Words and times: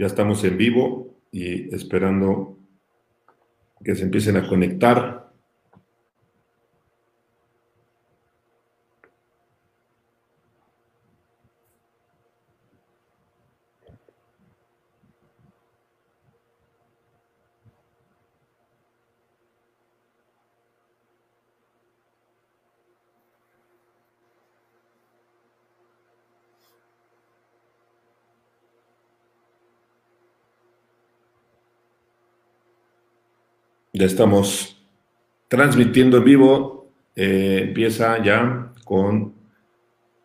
Ya 0.00 0.06
estamos 0.06 0.42
en 0.44 0.56
vivo 0.56 1.14
y 1.30 1.74
esperando 1.74 2.56
que 3.84 3.94
se 3.94 4.04
empiecen 4.04 4.38
a 4.38 4.48
conectar. 4.48 5.29
Ya 34.00 34.06
estamos 34.06 34.82
transmitiendo 35.48 36.16
en 36.16 36.24
vivo. 36.24 36.90
Eh, 37.14 37.64
empieza 37.64 38.24
ya 38.24 38.72
con, 38.82 39.34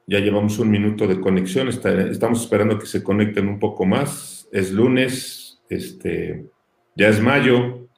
ya 0.08 0.20
llevamos 0.20 0.60
un 0.60 0.72
minuto 0.72 1.06
de 1.08 1.20
conexión. 1.20 1.68
estamos 1.68 2.42
esperando 2.42 2.80
que 2.80 2.86
se 2.86 3.04
conecten 3.04 3.50
un 3.50 3.60
poco 3.60 3.86
más. 3.86 4.48
Es 4.54 4.72
lunes, 4.72 5.62
este, 5.70 6.46
ya 6.96 7.10
es 7.10 7.20
mayo. 7.20 7.90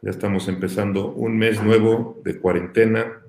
Ya 0.00 0.08
estamos 0.08 0.48
empezando 0.48 1.12
un 1.12 1.36
mes 1.36 1.62
nuevo 1.62 2.22
de 2.24 2.38
cuarentena, 2.38 3.20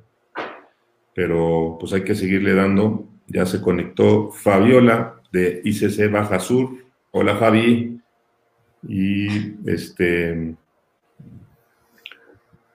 pero 1.13 1.75
pues 1.77 1.91
hay 1.91 2.05
que 2.05 2.15
seguirle 2.15 2.53
dando. 2.53 3.09
Ya 3.27 3.45
se 3.45 3.59
conectó 3.59 4.31
Fabiola 4.31 5.21
de 5.33 5.61
ICC 5.61 6.09
Baja 6.09 6.39
Sur. 6.39 6.69
Hola 7.11 7.35
Fabi. 7.35 7.99
Y 8.87 9.27
este 9.69 10.55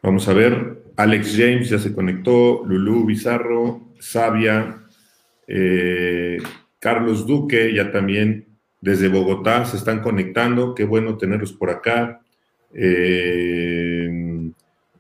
Vamos 0.09 0.27
a 0.27 0.33
ver, 0.33 0.85
Alex 0.97 1.37
James 1.37 1.69
ya 1.69 1.79
se 1.79 1.93
conectó, 1.93 2.65
Lulú 2.65 3.05
Bizarro, 3.05 3.93
Sabia, 4.01 4.87
eh, 5.47 6.39
Carlos 6.79 7.27
Duque 7.27 7.75
ya 7.75 7.93
también 7.93 8.47
desde 8.81 9.09
Bogotá 9.09 9.67
se 9.67 9.77
están 9.77 10.01
conectando, 10.01 10.75
qué 10.75 10.85
bueno 10.85 11.19
tenerlos 11.19 11.53
por 11.53 11.69
acá. 11.69 12.23
Eh, 12.73 14.51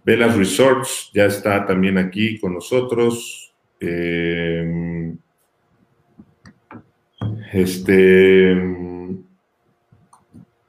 Velas 0.04 0.36
Resorts 0.36 1.10
ya 1.14 1.24
está 1.24 1.64
también 1.64 1.96
aquí 1.96 2.38
con 2.38 2.52
nosotros. 2.52 3.54
Eh, 3.80 5.14
este, 7.54 8.54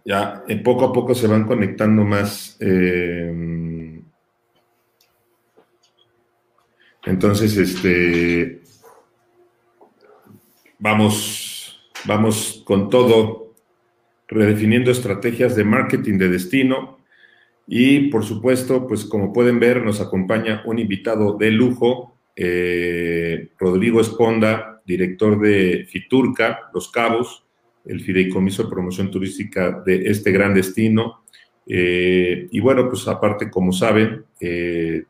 ya 0.06 0.45
poco 0.64 0.86
a 0.86 0.94
poco 0.94 1.14
se 1.14 1.28
van 1.28 1.44
conectando 1.44 2.06
más. 2.06 2.58
Entonces, 7.09 7.57
este, 7.57 8.61
vamos, 10.77 11.91
vamos 12.05 12.61
con 12.65 12.91
todo, 12.91 13.55
redefiniendo 14.27 14.91
estrategias 14.91 15.55
de 15.55 15.63
marketing 15.63 16.19
de 16.19 16.30
destino. 16.30 16.99
Y 17.65 18.09
por 18.09 18.23
supuesto, 18.23 18.85
pues 18.87 19.05
como 19.05 19.33
pueden 19.33 19.59
ver, 19.59 19.83
nos 19.83 20.02
acompaña 20.02 20.61
un 20.65 20.77
invitado 20.77 21.35
de 21.35 21.49
lujo, 21.49 22.15
eh, 22.35 23.49
Rodrigo 23.57 24.02
Esponda, 24.02 24.81
director 24.85 25.39
de 25.39 25.87
Fiturca, 25.89 26.69
Los 26.75 26.91
Cabos, 26.91 27.43
el 27.85 28.02
fideicomiso 28.02 28.63
de 28.63 28.69
promoción 28.69 29.09
turística 29.09 29.81
de 29.83 30.09
este 30.11 30.31
gran 30.31 30.53
destino. 30.53 31.23
Eh, 31.65 32.47
y 32.52 32.59
bueno, 32.59 32.87
pues 32.87 33.07
aparte, 33.07 33.49
como 33.49 33.71
saben, 33.71 34.25
eh, 34.39 35.05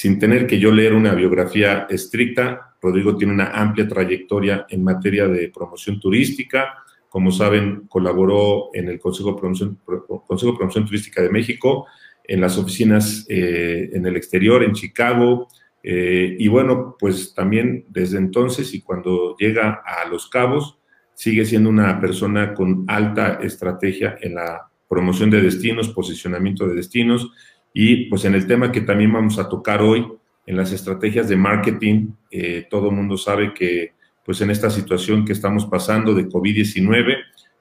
sin 0.00 0.18
tener 0.18 0.46
que 0.46 0.58
yo 0.58 0.72
leer 0.72 0.94
una 0.94 1.14
biografía 1.14 1.86
estricta, 1.90 2.74
Rodrigo 2.80 3.18
tiene 3.18 3.34
una 3.34 3.50
amplia 3.50 3.86
trayectoria 3.86 4.64
en 4.70 4.82
materia 4.82 5.28
de 5.28 5.50
promoción 5.50 6.00
turística. 6.00 6.72
Como 7.10 7.30
saben, 7.30 7.82
colaboró 7.86 8.70
en 8.72 8.88
el 8.88 8.98
Consejo 8.98 9.32
de 9.32 9.40
Promoción, 9.40 10.86
Turística 10.86 11.20
de 11.20 11.28
México, 11.28 11.86
en 12.24 12.40
las 12.40 12.56
oficinas 12.56 13.26
eh, 13.28 13.90
en 13.92 14.06
el 14.06 14.16
exterior, 14.16 14.62
en 14.62 14.72
Chicago. 14.72 15.48
Eh, 15.82 16.34
y 16.38 16.48
bueno, 16.48 16.96
pues 16.98 17.34
también 17.34 17.84
desde 17.90 18.16
entonces 18.16 18.72
y 18.72 18.80
cuando 18.80 19.36
llega 19.36 19.82
a 19.84 20.08
Los 20.08 20.30
Cabos, 20.30 20.78
sigue 21.12 21.44
siendo 21.44 21.68
una 21.68 22.00
persona 22.00 22.54
con 22.54 22.86
alta 22.88 23.38
estrategia 23.42 24.16
en 24.22 24.36
la 24.36 24.70
promoción 24.88 25.28
de 25.28 25.42
destinos, 25.42 25.90
posicionamiento 25.90 26.66
de 26.66 26.74
destinos 26.74 27.30
y 27.72 28.06
pues 28.06 28.24
en 28.24 28.34
el 28.34 28.46
tema 28.46 28.72
que 28.72 28.80
también 28.80 29.12
vamos 29.12 29.38
a 29.38 29.48
tocar 29.48 29.82
hoy, 29.82 30.06
en 30.46 30.56
las 30.56 30.72
estrategias 30.72 31.28
de 31.28 31.36
marketing, 31.36 32.08
eh, 32.30 32.66
todo 32.68 32.88
el 32.88 32.96
mundo 32.96 33.16
sabe 33.16 33.54
que 33.54 33.92
pues 34.24 34.40
en 34.40 34.50
esta 34.50 34.70
situación 34.70 35.24
que 35.24 35.32
estamos 35.32 35.66
pasando 35.66 36.14
de 36.14 36.28
COVID-19, 36.28 37.16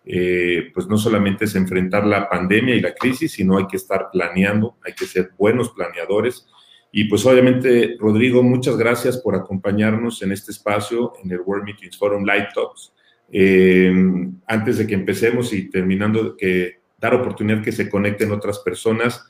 eh, 0.05 0.71
pues 0.73 0.87
no 0.87 0.97
solamente 0.97 1.45
es 1.45 1.55
enfrentar 1.55 2.05
la 2.05 2.27
pandemia 2.27 2.75
y 2.75 2.81
la 2.81 2.93
crisis, 2.93 3.33
sino 3.33 3.57
hay 3.57 3.67
que 3.67 3.77
estar 3.77 4.09
planeando, 4.11 4.75
hay 4.83 4.93
que 4.93 5.05
ser 5.05 5.31
buenos 5.37 5.69
planeadores. 5.69 6.47
Y 6.91 7.03
pues 7.03 7.25
obviamente, 7.25 7.95
Rodrigo, 7.99 8.41
muchas 8.41 8.75
gracias 8.75 9.17
por 9.17 9.35
acompañarnos 9.35 10.23
en 10.23 10.31
este 10.31 10.51
espacio, 10.51 11.13
en 11.23 11.31
el 11.31 11.41
World 11.41 11.65
Meetings 11.65 11.97
Forum 11.97 12.25
Light 12.25 12.47
Talks. 12.55 12.93
Eh, 13.31 13.93
antes 14.47 14.79
de 14.79 14.87
que 14.87 14.95
empecemos 14.95 15.53
y 15.53 15.69
terminando, 15.69 16.35
que 16.35 16.79
dar 16.99 17.13
oportunidad 17.13 17.61
que 17.61 17.71
se 17.71 17.89
conecten 17.89 18.31
otras 18.31 18.59
personas, 18.59 19.23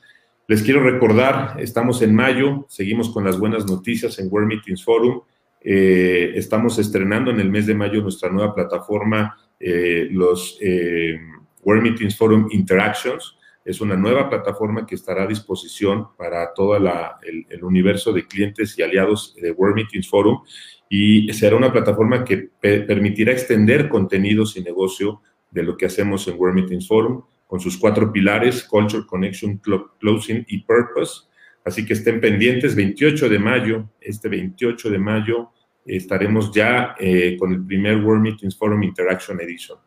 les 0.50 0.64
quiero 0.64 0.82
recordar, 0.82 1.54
estamos 1.60 2.02
en 2.02 2.12
mayo, 2.12 2.66
seguimos 2.68 3.10
con 3.10 3.22
las 3.22 3.38
buenas 3.38 3.66
noticias 3.66 4.18
en 4.18 4.26
World 4.28 4.48
Meetings 4.48 4.82
Forum. 4.82 5.20
Eh, 5.60 6.32
estamos 6.34 6.76
estrenando 6.80 7.30
en 7.30 7.38
el 7.38 7.48
mes 7.48 7.68
de 7.68 7.74
mayo 7.76 8.02
nuestra 8.02 8.30
nueva 8.30 8.52
plataforma, 8.52 9.38
eh, 9.60 10.08
los 10.10 10.58
eh, 10.60 11.20
World 11.62 11.84
Meetings 11.84 12.18
Forum 12.18 12.48
Interactions. 12.50 13.38
Es 13.64 13.80
una 13.80 13.94
nueva 13.94 14.28
plataforma 14.28 14.84
que 14.86 14.96
estará 14.96 15.22
a 15.22 15.28
disposición 15.28 16.08
para 16.18 16.52
todo 16.52 16.76
el, 16.76 17.62
universo 17.62 18.12
de 18.12 18.26
clientes 18.26 18.76
y 18.76 18.82
aliados 18.82 19.36
de 19.40 19.52
World 19.52 19.76
Meetings 19.76 20.08
Forum 20.08 20.40
y 20.88 21.32
será 21.32 21.54
una 21.54 21.70
plataforma 21.70 22.24
que 22.24 22.48
permitirá 22.60 23.30
extender 23.30 23.88
contenidos 23.88 24.56
y 24.56 24.64
negocio 24.64 25.22
de 25.52 25.62
lo 25.62 25.76
que 25.76 25.86
hacemos 25.86 26.26
en 26.26 26.36
World 26.36 26.56
Meetings 26.56 26.88
Forum 26.88 27.22
con 27.50 27.58
sus 27.58 27.76
cuatro 27.76 28.12
pilares, 28.12 28.62
Culture, 28.62 29.04
Connection, 29.04 29.60
Closing 29.98 30.44
y 30.46 30.58
Purpose. 30.62 31.22
Así 31.64 31.84
que 31.84 31.94
estén 31.94 32.20
pendientes, 32.20 32.76
28 32.76 33.28
de 33.28 33.38
mayo, 33.40 33.90
este 34.00 34.28
28 34.28 34.88
de 34.88 34.98
mayo 35.00 35.50
estaremos 35.84 36.52
ya 36.52 36.94
eh, 37.00 37.36
con 37.40 37.52
el 37.52 37.66
primer 37.66 37.96
World 38.04 38.22
Meetings 38.22 38.56
Forum 38.56 38.84
Interaction 38.84 39.40
Edition. 39.40 39.78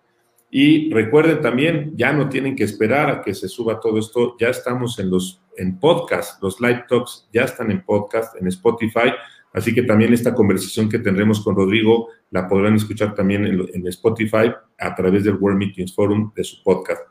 Y 0.52 0.94
recuerden 0.94 1.40
también, 1.40 1.94
ya 1.96 2.12
no 2.12 2.28
tienen 2.28 2.58
que 2.58 2.66
esperar 2.66 3.10
a 3.10 3.22
que 3.22 3.34
se 3.34 3.48
suba 3.48 3.80
todo 3.80 3.98
esto, 3.98 4.36
ya 4.38 4.50
estamos 4.50 5.00
en 5.00 5.10
los 5.10 5.42
en 5.56 5.80
podcast, 5.80 6.44
los 6.44 6.60
live 6.60 6.84
talks 6.90 7.30
ya 7.32 7.44
están 7.44 7.72
en 7.72 7.86
podcast, 7.86 8.36
en 8.42 8.48
Spotify, 8.48 9.14
así 9.54 9.74
que 9.74 9.84
también 9.84 10.12
esta 10.12 10.36
conversación 10.36 10.90
que 10.90 11.00
tendremos 11.00 11.42
con 11.42 11.56
Rodrigo 11.56 12.10
la 12.30 12.46
podrán 12.46 12.76
escuchar 12.76 13.16
también 13.16 13.46
en, 13.46 13.66
en 13.74 13.88
Spotify 13.88 14.52
a 14.80 14.96
través 14.96 15.24
del 15.24 15.36
World 15.36 15.60
Meetings 15.60 15.96
Forum 15.96 16.34
de 16.36 16.44
su 16.44 16.62
podcast. 16.62 17.04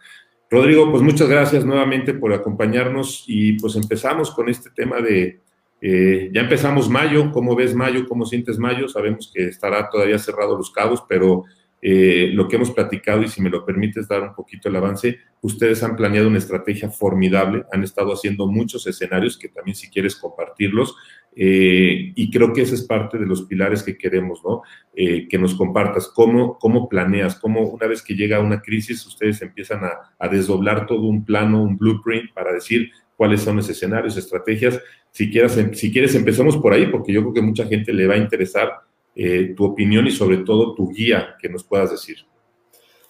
Rodrigo, 0.52 0.90
pues 0.90 1.02
muchas 1.02 1.30
gracias 1.30 1.64
nuevamente 1.64 2.12
por 2.12 2.34
acompañarnos 2.34 3.24
y 3.26 3.54
pues 3.54 3.74
empezamos 3.74 4.30
con 4.32 4.50
este 4.50 4.68
tema 4.68 5.00
de, 5.00 5.40
eh, 5.80 6.28
ya 6.30 6.42
empezamos 6.42 6.90
mayo, 6.90 7.32
¿cómo 7.32 7.56
ves 7.56 7.74
mayo? 7.74 8.06
¿Cómo 8.06 8.26
sientes 8.26 8.58
mayo? 8.58 8.86
Sabemos 8.86 9.32
que 9.34 9.46
estará 9.46 9.88
todavía 9.88 10.18
cerrado 10.18 10.58
los 10.58 10.70
cabos, 10.70 11.04
pero 11.08 11.44
eh, 11.80 12.32
lo 12.34 12.48
que 12.48 12.56
hemos 12.56 12.70
platicado 12.70 13.22
y 13.22 13.28
si 13.28 13.40
me 13.40 13.48
lo 13.48 13.64
permites 13.64 14.06
dar 14.06 14.20
un 14.24 14.34
poquito 14.34 14.68
el 14.68 14.76
avance, 14.76 15.20
ustedes 15.40 15.82
han 15.82 15.96
planeado 15.96 16.28
una 16.28 16.36
estrategia 16.36 16.90
formidable, 16.90 17.64
han 17.72 17.82
estado 17.82 18.12
haciendo 18.12 18.46
muchos 18.46 18.86
escenarios 18.86 19.38
que 19.38 19.48
también 19.48 19.74
si 19.74 19.88
quieres 19.88 20.16
compartirlos 20.16 20.94
eh, 21.34 22.12
y 22.14 22.30
creo 22.30 22.52
que 22.52 22.62
ese 22.62 22.74
es 22.74 22.82
parte 22.82 23.18
de 23.18 23.26
los 23.26 23.42
pilares 23.42 23.82
que 23.82 23.96
queremos, 23.96 24.42
¿no? 24.44 24.62
Eh, 24.94 25.26
que 25.28 25.38
nos 25.38 25.54
compartas 25.54 26.08
cómo, 26.08 26.58
cómo 26.58 26.88
planeas, 26.88 27.36
cómo 27.36 27.62
una 27.62 27.86
vez 27.86 28.02
que 28.02 28.14
llega 28.14 28.40
una 28.40 28.60
crisis 28.60 29.06
ustedes 29.06 29.40
empiezan 29.40 29.80
a, 29.84 30.28
desdoblar 30.28 30.86
todo 30.86 31.02
un 31.02 31.24
plano, 31.24 31.62
un 31.62 31.76
blueprint 31.76 32.32
para 32.34 32.52
decir 32.52 32.90
cuáles 33.16 33.40
son 33.40 33.56
los 33.56 33.68
escenarios, 33.68 34.16
estrategias. 34.16 34.80
Si 35.10 35.30
quieres, 35.30 35.58
si 35.72 35.90
quieres 35.90 36.14
empezamos 36.14 36.56
por 36.58 36.72
ahí 36.72 36.86
porque 36.86 37.12
yo 37.12 37.22
creo 37.22 37.34
que 37.34 37.42
mucha 37.42 37.66
gente 37.66 37.92
le 37.92 38.06
va 38.06 38.14
a 38.14 38.18
interesar 38.18 38.80
eh, 39.14 39.54
tu 39.56 39.64
opinión 39.64 40.06
y 40.06 40.10
sobre 40.10 40.38
todo 40.38 40.74
tu 40.74 40.90
guía 40.90 41.36
que 41.40 41.48
nos 41.48 41.64
puedas 41.64 41.90
decir. 41.90 42.18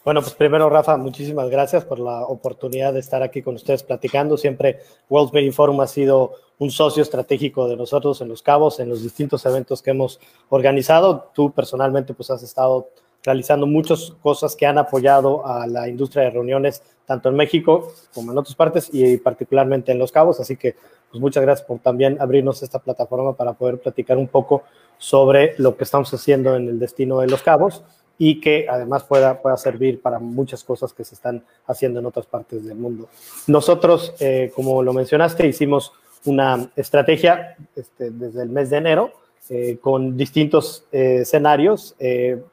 Bueno, 0.04 0.20
pues 0.20 0.34
primero, 0.34 0.68
Rafa, 0.68 0.96
muchísimas 0.96 1.48
gracias 1.48 1.84
por 1.84 2.00
la 2.00 2.22
oportunidad 2.22 2.92
de 2.92 2.98
estar 2.98 3.22
aquí 3.22 3.40
con 3.40 3.54
ustedes 3.54 3.84
platicando. 3.84 4.36
Siempre 4.36 4.80
World 5.08 5.32
Meeting 5.32 5.52
Forum 5.52 5.80
ha 5.80 5.86
sido 5.86 6.32
un 6.58 6.72
socio 6.72 7.04
estratégico 7.04 7.68
de 7.68 7.76
nosotros 7.76 8.20
en 8.20 8.28
Los 8.28 8.42
Cabos, 8.42 8.80
en 8.80 8.88
los 8.88 9.04
distintos 9.04 9.46
eventos 9.46 9.80
que 9.80 9.92
hemos 9.92 10.18
organizado. 10.48 11.30
Tú 11.32 11.52
personalmente 11.52 12.14
pues 12.14 12.30
has 12.30 12.42
estado 12.42 12.88
realizando 13.22 13.64
muchas 13.68 14.12
cosas 14.20 14.56
que 14.56 14.66
han 14.66 14.76
apoyado 14.76 15.46
a 15.46 15.68
la 15.68 15.88
industria 15.88 16.24
de 16.24 16.30
reuniones, 16.30 16.82
tanto 17.06 17.28
en 17.28 17.36
México 17.36 17.92
como 18.12 18.32
en 18.32 18.38
otras 18.38 18.56
partes 18.56 18.90
y 18.92 19.18
particularmente 19.18 19.92
en 19.92 20.00
Los 20.00 20.10
Cabos. 20.10 20.40
Así 20.40 20.56
que 20.56 20.74
pues 21.12 21.20
muchas 21.20 21.44
gracias 21.44 21.64
por 21.64 21.78
también 21.78 22.20
abrirnos 22.20 22.60
esta 22.64 22.80
plataforma 22.80 23.36
para 23.36 23.52
poder 23.52 23.78
platicar 23.78 24.18
un 24.18 24.26
poco 24.26 24.64
sobre 24.98 25.54
lo 25.58 25.76
que 25.76 25.84
estamos 25.84 26.12
haciendo 26.12 26.56
en 26.56 26.68
el 26.68 26.80
destino 26.80 27.20
de 27.20 27.28
Los 27.28 27.42
Cabos 27.44 27.84
y 28.18 28.40
que 28.40 28.66
además 28.68 29.04
pueda, 29.04 29.40
pueda 29.40 29.56
servir 29.56 30.00
para 30.00 30.18
muchas 30.18 30.62
cosas 30.64 30.92
que 30.92 31.04
se 31.04 31.14
están 31.14 31.42
haciendo 31.66 32.00
en 32.00 32.06
otras 32.06 32.26
partes 32.26 32.64
del 32.64 32.76
mundo. 32.76 33.08
Nosotros, 33.46 34.14
eh, 34.20 34.52
como 34.54 34.82
lo 34.82 34.92
mencionaste, 34.92 35.46
hicimos 35.46 35.92
una 36.24 36.70
estrategia 36.76 37.56
este, 37.74 38.10
desde 38.10 38.42
el 38.42 38.48
mes 38.48 38.70
de 38.70 38.76
enero 38.76 39.12
eh, 39.50 39.78
con 39.80 40.16
distintos 40.16 40.84
eh, 40.92 41.18
escenarios. 41.22 41.96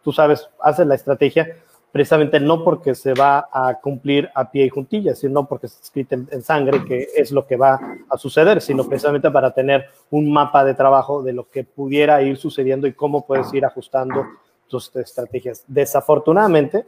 tú 0.04 0.12
sabes, 0.12 0.50
haces 0.60 0.88
la 0.88 0.96
estrategia 0.96 1.56
precisamente 1.92 2.40
no 2.40 2.64
porque 2.64 2.94
se 2.96 3.14
va 3.14 3.48
a 3.52 3.80
cumplir 3.82 4.30
a 4.36 4.52
pie 4.52 4.66
y 4.66 4.70
juntillas, 4.70 5.20
sino 5.20 5.48
porque 5.48 5.68
está 5.68 5.82
escrito 5.82 6.16
en, 6.16 6.42
sangre 6.42 6.84
que 6.86 7.08
es 7.16 7.32
lo 7.32 7.48
que 7.48 7.58
va 7.58 7.80
a 8.10 8.18
suceder, 8.18 8.62
sino 8.62 8.88
precisamente 8.88 9.32
para 9.32 9.52
tener 9.52 9.86
un 10.12 10.32
mapa 10.32 10.64
de 10.64 10.76
trabajo 10.76 11.24
de 11.24 11.34
lo 11.34 11.50
que 11.50 11.64
pudiera 11.64 12.22
ir 12.22 12.38
sucediendo 12.38 12.88
y 12.88 12.94
cómo 12.94 13.26
puedes 13.26 13.52
ir 13.54 13.66
ajustando 13.66 14.26
tus 14.69 14.95
estrategias. 14.95 15.63
Desafortunadamente, 15.68 16.86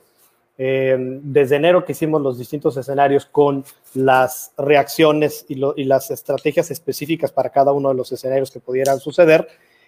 eh, 0.57 0.95
desde 1.23 1.55
enero 1.55 1.83
que 1.83 1.93
hicimos 1.93 2.21
los 2.21 2.37
distintos 2.37 2.77
escenarios 2.77 3.25
con 3.25 3.65
las 3.93 4.53
reacciones 4.57 5.45
y, 5.49 5.55
las 5.55 6.11
estrategias 6.11 6.71
específicas 6.71 7.31
para 7.31 7.49
cada 7.49 7.71
uno 7.73 7.89
de 7.89 7.95
los 7.95 8.11
escenarios 8.11 8.51
que 8.51 8.59
pudieran 8.59 8.99
suceder, 8.99 9.47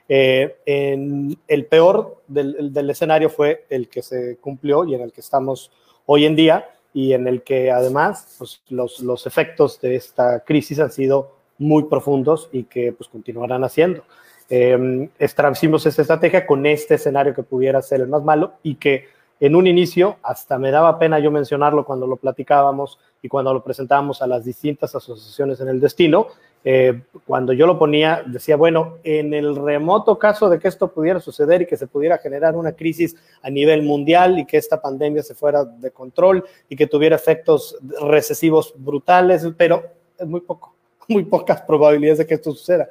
eh, 0.09 0.57
el 0.65 1.65
peor 1.67 2.23
del, 2.27 2.73
del, 2.73 2.89
escenario 2.89 3.29
fue 3.29 3.65
el 3.69 3.87
que 3.87 4.01
se 4.01 4.37
cumplió 4.37 4.83
y 4.83 4.95
en 4.95 5.01
el 5.01 5.13
que 5.13 5.21
estamos 5.21 5.71
hoy 6.05 6.25
en 6.25 6.35
día 6.35 6.69
y 6.93 7.13
en 7.13 7.27
el 7.27 7.43
que 7.43 7.71
además 7.71 8.35
pues, 8.37 8.61
los, 8.69 8.99
los 8.99 9.25
efectos 9.25 9.79
de 9.81 9.95
esta 9.95 10.41
crisis 10.41 10.79
han 10.79 10.91
sido 10.91 11.35
muy 11.57 11.83
profundos 11.83 12.49
y 12.51 12.63
que 12.63 12.93
pues 12.93 13.09
continuarán 13.09 13.63
haciendo. 13.63 14.03
Eh, 14.55 15.09
establecimos 15.17 15.83
esta 15.87 16.03
estrategia 16.03 16.45
con 16.45 16.63
este 16.67 16.93
escenario 16.93 17.33
que 17.33 17.41
pudiera 17.41 17.81
ser 17.81 18.01
el 18.01 18.07
más 18.07 18.23
malo 18.23 18.53
y 18.61 18.75
que 18.75 19.07
en 19.39 19.55
un 19.55 19.65
inicio 19.65 20.17
hasta 20.21 20.59
me 20.59 20.69
daba 20.69 20.99
pena 20.99 21.17
yo 21.17 21.31
mencionarlo 21.31 21.83
cuando 21.83 22.05
lo 22.05 22.17
platicábamos 22.17 22.99
y 23.23 23.29
cuando 23.29 23.51
lo 23.51 23.63
presentábamos 23.63 24.21
a 24.21 24.27
las 24.27 24.45
distintas 24.45 24.93
asociaciones 24.93 25.59
en 25.59 25.69
el 25.69 25.79
destino, 25.79 26.27
eh, 26.63 27.01
cuando 27.25 27.51
yo 27.51 27.65
lo 27.65 27.79
ponía, 27.79 28.21
decía, 28.27 28.55
bueno, 28.55 28.99
en 29.03 29.33
el 29.33 29.55
remoto 29.55 30.19
caso 30.19 30.47
de 30.49 30.59
que 30.59 30.67
esto 30.67 30.87
pudiera 30.87 31.19
suceder 31.19 31.63
y 31.63 31.65
que 31.65 31.75
se 31.75 31.87
pudiera 31.87 32.19
generar 32.19 32.55
una 32.55 32.73
crisis 32.73 33.15
a 33.41 33.49
nivel 33.49 33.81
mundial 33.81 34.37
y 34.37 34.45
que 34.45 34.57
esta 34.57 34.79
pandemia 34.79 35.23
se 35.23 35.33
fuera 35.33 35.65
de 35.65 35.89
control 35.89 36.45
y 36.69 36.75
que 36.75 36.85
tuviera 36.85 37.15
efectos 37.15 37.75
recesivos 38.03 38.71
brutales, 38.77 39.47
pero 39.57 39.81
es 40.15 40.27
muy 40.27 40.41
poco, 40.41 40.75
muy 41.07 41.25
pocas 41.25 41.59
probabilidades 41.61 42.19
de 42.19 42.27
que 42.27 42.35
esto 42.35 42.51
suceda. 42.51 42.87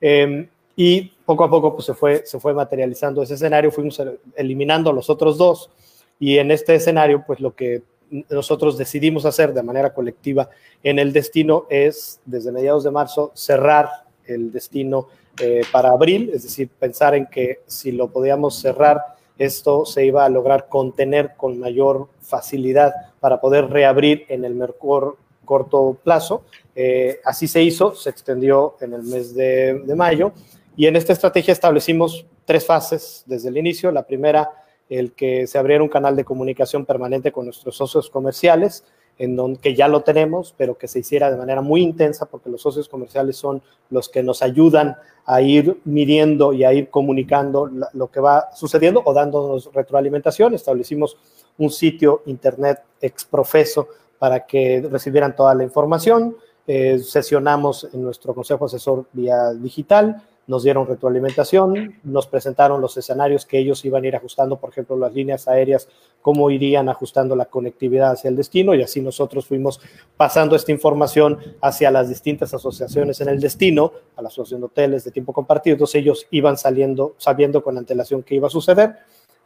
Eh, 0.00 0.48
y 0.76 1.12
poco 1.24 1.44
a 1.44 1.50
poco 1.50 1.74
pues, 1.74 1.86
se, 1.86 1.94
fue, 1.94 2.22
se 2.24 2.40
fue 2.40 2.54
materializando 2.54 3.22
ese 3.22 3.34
escenario, 3.34 3.70
fuimos 3.70 4.00
eliminando 4.36 4.92
los 4.92 5.10
otros 5.10 5.38
dos. 5.38 5.70
Y 6.18 6.38
en 6.38 6.50
este 6.50 6.74
escenario 6.74 7.24
pues 7.26 7.40
lo 7.40 7.54
que 7.54 7.82
nosotros 8.30 8.76
decidimos 8.76 9.24
hacer 9.24 9.54
de 9.54 9.62
manera 9.62 9.94
colectiva 9.94 10.50
en 10.82 10.98
el 10.98 11.12
destino 11.12 11.66
es, 11.70 12.20
desde 12.24 12.52
mediados 12.52 12.84
de 12.84 12.90
marzo, 12.90 13.32
cerrar 13.34 13.88
el 14.26 14.52
destino 14.52 15.08
eh, 15.40 15.62
para 15.72 15.90
abril, 15.90 16.30
es 16.34 16.42
decir, 16.42 16.68
pensar 16.68 17.14
en 17.14 17.26
que 17.26 17.60
si 17.66 17.92
lo 17.92 18.08
podíamos 18.08 18.56
cerrar, 18.56 19.00
esto 19.38 19.86
se 19.86 20.04
iba 20.04 20.24
a 20.24 20.28
lograr 20.28 20.68
contener 20.68 21.32
con 21.36 21.58
mayor 21.58 22.08
facilidad 22.20 22.92
para 23.18 23.40
poder 23.40 23.70
reabrir 23.70 24.26
en 24.28 24.44
el 24.44 24.54
mejor 24.54 25.16
corto 25.44 25.96
plazo. 26.04 26.44
Eh, 26.74 27.18
así 27.24 27.48
se 27.48 27.62
hizo, 27.62 27.94
se 27.94 28.10
extendió 28.10 28.76
en 28.80 28.92
el 28.92 29.02
mes 29.02 29.34
de, 29.34 29.80
de 29.84 29.94
mayo 29.94 30.32
y 30.76 30.86
en 30.86 30.96
esta 30.96 31.12
estrategia 31.12 31.52
establecimos 31.52 32.26
tres 32.44 32.64
fases 32.64 33.24
desde 33.26 33.48
el 33.48 33.58
inicio. 33.58 33.90
La 33.90 34.06
primera 34.06 34.50
el 34.88 35.12
que 35.12 35.46
se 35.46 35.58
abriera 35.58 35.82
un 35.82 35.88
canal 35.88 36.16
de 36.16 36.24
comunicación 36.24 36.84
permanente 36.84 37.32
con 37.32 37.46
nuestros 37.46 37.76
socios 37.76 38.10
comerciales, 38.10 38.84
en 39.18 39.36
donde 39.36 39.58
que 39.58 39.74
ya 39.74 39.88
lo 39.88 40.02
tenemos, 40.02 40.54
pero 40.56 40.76
que 40.76 40.88
se 40.88 40.98
hiciera 40.98 41.30
de 41.30 41.36
manera 41.36 41.62
muy 41.62 41.82
intensa, 41.82 42.26
porque 42.26 42.50
los 42.50 42.60
socios 42.60 42.88
comerciales 42.88 43.36
son 43.36 43.62
los 43.88 44.08
que 44.08 44.22
nos 44.22 44.42
ayudan 44.42 44.96
a 45.24 45.40
ir 45.40 45.80
midiendo 45.84 46.52
y 46.52 46.64
a 46.64 46.72
ir 46.72 46.90
comunicando 46.90 47.70
lo 47.92 48.10
que 48.10 48.20
va 48.20 48.50
sucediendo 48.54 49.02
o 49.04 49.14
dándonos 49.14 49.70
retroalimentación. 49.72 50.54
Establecimos 50.54 51.16
un 51.58 51.70
sitio 51.70 52.22
internet 52.26 52.80
exprofeso 53.00 53.88
para 54.18 54.46
que 54.46 54.86
recibieran 54.90 55.34
toda 55.34 55.54
la 55.54 55.64
información. 55.64 56.36
Eh, 56.66 56.98
sesionamos 56.98 57.88
en 57.92 58.02
nuestro 58.02 58.34
consejo 58.34 58.66
asesor 58.66 59.06
vía 59.12 59.52
digital 59.52 60.22
nos 60.46 60.64
dieron 60.64 60.86
retroalimentación, 60.86 62.00
nos 62.02 62.26
presentaron 62.26 62.80
los 62.80 62.96
escenarios 62.96 63.46
que 63.46 63.58
ellos 63.58 63.84
iban 63.84 64.04
a 64.04 64.08
ir 64.08 64.16
ajustando, 64.16 64.56
por 64.56 64.70
ejemplo, 64.70 64.96
las 64.96 65.14
líneas 65.14 65.46
aéreas, 65.46 65.88
cómo 66.20 66.50
irían 66.50 66.88
ajustando 66.88 67.36
la 67.36 67.46
conectividad 67.46 68.12
hacia 68.12 68.28
el 68.28 68.36
destino 68.36 68.74
y 68.74 68.82
así 68.82 69.00
nosotros 69.00 69.46
fuimos 69.46 69.80
pasando 70.16 70.56
esta 70.56 70.72
información 70.72 71.38
hacia 71.60 71.90
las 71.90 72.08
distintas 72.08 72.52
asociaciones 72.54 73.20
en 73.20 73.28
el 73.28 73.40
destino, 73.40 73.92
a 74.16 74.22
la 74.22 74.28
asociación 74.28 74.60
de 74.60 74.66
hoteles 74.66 75.04
de 75.04 75.10
tiempo 75.10 75.32
compartido, 75.32 75.74
entonces 75.74 75.96
ellos 75.96 76.26
iban 76.30 76.56
saliendo, 76.56 77.14
sabiendo 77.18 77.62
con 77.62 77.78
antelación 77.78 78.22
qué 78.22 78.34
iba 78.34 78.48
a 78.48 78.50
suceder. 78.50 78.96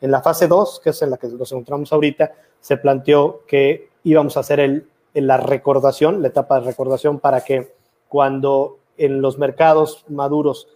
En 0.00 0.10
la 0.10 0.22
fase 0.22 0.46
2, 0.46 0.80
que 0.82 0.90
es 0.90 1.02
en 1.02 1.10
la 1.10 1.16
que 1.16 1.28
nos 1.28 1.50
encontramos 1.52 1.92
ahorita, 1.92 2.32
se 2.60 2.76
planteó 2.76 3.42
que 3.46 3.90
íbamos 4.04 4.36
a 4.36 4.40
hacer 4.40 4.60
el, 4.60 4.86
la 5.14 5.36
recordación, 5.36 6.22
la 6.22 6.28
etapa 6.28 6.60
de 6.60 6.66
recordación 6.66 7.20
para 7.20 7.42
que 7.42 7.74
cuando 8.08 8.78
en 8.98 9.20
los 9.20 9.38
mercados 9.38 10.04
maduros 10.08 10.68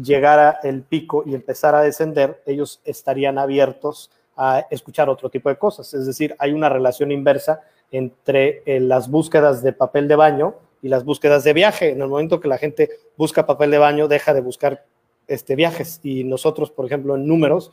llegara 0.00 0.60
el 0.62 0.82
pico 0.82 1.24
y 1.26 1.34
empezara 1.34 1.80
a 1.80 1.82
descender, 1.82 2.42
ellos 2.46 2.80
estarían 2.84 3.38
abiertos 3.38 4.10
a 4.36 4.66
escuchar 4.70 5.08
otro 5.08 5.30
tipo 5.30 5.48
de 5.48 5.56
cosas. 5.56 5.92
Es 5.94 6.06
decir, 6.06 6.36
hay 6.38 6.52
una 6.52 6.68
relación 6.68 7.10
inversa 7.10 7.60
entre 7.90 8.62
eh, 8.66 8.80
las 8.80 9.10
búsquedas 9.10 9.62
de 9.62 9.72
papel 9.72 10.06
de 10.06 10.16
baño 10.16 10.54
y 10.80 10.88
las 10.88 11.04
búsquedas 11.04 11.42
de 11.42 11.52
viaje. 11.52 11.90
En 11.90 12.00
el 12.00 12.08
momento 12.08 12.38
que 12.40 12.48
la 12.48 12.58
gente 12.58 12.88
busca 13.16 13.46
papel 13.46 13.70
de 13.72 13.78
baño, 13.78 14.06
deja 14.06 14.32
de 14.32 14.40
buscar 14.40 14.84
este, 15.26 15.56
viajes. 15.56 16.00
Y 16.04 16.22
nosotros, 16.22 16.70
por 16.70 16.86
ejemplo, 16.86 17.16
en 17.16 17.26
números, 17.26 17.72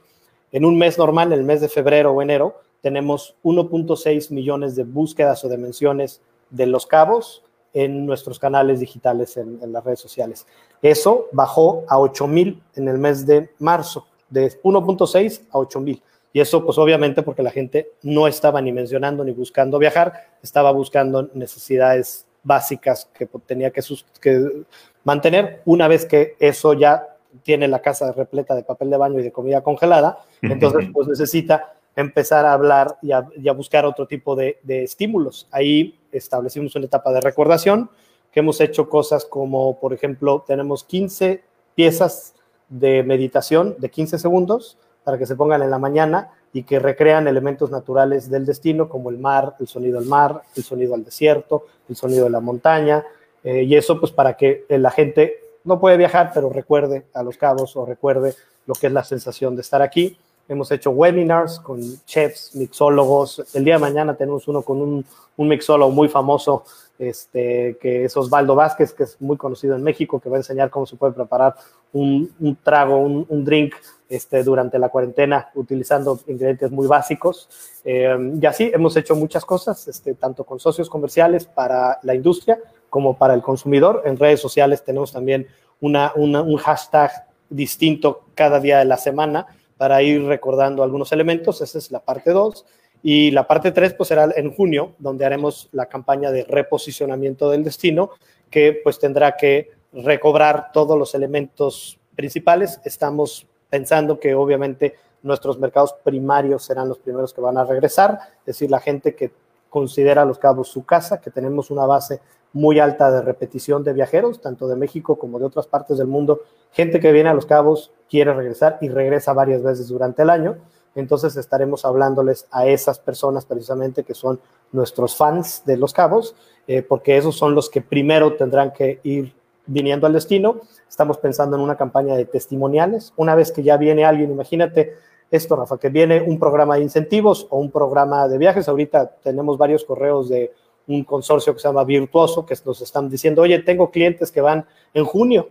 en 0.51 0.66
un 0.66 0.77
mes 0.77 0.98
normal, 0.98 1.31
el 1.33 1.44
mes 1.44 1.62
de 1.62 1.69
febrero 1.69 2.13
o 2.13 2.22
enero, 2.22 2.60
tenemos 2.81 3.36
1.6 3.44 4.32
millones 4.32 4.75
de 4.75 4.84
búsquedas 4.84 5.44
o 5.44 5.50
de 5.50 5.58
menciones 5.58 6.22
de 6.50 6.65
los 6.65 6.88
cabos 6.88 7.45
en 7.75 8.05
nuestros 8.05 8.39
canales 8.39 8.79
digitales 8.79 9.36
en, 9.36 9.60
las 9.72 9.84
redes 9.84 10.00
sociales. 10.00 10.48
Eso 10.82 11.27
bajó 11.34 11.84
a 11.89 12.00
8 12.00 12.25
mil 12.25 12.63
en 12.75 12.88
el 12.88 12.98
mes 12.98 13.27
de 13.27 13.50
marzo, 13.60 14.08
de 14.29 14.50
1.6 14.63 15.41
a 15.51 15.60
8 15.60 15.79
mil. 15.82 16.01
Y 16.32 16.39
eso, 16.39 16.65
pues 16.65 16.77
obviamente, 16.77 17.22
porque 17.22 17.44
la 17.44 17.51
gente 17.51 17.91
no 18.01 18.27
estaba 18.27 18.62
ni 18.62 18.72
mencionando 18.72 19.25
ni 19.25 19.34
buscando 19.34 19.77
viajar, 19.77 20.13
estaba 20.41 20.72
buscando 20.72 21.29
necesidades 21.34 22.25
básicas 22.44 23.10
que 23.13 23.27
tenía 23.46 23.72
que, 23.72 23.82
que 24.22 24.63
mantener. 25.03 25.62
Una 25.65 25.89
vez 25.89 26.05
que 26.05 26.36
eso 26.39 26.74
ya 26.74 27.17
tiene 27.44 27.67
la 27.67 27.82
casa 27.82 28.13
repleta 28.13 28.55
de 28.55 28.63
papel 28.63 28.89
de 28.89 28.98
baño 28.98 29.20
y 29.20 29.24
de 29.24 29.34
comida 29.34 29.62
congelada, 29.62 30.20
entonces 30.41 30.89
pues 30.94 31.10
necesita 31.10 31.75
empezar 31.96 32.46
a 32.46 32.54
hablar 32.54 32.98
y 33.02 33.12
a, 33.12 33.54
buscar 33.54 33.86
otro 33.86 34.08
tipo 34.08 34.36
de, 34.36 34.60
estímulos. 34.68 35.48
Ahí 35.52 36.00
establecimos 36.12 36.75
una 36.75 36.86
etapa 36.86 37.12
de 37.14 37.22
recordación, 37.22 37.90
que 38.32 38.42
hemos 38.42 38.60
hecho 38.60 38.90
cosas 38.90 39.25
como, 39.25 39.80
por 39.80 39.94
ejemplo, 39.94 40.44
tenemos 40.46 40.84
15 40.84 41.42
piezas 41.74 42.34
de 42.68 43.04
meditación 43.04 43.75
de 43.78 43.90
15 43.90 44.20
segundos 44.20 44.78
para 45.04 45.18
que 45.18 45.25
se 45.25 45.36
pongan 45.36 45.62
en 45.62 45.70
la 45.70 45.80
mañana 45.80 46.32
y 46.52 46.64
que 46.64 46.80
recrean 46.80 47.28
elementos 47.28 47.70
naturales 47.72 48.30
del 48.30 48.46
destino, 48.46 48.90
como 48.90 49.10
el 49.10 49.18
mar, 49.18 49.56
el 49.60 49.68
sonido 49.68 50.00
del 50.00 50.10
mar, 50.10 50.42
el 50.56 50.64
sonido 50.64 50.94
del 50.94 51.06
desierto, 51.06 51.66
el 51.88 51.96
sonido 51.96 52.25
de 52.25 52.32
la 52.32 52.40
montaña, 52.40 53.06
eh, 53.44 53.64
y 53.64 53.75
eso 53.75 54.00
pues 54.00 54.12
para 54.12 54.36
que 54.36 54.66
la 54.70 54.90
gente 54.90 55.40
no 55.64 55.80
puede 55.80 55.98
viajar, 55.98 56.32
pero 56.34 56.50
recuerde 56.50 57.06
a 57.14 57.24
los 57.24 57.38
cabos 57.38 57.75
o 57.75 57.86
recuerde 57.86 58.34
lo 58.66 58.74
que 58.74 58.88
es 58.88 58.94
la 58.94 59.04
sensación 59.04 59.56
de 59.56 59.62
estar 59.62 59.82
aquí. 59.82 60.18
Hemos 60.48 60.72
hecho 60.72 60.92
webinars 60.92 61.60
con 61.60 61.82
chefs, 62.06 62.56
mixólogos. 62.56 63.44
El 63.56 63.66
día 63.66 63.75
de 63.75 63.80
mañana 63.80 64.16
tenemos 64.16 64.48
uno 64.48 64.62
con 64.62 64.80
un, 64.80 65.06
un 65.38 65.48
mixólogo 65.48 65.92
muy 65.92 66.08
famoso, 66.08 66.64
este, 67.00 67.78
que 67.82 68.06
es 68.06 68.16
Osvaldo 68.16 68.54
Vázquez, 68.54 68.94
que 68.94 69.04
es 69.04 69.20
muy 69.20 69.38
conocido 69.38 69.75
en 69.75 69.82
México, 69.82 70.20
que 70.20 70.30
va 70.30 70.36
a 70.36 70.40
enseñar 70.40 70.70
cómo 70.70 70.86
se 70.86 70.98
puede 70.98 71.14
preparar 71.14 71.56
un, 71.94 72.32
un 72.40 72.56
trago, 72.58 72.98
un, 72.98 73.25
un, 73.28 73.44
drink 73.44 73.74
este, 74.08 74.44
durante 74.44 74.78
la 74.78 74.90
cuarentena 74.90 75.50
utilizando 75.56 76.20
ingredientes 76.28 76.70
muy 76.70 76.86
básicos. 76.86 77.50
Eh, 77.84 78.16
y 78.40 78.46
así 78.46 78.70
hemos 78.72 78.96
hecho 78.98 79.16
muchas 79.16 79.46
cosas, 79.46 79.88
este, 79.88 80.14
tanto 80.14 80.44
con 80.44 80.60
socios 80.60 80.92
comerciales 80.92 81.46
para 81.46 81.98
la 82.04 82.14
industria 82.14 82.60
como 82.92 83.18
para 83.18 83.34
el 83.34 83.42
consumidor. 83.42 84.04
En 84.06 84.16
redes 84.18 84.42
sociales 84.42 84.84
tenemos 84.84 85.12
también 85.12 85.48
una, 85.82 86.12
una, 86.16 86.44
un 86.44 86.58
hashtag 86.58 87.12
distinto 87.50 88.25
cada 88.36 88.60
día 88.60 88.78
de 88.78 88.86
la 88.86 88.98
semana 88.98 89.48
para 89.77 90.01
ir 90.01 90.24
recordando 90.24 90.84
algunos 90.84 91.12
elementos. 91.12 91.62
Esa 91.62 91.77
es 91.77 91.91
la 91.91 92.00
parte 92.00 92.32
2. 92.32 92.65
Y 93.03 93.32
la 93.32 93.48
parte 93.48 93.72
3 93.72 93.94
pues 93.94 94.10
será 94.10 94.29
en 94.36 94.51
junio, 94.53 94.94
donde 94.98 95.25
haremos 95.25 95.70
la 95.72 95.86
campaña 95.86 96.32
de 96.32 96.44
reposicionamiento 96.44 97.50
del 97.50 97.63
destino, 97.63 98.12
que 98.50 98.79
pues 98.84 99.00
tendrá 99.00 99.36
que 99.38 99.72
recobrar 99.94 100.72
todos 100.72 100.98
los 100.98 101.13
elementos 101.13 102.00
principales. 102.15 102.79
Estamos 102.84 103.48
pensando 103.70 104.20
que 104.20 104.34
obviamente 104.34 104.96
nuestros 105.22 105.60
mercados 105.60 105.94
primarios 106.03 106.63
serán 106.63 106.89
los 106.89 107.00
primeros 107.00 107.34
que 107.34 107.41
van 107.41 107.58
a 107.58 107.63
regresar, 107.63 108.20
es 108.39 108.46
decir, 108.46 108.70
la 108.70 108.79
gente 108.79 109.15
que 109.15 109.32
considera 109.70 110.24
Los 110.24 110.39
Cabos 110.39 110.70
su 110.70 110.86
casa, 110.86 111.20
que 111.20 111.32
tenemos 111.32 111.70
una 111.72 111.86
base 111.86 112.22
muy 112.56 112.80
alta 112.80 113.12
de 113.12 113.22
repetición 113.22 113.84
de 113.84 113.92
viajeros, 113.92 114.40
tanto 114.40 114.70
de 114.70 114.78
México 114.78 115.18
como 115.18 115.40
de 115.40 115.46
otras 115.46 115.68
partes 115.68 115.98
del 115.98 116.08
mundo. 116.08 116.40
Gente 116.72 117.02
que 117.02 117.12
viene 117.12 117.30
a 117.30 117.34
Los 117.34 117.46
Cabos 117.46 117.92
quiere 118.10 118.34
regresar 118.34 118.78
y 118.80 118.88
regresa 118.88 119.34
varias 119.34 119.62
veces 119.62 119.90
durante 119.90 120.22
el 120.22 120.30
año. 120.30 120.56
Entonces 120.96 121.36
estaremos 121.36 121.84
hablándoles 121.84 122.48
a 122.52 122.66
esas 122.66 122.98
personas 122.98 123.46
precisamente 123.46 124.06
que 124.06 124.14
son 124.14 124.40
nuestros 124.72 125.18
fans 125.18 125.64
de 125.66 125.76
Los 125.76 125.92
Cabos, 125.92 126.34
eh, 126.66 126.82
porque 126.82 127.18
esos 127.18 127.36
son 127.36 127.56
los 127.56 127.70
que 127.70 127.82
primero 127.82 128.38
tendrán 128.38 128.72
que 128.72 129.02
ir 129.04 129.36
viniendo 129.66 130.08
al 130.08 130.14
destino. 130.14 130.62
Estamos 130.88 131.18
pensando 131.18 131.58
en 131.58 131.62
una 131.62 131.76
campaña 131.76 132.16
de 132.16 132.24
testimoniales. 132.24 133.12
Una 133.18 133.36
vez 133.36 133.52
que 133.52 133.64
ya 133.64 133.76
viene 133.76 134.06
alguien, 134.06 134.32
imagínate 134.32 134.94
esto, 135.30 135.58
Rafa, 135.58 135.78
que 135.78 135.90
viene 135.90 136.22
un 136.22 136.40
programa 136.40 136.76
de 136.76 136.84
incentivos 136.84 137.48
o 137.50 137.60
un 137.60 137.70
programa 137.70 138.30
de 138.30 138.38
viajes. 138.38 138.70
Ahorita 138.70 139.08
tenemos 139.22 139.58
varios 139.58 139.84
correos 139.84 140.30
de 140.30 140.54
un 140.88 141.04
consorcio 141.04 141.54
que 141.54 141.60
se 141.60 141.68
llama 141.68 141.84
Virtuoso, 141.84 142.46
que 142.46 142.56
nos 142.65 142.82
están 142.82 143.10
diciendo, 143.10 143.42
oye, 143.42 143.60
tengo 143.60 143.92
clientes 143.92 144.32
que 144.32 144.42
van 144.42 144.65
en 144.94 145.06
junio, 145.06 145.50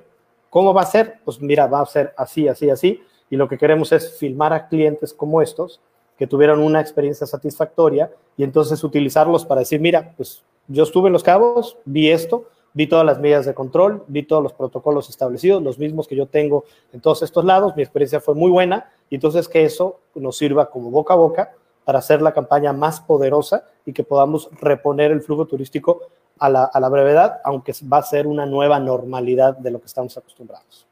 ¿cómo 0.50 0.72
va 0.72 0.82
a 0.82 0.86
ser? 0.86 1.20
Pues 1.24 1.40
mira, 1.40 1.66
va 1.66 1.80
a 1.80 1.86
ser 1.86 2.14
así, 2.16 2.48
así, 2.48 2.70
así. 2.70 3.02
Y 3.30 3.36
lo 3.36 3.48
que 3.48 3.58
queremos 3.58 3.92
es 3.92 4.16
filmar 4.18 4.52
a 4.52 4.68
clientes 4.68 5.12
como 5.12 5.42
estos, 5.42 5.80
que 6.16 6.26
tuvieron 6.26 6.60
una 6.60 6.80
experiencia 6.80 7.26
satisfactoria, 7.26 8.12
y 8.36 8.44
entonces 8.44 8.82
utilizarlos 8.84 9.44
para 9.44 9.60
decir, 9.60 9.80
mira, 9.80 10.14
pues 10.16 10.42
yo 10.68 10.84
estuve 10.84 11.08
en 11.08 11.12
Los 11.12 11.24
Cabos, 11.24 11.76
vi 11.84 12.10
esto, 12.10 12.48
vi 12.72 12.86
todas 12.86 13.06
las 13.06 13.18
medidas 13.18 13.46
de 13.46 13.54
control, 13.54 14.04
vi 14.08 14.24
todos 14.24 14.42
los 14.42 14.52
protocolos 14.52 15.08
establecidos, 15.08 15.62
los 15.62 15.78
mismos 15.78 16.06
que 16.06 16.16
yo 16.16 16.26
tengo 16.26 16.64
en 16.92 17.00
todos 17.00 17.22
estos 17.22 17.44
lados, 17.44 17.74
mi 17.76 17.82
experiencia 17.82 18.20
fue 18.20 18.34
muy 18.34 18.50
buena 18.50 18.90
y 19.08 19.14
entonces 19.14 19.48
que 19.48 19.64
eso 19.64 20.00
nos 20.14 20.36
sirva 20.36 20.70
como 20.70 20.90
boca 20.90 21.14
a 21.14 21.16
boca 21.16 21.54
para 21.84 21.98
hacer 21.98 22.22
la 22.22 22.32
campaña 22.32 22.72
más 22.72 23.00
poderosa 23.00 23.64
y 23.84 23.92
que 23.92 24.04
podamos 24.04 24.48
reponer 24.60 25.10
el 25.12 25.22
flujo 25.22 25.46
turístico 25.46 26.02
a 26.38 26.48
la, 26.48 26.64
a 26.64 26.80
la 26.80 26.88
brevedad, 26.88 27.40
aunque 27.44 27.72
va 27.92 27.98
a 27.98 28.02
ser 28.02 28.26
una 28.26 28.46
nueva 28.46 28.80
normalidad 28.80 29.56
de 29.56 29.70
lo 29.70 29.80
que 29.80 29.86
estamos 29.86 30.16
acostumbrados. 30.16 30.86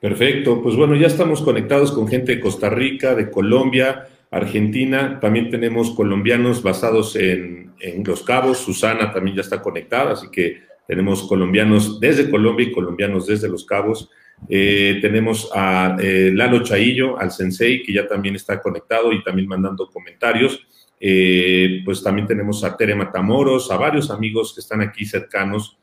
Perfecto, 0.00 0.62
pues 0.62 0.74
bueno, 0.74 0.96
ya 0.96 1.06
estamos 1.06 1.42
conectados 1.42 1.92
con 1.92 2.08
gente 2.08 2.34
de 2.34 2.40
Costa 2.40 2.68
Rica, 2.68 3.14
de 3.14 3.30
Colombia, 3.30 4.08
Argentina, 4.30 5.20
también 5.20 5.50
tenemos 5.50 5.90
colombianos 5.90 6.62
basados 6.62 7.14
en, 7.16 7.74
en 7.78 8.02
Los 8.04 8.22
Cabos, 8.22 8.58
Susana 8.58 9.12
también 9.12 9.36
ya 9.36 9.42
está 9.42 9.60
conectada, 9.60 10.12
así 10.12 10.28
que 10.30 10.62
tenemos 10.86 11.22
colombianos 11.24 12.00
desde 12.00 12.30
Colombia 12.30 12.66
y 12.66 12.72
colombianos 12.72 13.26
desde 13.26 13.48
Los 13.48 13.64
Cabos. 13.64 14.10
Eh, 14.48 14.98
tenemos 15.00 15.50
a 15.54 15.96
eh, 16.00 16.30
Lalo 16.34 16.62
Chaillo, 16.62 17.18
al 17.18 17.30
Sensei, 17.30 17.82
que 17.82 17.92
ya 17.92 18.06
también 18.06 18.34
está 18.34 18.60
conectado 18.60 19.12
y 19.12 19.22
también 19.22 19.48
mandando 19.48 19.88
comentarios. 19.88 20.66
Eh, 20.98 21.80
pues 21.84 22.02
también 22.02 22.26
tenemos 22.26 22.62
a 22.64 22.76
Tere 22.76 22.94
Matamoros, 22.94 23.70
a 23.70 23.76
varios 23.76 24.10
amigos 24.10 24.54
que 24.54 24.60
están 24.60 24.80
aquí 24.80 25.04
cercanos, 25.04 25.78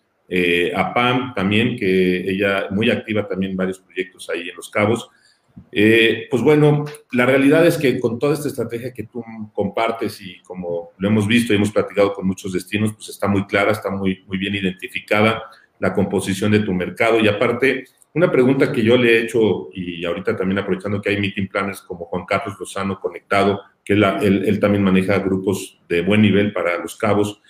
a 0.76 0.94
Pam 0.94 1.34
también, 1.34 1.76
que 1.76 2.30
ella 2.30 2.68
muy 2.70 2.92
activa 2.92 3.28
también 3.28 3.54
en 3.54 3.58
varios 3.58 3.80
proyectos 3.80 4.30
ahí 4.30 4.48
en 4.48 4.56
Los 4.56 4.70
Cabos. 4.70 5.10
Pues 5.72 6.44
bueno, 6.44 6.86
la 7.12 7.26
realidad 7.26 7.66
es 7.66 7.80
que 7.80 8.00
con 8.00 8.20
toda 8.20 8.36
esta 8.36 8.48
estrategia 8.48 8.94
que 8.94 9.06
tú 9.06 9.26
compartes 9.54 10.22
y 10.22 10.40
como 10.44 10.92
lo 11.00 11.08
hemos 11.08 11.26
visto 11.26 11.52
y 11.52 11.56
hemos 11.56 11.72
platicado 11.72 12.14
con 12.14 12.28
muchos 12.28 12.54
destinos, 12.54 12.94
pues 12.94 13.10
está 13.10 13.28
muy 13.28 13.48
clara, 13.48 13.72
está 13.72 13.90
muy, 13.90 14.24
muy 14.28 14.38
bien 14.38 14.54
identificada 14.54 15.42
la 15.80 15.94
composición 15.94 16.52
de 16.52 16.60
tu 16.60 16.74
mercado. 16.74 17.20
Y 17.20 17.28
aparte, 17.28 17.86
una 18.14 18.32
pregunta 18.32 18.72
que 18.72 18.84
yo 18.84 18.98
le 18.98 19.12
he 19.12 19.24
hecho 19.24 19.70
y 19.74 20.04
ahorita 20.04 20.36
también 20.36 20.60
aprovechando 20.60 21.02
que 21.02 21.10
hay 21.10 21.20
meeting 21.20 21.48
planners 21.48 21.82
como 21.82 22.06
Juan 22.06 22.26
Carlos 22.26 22.58
Lozano 22.60 23.00
conectado, 23.00 23.62
que 23.84 23.94
él 23.94 24.60
también 24.60 24.84
maneja 24.84 25.20
grupos 25.20 25.80
de 25.88 26.02
buen 26.02 26.22
nivel 26.22 26.52
para 26.52 26.78
los 26.78 26.96
cabos. 26.96 27.42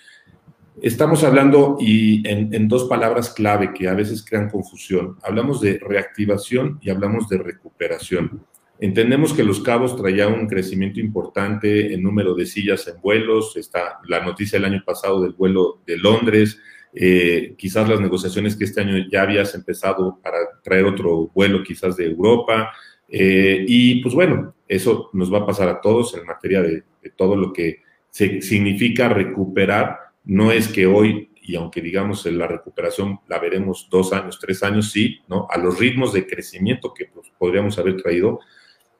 Estamos 0.82 1.24
hablando 1.24 1.76
y 1.78 2.26
en, 2.26 2.66
dos 2.68 2.84
palabras 2.84 3.30
clave 3.30 3.74
que 3.74 3.88
a 3.88 3.94
veces 3.94 4.24
crean 4.24 4.48
confusión. 4.48 5.16
Hablamos 5.22 5.60
de 5.60 5.78
reactivación 5.78 6.78
y 6.80 6.88
hablamos 6.88 7.28
de 7.28 7.38
recuperación. 7.38 8.46
Entendemos 8.78 9.34
que 9.34 9.44
Los 9.44 9.60
Cabos 9.60 9.94
traía 9.94 10.28
un 10.28 10.46
crecimiento 10.46 10.98
importante 11.00 11.92
en 11.92 12.02
número 12.02 12.34
de 12.34 12.46
sillas 12.46 12.88
en 12.88 12.98
vuelos. 13.02 13.54
Está 13.58 13.98
la 14.06 14.24
noticia 14.24 14.58
del 14.58 14.72
año 14.72 14.82
pasado 14.82 15.20
del 15.20 15.34
vuelo 15.34 15.82
de 15.86 15.98
Londres. 15.98 16.58
Eh, 16.92 17.54
quizás 17.56 17.88
las 17.88 18.00
negociaciones 18.00 18.56
que 18.56 18.64
este 18.64 18.80
año 18.80 19.06
ya 19.10 19.22
habías 19.22 19.54
empezado 19.54 20.18
para 20.22 20.38
traer 20.62 20.84
otro 20.84 21.30
vuelo 21.34 21.62
quizás 21.62 21.96
de 21.96 22.06
Europa. 22.06 22.72
Eh, 23.08 23.64
y 23.66 24.02
pues 24.02 24.14
bueno, 24.14 24.54
eso 24.66 25.10
nos 25.12 25.32
va 25.32 25.38
a 25.38 25.46
pasar 25.46 25.68
a 25.68 25.80
todos 25.80 26.14
en 26.14 26.26
materia 26.26 26.62
de, 26.62 26.84
todo 27.16 27.34
lo 27.34 27.52
que 27.52 27.82
significa 28.10 29.08
recuperar 29.08 29.98
no 30.24 30.52
es 30.52 30.68
que 30.68 30.86
hoy, 30.86 31.30
y 31.40 31.56
aunque 31.56 31.80
digamos 31.80 32.26
la 32.26 32.46
recuperación 32.46 33.20
la 33.26 33.38
veremos 33.38 33.88
dos 33.90 34.12
años, 34.12 34.38
tres 34.38 34.62
años, 34.62 34.90
sí, 34.92 35.20
¿no? 35.28 35.46
A 35.50 35.58
los 35.58 35.78
ritmos 35.78 36.12
de 36.12 36.26
crecimiento 36.26 36.92
que 36.92 37.06
pues, 37.06 37.32
podríamos 37.38 37.78
haber 37.78 37.96
traído, 37.96 38.40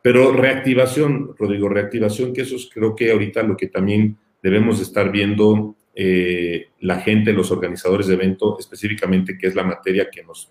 pero 0.03 0.33
reactivación, 0.33 1.35
Rodrigo, 1.39 1.69
reactivación, 1.69 2.33
que 2.33 2.43
eso 2.43 2.57
es 2.57 2.71
creo 2.73 2.97
que 2.97 3.13
ahorita 3.13 3.43
lo 3.43 3.57
que 3.57 3.67
también 3.67 4.17
debemos 4.43 4.81
estar 4.81 5.13
viendo 5.13 5.77
eh, 6.03 6.71
la 6.81 6.99
gente, 7.01 7.31
los 7.35 7.51
organizadores 7.51 8.07
de 8.07 8.15
evento, 8.15 8.59
específicamente, 8.59 9.37
que 9.37 9.49
es 9.49 9.55
la 9.55 9.65
materia 9.65 10.09
que 10.11 10.23
nos, 10.23 10.51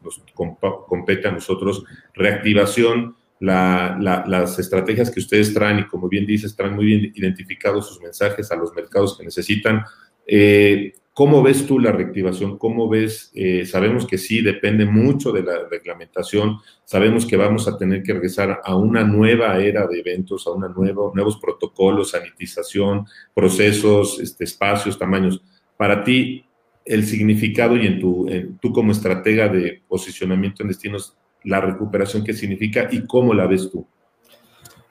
compete 0.88 1.28
a 1.28 1.32
nosotros, 1.32 1.84
reactivación, 2.14 3.16
las 3.40 4.60
estrategias 4.60 5.10
que 5.10 5.22
ustedes 5.22 5.52
traen 5.52 5.80
y 5.80 5.88
como 5.88 6.08
bien 6.08 6.28
dices, 6.28 6.56
traen 6.56 6.76
muy 6.76 6.86
bien 6.86 7.12
identificados 7.16 7.88
sus 7.88 8.00
mensajes 8.00 8.52
a 8.52 8.58
los 8.58 8.76
mercados 8.76 9.18
que 9.18 9.24
necesitan, 9.24 9.84
eh, 10.28 10.94
¿Cómo 11.20 11.44
ves 11.44 11.68
tú 11.68 11.80
la 11.80 11.92
reactivación? 11.92 12.58
¿Cómo 12.58 12.88
ves? 12.88 13.30
Eh, 13.36 13.66
sabemos 13.66 14.08
que 14.08 14.18
sí, 14.18 14.42
depende 14.42 14.86
mucho 14.86 15.34
de 15.34 15.44
la 15.44 15.68
reglamentación. 15.70 16.60
Sabemos 16.86 17.26
que 17.26 17.36
vamos 17.36 17.68
a 17.68 17.78
tener 17.78 18.04
que 18.04 18.14
regresar 18.14 18.62
a 18.64 18.78
una 18.78 19.04
nueva 19.04 19.60
era 19.60 19.86
de 19.86 20.00
eventos, 20.00 20.48
a 20.48 20.52
una 20.52 20.70
nuevos 20.70 21.38
protocolos, 21.42 22.12
sanitización, 22.12 23.06
procesos, 23.36 24.18
este, 24.22 24.46
espacios, 24.46 24.98
tamaños. 24.98 25.44
Para 25.76 26.06
ti, 26.06 26.46
el 26.86 27.06
significado 27.06 27.76
y 27.76 27.86
en 27.86 28.00
tu, 28.00 28.26
tú 28.62 28.72
como 28.72 28.94
estratega 28.94 29.50
de 29.50 29.82
posicionamiento 29.90 30.64
en 30.64 30.70
destinos, 30.70 31.18
la 31.44 31.60
recuperación, 31.60 32.24
¿qué 32.24 32.32
significa 32.32 32.88
y 32.90 33.06
cómo 33.06 33.34
la 33.34 33.46
ves 33.46 33.70
tú? 33.70 33.86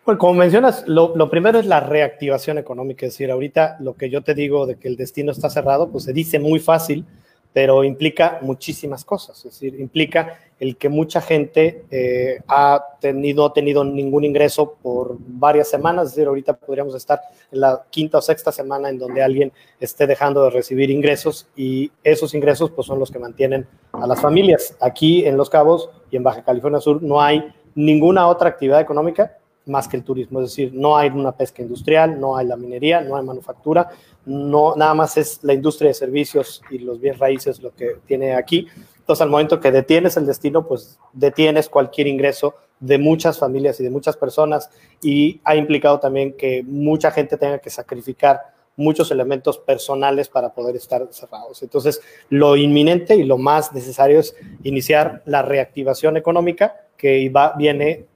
Bueno, 0.08 0.20
como 0.20 0.32
mencionas, 0.32 0.84
lo, 0.86 1.28
primero 1.28 1.58
es 1.58 1.66
la 1.66 1.80
reactivación 1.80 2.56
económica, 2.56 3.04
es 3.04 3.12
decir, 3.12 3.30
ahorita 3.30 3.76
lo 3.80 3.92
que 3.92 4.08
yo 4.08 4.22
te 4.22 4.32
digo 4.32 4.64
de 4.64 4.76
que 4.76 4.88
el 4.88 4.96
destino 4.96 5.32
está 5.32 5.50
cerrado, 5.50 5.90
pues 5.90 6.04
se 6.04 6.14
dice 6.14 6.38
muy 6.38 6.60
fácil, 6.60 7.04
pero 7.52 7.84
implica 7.84 8.38
muchísimas 8.40 9.04
cosas, 9.04 9.36
es 9.36 9.52
decir, 9.52 9.78
implica 9.78 10.38
el 10.58 10.78
que 10.78 10.88
mucha 10.88 11.20
gente 11.20 11.84
eh, 11.90 12.40
ha 12.48 12.82
tenido, 13.02 13.44
ha 13.44 13.52
tenido 13.52 13.84
ningún 13.84 14.24
ingreso 14.24 14.78
por 14.80 15.18
varias 15.18 15.68
semanas, 15.68 16.06
es 16.06 16.14
decir, 16.14 16.26
ahorita 16.26 16.54
podríamos 16.54 16.94
estar 16.94 17.20
en 17.52 17.60
la 17.60 17.84
quinta 17.90 18.16
o 18.16 18.22
sexta 18.22 18.50
semana 18.50 18.88
en 18.88 18.98
donde 18.98 19.22
alguien 19.22 19.52
esté 19.78 20.06
dejando 20.06 20.42
de 20.44 20.48
recibir 20.48 20.90
ingresos 20.90 21.48
y 21.54 21.92
esos 22.02 22.32
ingresos 22.32 22.70
pues 22.70 22.86
son 22.86 22.98
los 22.98 23.10
que 23.10 23.18
mantienen 23.18 23.66
a 23.92 24.06
las 24.06 24.22
familias. 24.22 24.74
Aquí 24.80 25.26
en 25.26 25.36
Los 25.36 25.50
Cabos 25.50 25.90
y 26.10 26.16
en 26.16 26.22
Baja 26.22 26.42
California 26.42 26.80
Sur 26.80 27.02
no 27.02 27.20
hay 27.20 27.52
ninguna 27.74 28.26
otra 28.26 28.48
actividad 28.48 28.80
económica 28.80 29.37
más 29.68 29.88
que 29.88 29.96
el 29.96 30.04
turismo, 30.04 30.40
es 30.40 30.50
decir, 30.50 30.72
no 30.74 30.96
hay 30.96 31.08
una 31.08 31.32
pesca 31.32 31.62
industrial, 31.62 32.18
no 32.20 32.36
hay 32.36 32.46
la 32.46 32.56
minería, 32.56 33.00
no 33.00 33.16
hay 33.16 33.24
manufactura, 33.24 33.90
no, 34.26 34.74
nada 34.76 34.94
más 34.94 35.16
es 35.16 35.40
la 35.42 35.54
industria 35.54 35.88
de 35.88 35.94
servicios 35.94 36.62
y 36.70 36.78
los 36.78 37.00
bienes 37.00 37.18
raíces 37.18 37.60
lo 37.62 37.74
que 37.74 37.96
tiene 38.06 38.34
aquí. 38.34 38.66
Entonces, 38.98 39.22
al 39.22 39.30
momento 39.30 39.60
que 39.60 39.70
detienes 39.70 40.16
el 40.16 40.26
destino, 40.26 40.66
pues 40.66 40.98
detienes 41.12 41.68
cualquier 41.68 42.06
ingreso 42.06 42.54
de 42.80 42.98
muchas 42.98 43.38
familias 43.38 43.80
y 43.80 43.84
de 43.84 43.90
muchas 43.90 44.16
personas 44.16 44.70
y 45.02 45.40
ha 45.44 45.56
implicado 45.56 45.98
también 45.98 46.34
que 46.34 46.62
mucha 46.62 47.10
gente 47.10 47.36
tenga 47.36 47.58
que 47.58 47.70
sacrificar 47.70 48.40
muchos 48.76 49.10
elementos 49.10 49.58
personales 49.58 50.28
para 50.28 50.54
poder 50.54 50.76
estar 50.76 51.06
cerrados. 51.10 51.62
Entonces, 51.62 52.00
lo 52.30 52.56
inminente 52.56 53.16
y 53.16 53.24
lo 53.24 53.36
más 53.36 53.72
necesario 53.72 54.20
es 54.20 54.36
iniciar 54.62 55.22
la 55.26 55.42
reactivación 55.42 56.16
económica 56.16 56.76
que 56.96 57.28
va, 57.28 57.54
viene 57.56 58.06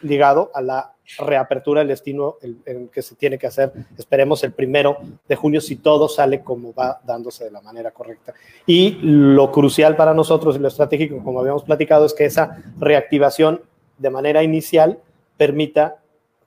ligado 0.00 0.50
a 0.54 0.60
la 0.60 0.92
reapertura 1.18 1.80
del 1.80 1.88
destino 1.88 2.36
el, 2.40 2.88
que 2.90 3.02
se 3.02 3.16
tiene 3.16 3.38
que 3.38 3.46
hacer, 3.46 3.72
esperemos 3.98 4.44
el 4.44 4.52
primero 4.52 4.98
de 5.28 5.36
junio, 5.36 5.60
si 5.60 5.76
todo 5.76 6.08
sale 6.08 6.42
como 6.42 6.72
va 6.72 7.00
dándose 7.04 7.44
de 7.44 7.50
la 7.50 7.60
manera 7.60 7.90
correcta. 7.90 8.32
Y 8.66 8.98
lo 9.02 9.50
crucial 9.50 9.96
para 9.96 10.14
nosotros 10.14 10.56
y 10.56 10.60
lo 10.60 10.68
estratégico, 10.68 11.22
como 11.22 11.40
habíamos 11.40 11.64
platicado, 11.64 12.06
es 12.06 12.14
que 12.14 12.24
esa 12.24 12.62
reactivación 12.78 13.62
de 13.98 14.10
manera 14.10 14.42
inicial 14.42 14.98
permita 15.36 15.96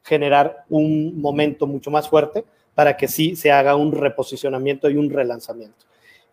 generar 0.03 0.65
un 0.69 1.19
momento 1.19 1.67
mucho 1.67 1.91
más 1.91 2.09
fuerte 2.09 2.45
para 2.75 2.97
que 2.97 3.07
sí 3.07 3.35
se 3.35 3.51
haga 3.51 3.75
un 3.75 3.91
reposicionamiento 3.91 4.89
y 4.89 4.97
un 4.97 5.09
relanzamiento. 5.09 5.85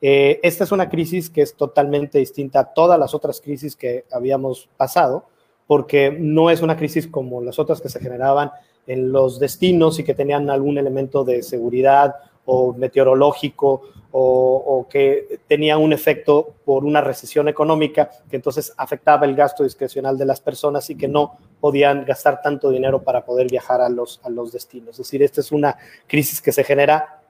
Eh, 0.02 0.40
esta 0.42 0.64
es 0.64 0.72
una 0.72 0.88
crisis 0.88 1.28
que 1.28 1.42
es 1.42 1.54
totalmente 1.54 2.18
distinta 2.18 2.60
a 2.60 2.72
todas 2.72 2.98
las 2.98 3.14
otras 3.14 3.40
crisis 3.40 3.76
que 3.76 4.04
habíamos 4.10 4.68
pasado, 4.76 5.26
porque 5.70 6.10
no 6.10 6.50
es 6.50 6.62
una 6.62 6.76
crisis 6.76 7.06
como 7.06 7.40
las 7.40 7.60
otras 7.60 7.80
que 7.80 7.88
se 7.88 8.00
generaban 8.00 8.50
en 8.88 9.12
los 9.12 9.38
destinos 9.38 10.00
y 10.00 10.02
que 10.02 10.14
tenían 10.14 10.50
algún 10.50 10.78
elemento 10.78 11.22
de 11.22 11.44
seguridad 11.44 12.16
o 12.44 12.74
meteorológico 12.74 13.82
o, 14.10 14.88
que 14.90 15.38
tenía 15.46 15.78
un 15.78 15.92
efecto 15.92 16.54
por 16.64 16.84
una 16.84 17.00
recesión 17.00 17.46
económica 17.46 18.10
que 18.28 18.34
entonces 18.34 18.74
afectaba 18.76 19.26
el 19.26 19.36
gasto 19.36 19.62
discrecional 19.62 20.18
de 20.18 20.24
las 20.24 20.40
personas 20.40 20.90
y 20.90 20.96
que 20.96 21.06
no 21.06 21.38
podían 21.60 22.04
gastar 22.04 22.42
tanto 22.42 22.70
dinero 22.70 23.04
para 23.04 23.24
poder 23.24 23.48
viajar 23.48 23.80
a 23.80 23.88
los, 23.88 24.20
a 24.24 24.28
los 24.28 24.50
destinos. 24.50 24.98
Es 24.98 25.06
decir, 25.06 25.22
esta 25.22 25.40
es 25.40 25.52
una 25.52 25.76
crisis 26.08 26.42
que 26.42 26.50
se 26.50 26.64
genera 26.64 27.20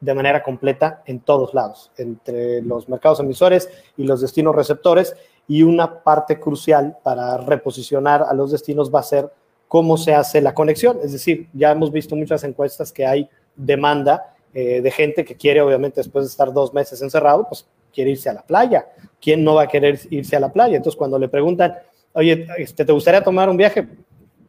de 0.00 0.14
manera 0.14 0.42
completa 0.42 1.02
en 1.04 1.20
todos 1.20 1.52
lados, 1.52 1.90
entre 1.98 2.62
los 2.62 2.88
mercados 2.88 3.20
emisores 3.20 3.68
y 3.98 4.04
los 4.04 4.22
destinos 4.22 4.56
receptores, 4.56 5.14
y 5.50 5.64
una 5.64 6.04
parte 6.04 6.38
crucial 6.38 6.96
para 7.02 7.36
reposicionar 7.38 8.22
a 8.22 8.32
los 8.32 8.52
destinos 8.52 8.94
va 8.94 9.00
a 9.00 9.02
ser 9.02 9.32
cómo 9.66 9.96
se 9.96 10.14
hace 10.14 10.40
la 10.40 10.54
conexión. 10.54 11.00
Es 11.02 11.10
decir, 11.10 11.48
ya 11.52 11.72
hemos 11.72 11.90
visto 11.90 12.14
muchas 12.14 12.44
encuestas 12.44 12.92
que 12.92 13.04
hay 13.04 13.28
demanda 13.56 14.32
eh, 14.54 14.80
de 14.80 14.90
gente 14.92 15.24
que 15.24 15.34
quiere, 15.34 15.60
obviamente, 15.60 15.98
después 15.98 16.24
de 16.24 16.28
estar 16.28 16.52
dos 16.52 16.72
meses 16.72 17.02
encerrado, 17.02 17.48
pues 17.48 17.66
quiere 17.92 18.12
irse 18.12 18.28
a 18.28 18.34
la 18.34 18.42
playa. 18.42 18.86
¿Quién 19.20 19.42
no 19.42 19.54
va 19.54 19.62
a 19.62 19.66
querer 19.66 19.98
irse 20.10 20.36
a 20.36 20.40
la 20.40 20.52
playa? 20.52 20.76
Entonces, 20.76 20.96
cuando 20.96 21.18
le 21.18 21.28
preguntan, 21.28 21.74
oye, 22.12 22.46
este, 22.56 22.84
¿te 22.84 22.92
gustaría 22.92 23.24
tomar 23.24 23.50
un 23.50 23.56
viaje? 23.56 23.88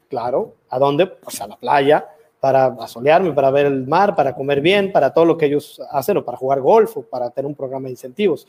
Claro, 0.08 0.53
¿a 0.70 0.77
dónde? 0.77 1.08
Pues 1.08 1.41
a 1.41 1.48
la 1.48 1.58
playa, 1.58 2.05
para 2.39 2.67
asolearme, 2.79 3.31
para 3.31 3.50
ver 3.50 3.65
el 3.65 3.88
mar, 3.88 4.15
para 4.15 4.36
comer 4.36 4.62
bien, 4.62 4.91
para 4.91 5.12
todo 5.12 5.25
lo 5.25 5.36
que 5.36 5.48
ellos 5.48 5.81
hacen, 5.89 6.17
o 6.17 6.24
para 6.24 6.38
jugar 6.38 6.62
golf, 6.62 6.96
o 6.98 7.01
para 7.01 7.31
tener 7.31 7.48
un 7.48 7.55
programa 7.55 7.86
de 7.86 7.93
incentivos. 7.93 8.46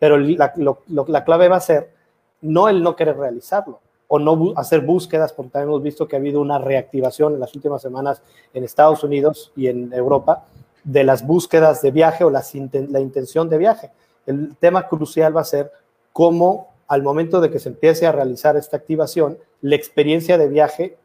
Pero 0.00 0.18
la, 0.18 0.52
la 0.86 1.24
clave 1.24 1.48
va 1.48 1.56
a 1.56 1.60
ser 1.60 1.92
no 2.40 2.68
el 2.68 2.82
no 2.82 2.96
querer 2.96 3.16
realizarlo, 3.16 3.78
o 4.08 4.18
no 4.18 4.54
hacer 4.56 4.80
búsquedas, 4.80 5.32
porque 5.32 5.52
también 5.52 5.68
hemos 5.68 5.84
visto 5.84 6.08
que 6.08 6.16
ha 6.16 6.18
habido 6.18 6.40
una 6.40 6.58
reactivación 6.58 7.34
en 7.34 7.40
las 7.40 7.54
últimas 7.54 7.80
semanas 7.80 8.22
en 8.52 8.64
Estados 8.64 9.04
Unidos 9.04 9.52
y 9.54 9.68
en 9.68 9.92
Europa 9.92 10.46
de 10.82 11.04
las 11.04 11.24
búsquedas 11.24 11.80
de 11.80 11.92
viaje 11.92 12.24
o 12.24 12.30
la 12.30 13.00
intención 13.00 13.48
de 13.48 13.58
viaje. 13.58 13.92
El 14.26 14.56
tema 14.56 14.88
crucial 14.88 15.36
va 15.36 15.42
a 15.42 15.44
ser 15.44 15.70
cómo 16.12 16.70
al 16.88 17.04
momento 17.04 17.40
de 17.40 17.52
que 17.52 17.60
se 17.60 17.68
empiece 17.68 18.04
a 18.04 18.10
realizar 18.10 18.56
esta 18.56 18.76
activación, 18.76 19.38
la 19.60 19.76
experiencia 19.76 20.36
de 20.38 20.48
viaje 20.48 20.96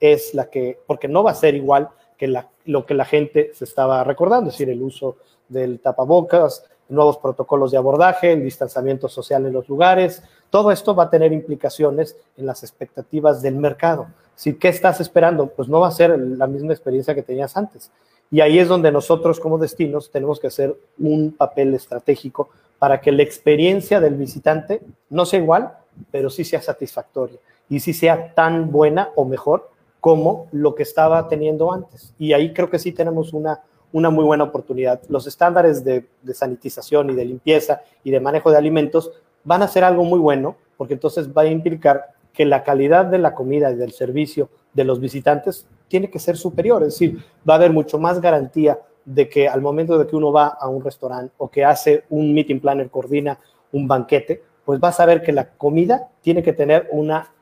es 0.00 0.32
la 0.32 0.48
que, 0.48 0.78
porque 0.86 1.08
no 1.08 1.22
va 1.22 1.32
a 1.32 1.34
ser 1.34 1.54
igual 1.54 1.90
que 2.16 2.34
lo 2.64 2.86
que 2.86 2.94
la 2.94 3.04
gente 3.04 3.50
se 3.52 3.64
estaba 3.64 4.02
recordando, 4.02 4.48
es 4.48 4.54
decir, 4.54 4.70
el 4.70 4.80
uso 4.80 5.16
del 5.50 5.80
tapabocas, 5.80 6.64
nuevos 6.88 7.18
protocolos 7.18 7.70
de 7.70 7.78
abordaje, 7.78 8.32
el 8.32 8.42
distanciamiento 8.42 9.08
social 9.08 9.46
en 9.46 9.52
los 9.52 9.68
lugares, 9.68 10.22
todo 10.50 10.70
esto 10.70 10.94
va 10.94 11.04
a 11.04 11.10
tener 11.10 11.32
implicaciones 11.32 12.16
en 12.36 12.46
las 12.46 12.62
expectativas 12.62 13.42
del 13.42 13.56
mercado. 13.56 14.06
Si, 14.34 14.54
¿Qué 14.54 14.68
estás 14.68 15.00
esperando? 15.00 15.48
Pues 15.48 15.68
no 15.68 15.80
va 15.80 15.88
a 15.88 15.92
ser 15.92 16.18
la 16.18 16.46
misma 16.46 16.72
experiencia 16.72 17.14
que 17.14 17.22
tenías 17.22 17.56
antes. 17.56 17.90
Y 18.30 18.40
ahí 18.40 18.58
es 18.58 18.68
donde 18.68 18.90
nosotros 18.90 19.40
como 19.40 19.58
destinos 19.58 20.10
tenemos 20.10 20.40
que 20.40 20.48
hacer 20.48 20.76
un 20.98 21.32
papel 21.32 21.74
estratégico 21.74 22.48
para 22.78 23.00
que 23.00 23.12
la 23.12 23.22
experiencia 23.22 24.00
del 24.00 24.14
visitante 24.14 24.82
no 25.08 25.24
sea 25.24 25.40
igual, 25.40 25.78
pero 26.10 26.28
sí 26.28 26.44
sea 26.44 26.60
satisfactoria 26.60 27.38
y 27.68 27.80
sí 27.80 27.92
sea 27.92 28.34
tan 28.34 28.70
buena 28.70 29.10
o 29.16 29.24
mejor 29.24 29.70
como 30.00 30.48
lo 30.52 30.74
que 30.74 30.82
estaba 30.82 31.28
teniendo 31.28 31.72
antes. 31.72 32.12
Y 32.18 32.32
ahí 32.32 32.52
creo 32.52 32.70
que 32.70 32.78
sí 32.78 32.92
tenemos 32.92 33.32
una, 33.32 33.62
una 33.96 34.10
muy 34.10 34.24
buena 34.24 34.44
oportunidad. 34.44 35.00
Los 35.08 35.26
estándares 35.26 35.82
de, 35.82 36.06
de 36.20 36.34
sanitización 36.34 37.08
y 37.08 37.14
de 37.14 37.24
limpieza 37.24 37.80
y 38.04 38.10
de 38.10 38.20
manejo 38.20 38.50
de 38.50 38.58
alimentos 38.58 39.10
van 39.42 39.62
a 39.62 39.68
ser 39.68 39.84
algo 39.84 40.04
muy 40.04 40.18
bueno, 40.18 40.56
porque 40.76 40.92
entonces 40.92 41.32
va 41.32 41.42
a 41.42 41.46
implicar 41.46 42.12
que 42.34 42.44
la 42.44 42.62
calidad 42.62 43.06
de 43.06 43.16
la 43.16 43.32
comida 43.32 43.70
y 43.70 43.76
del 43.76 43.92
servicio 43.92 44.50
de 44.74 44.84
los 44.84 45.00
visitantes 45.00 45.66
tiene 45.88 46.10
que 46.10 46.18
ser 46.18 46.36
superior, 46.36 46.82
es 46.82 46.92
decir, 46.92 47.24
va 47.48 47.54
a 47.54 47.56
haber 47.56 47.72
mucho 47.72 47.98
más 47.98 48.20
garantía 48.20 48.78
de 49.06 49.30
que 49.30 49.48
al 49.48 49.62
momento 49.62 49.96
de 49.96 50.06
que 50.06 50.14
uno 50.14 50.30
va 50.30 50.48
a 50.48 50.68
un 50.68 50.84
restaurante 50.84 51.32
o 51.38 51.48
que 51.50 51.64
hace 51.64 52.04
un 52.10 52.34
meeting 52.34 52.60
planner, 52.60 52.90
coordina 52.90 53.38
un 53.72 53.88
banquete, 53.88 54.42
pues 54.66 54.78
va 54.78 54.88
a 54.88 54.92
saber 54.92 55.22
que 55.22 55.32
la 55.32 55.48
comida 55.48 56.10
tiene 56.20 56.42
que 56.42 56.52
tener 56.52 56.86
una 56.92 57.32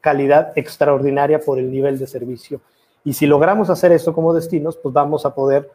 calidad 0.00 0.52
extraordinaria 0.56 1.38
por 1.38 1.60
el 1.60 1.70
nivel 1.70 2.00
de 2.00 2.08
servicio. 2.08 2.60
Y 3.04 3.12
si 3.12 3.26
logramos 3.26 3.70
hacer 3.70 3.92
eso 3.92 4.12
como 4.12 4.34
destinos, 4.34 4.76
pues 4.76 4.92
vamos 4.92 5.24
a 5.24 5.34
poder 5.34 5.70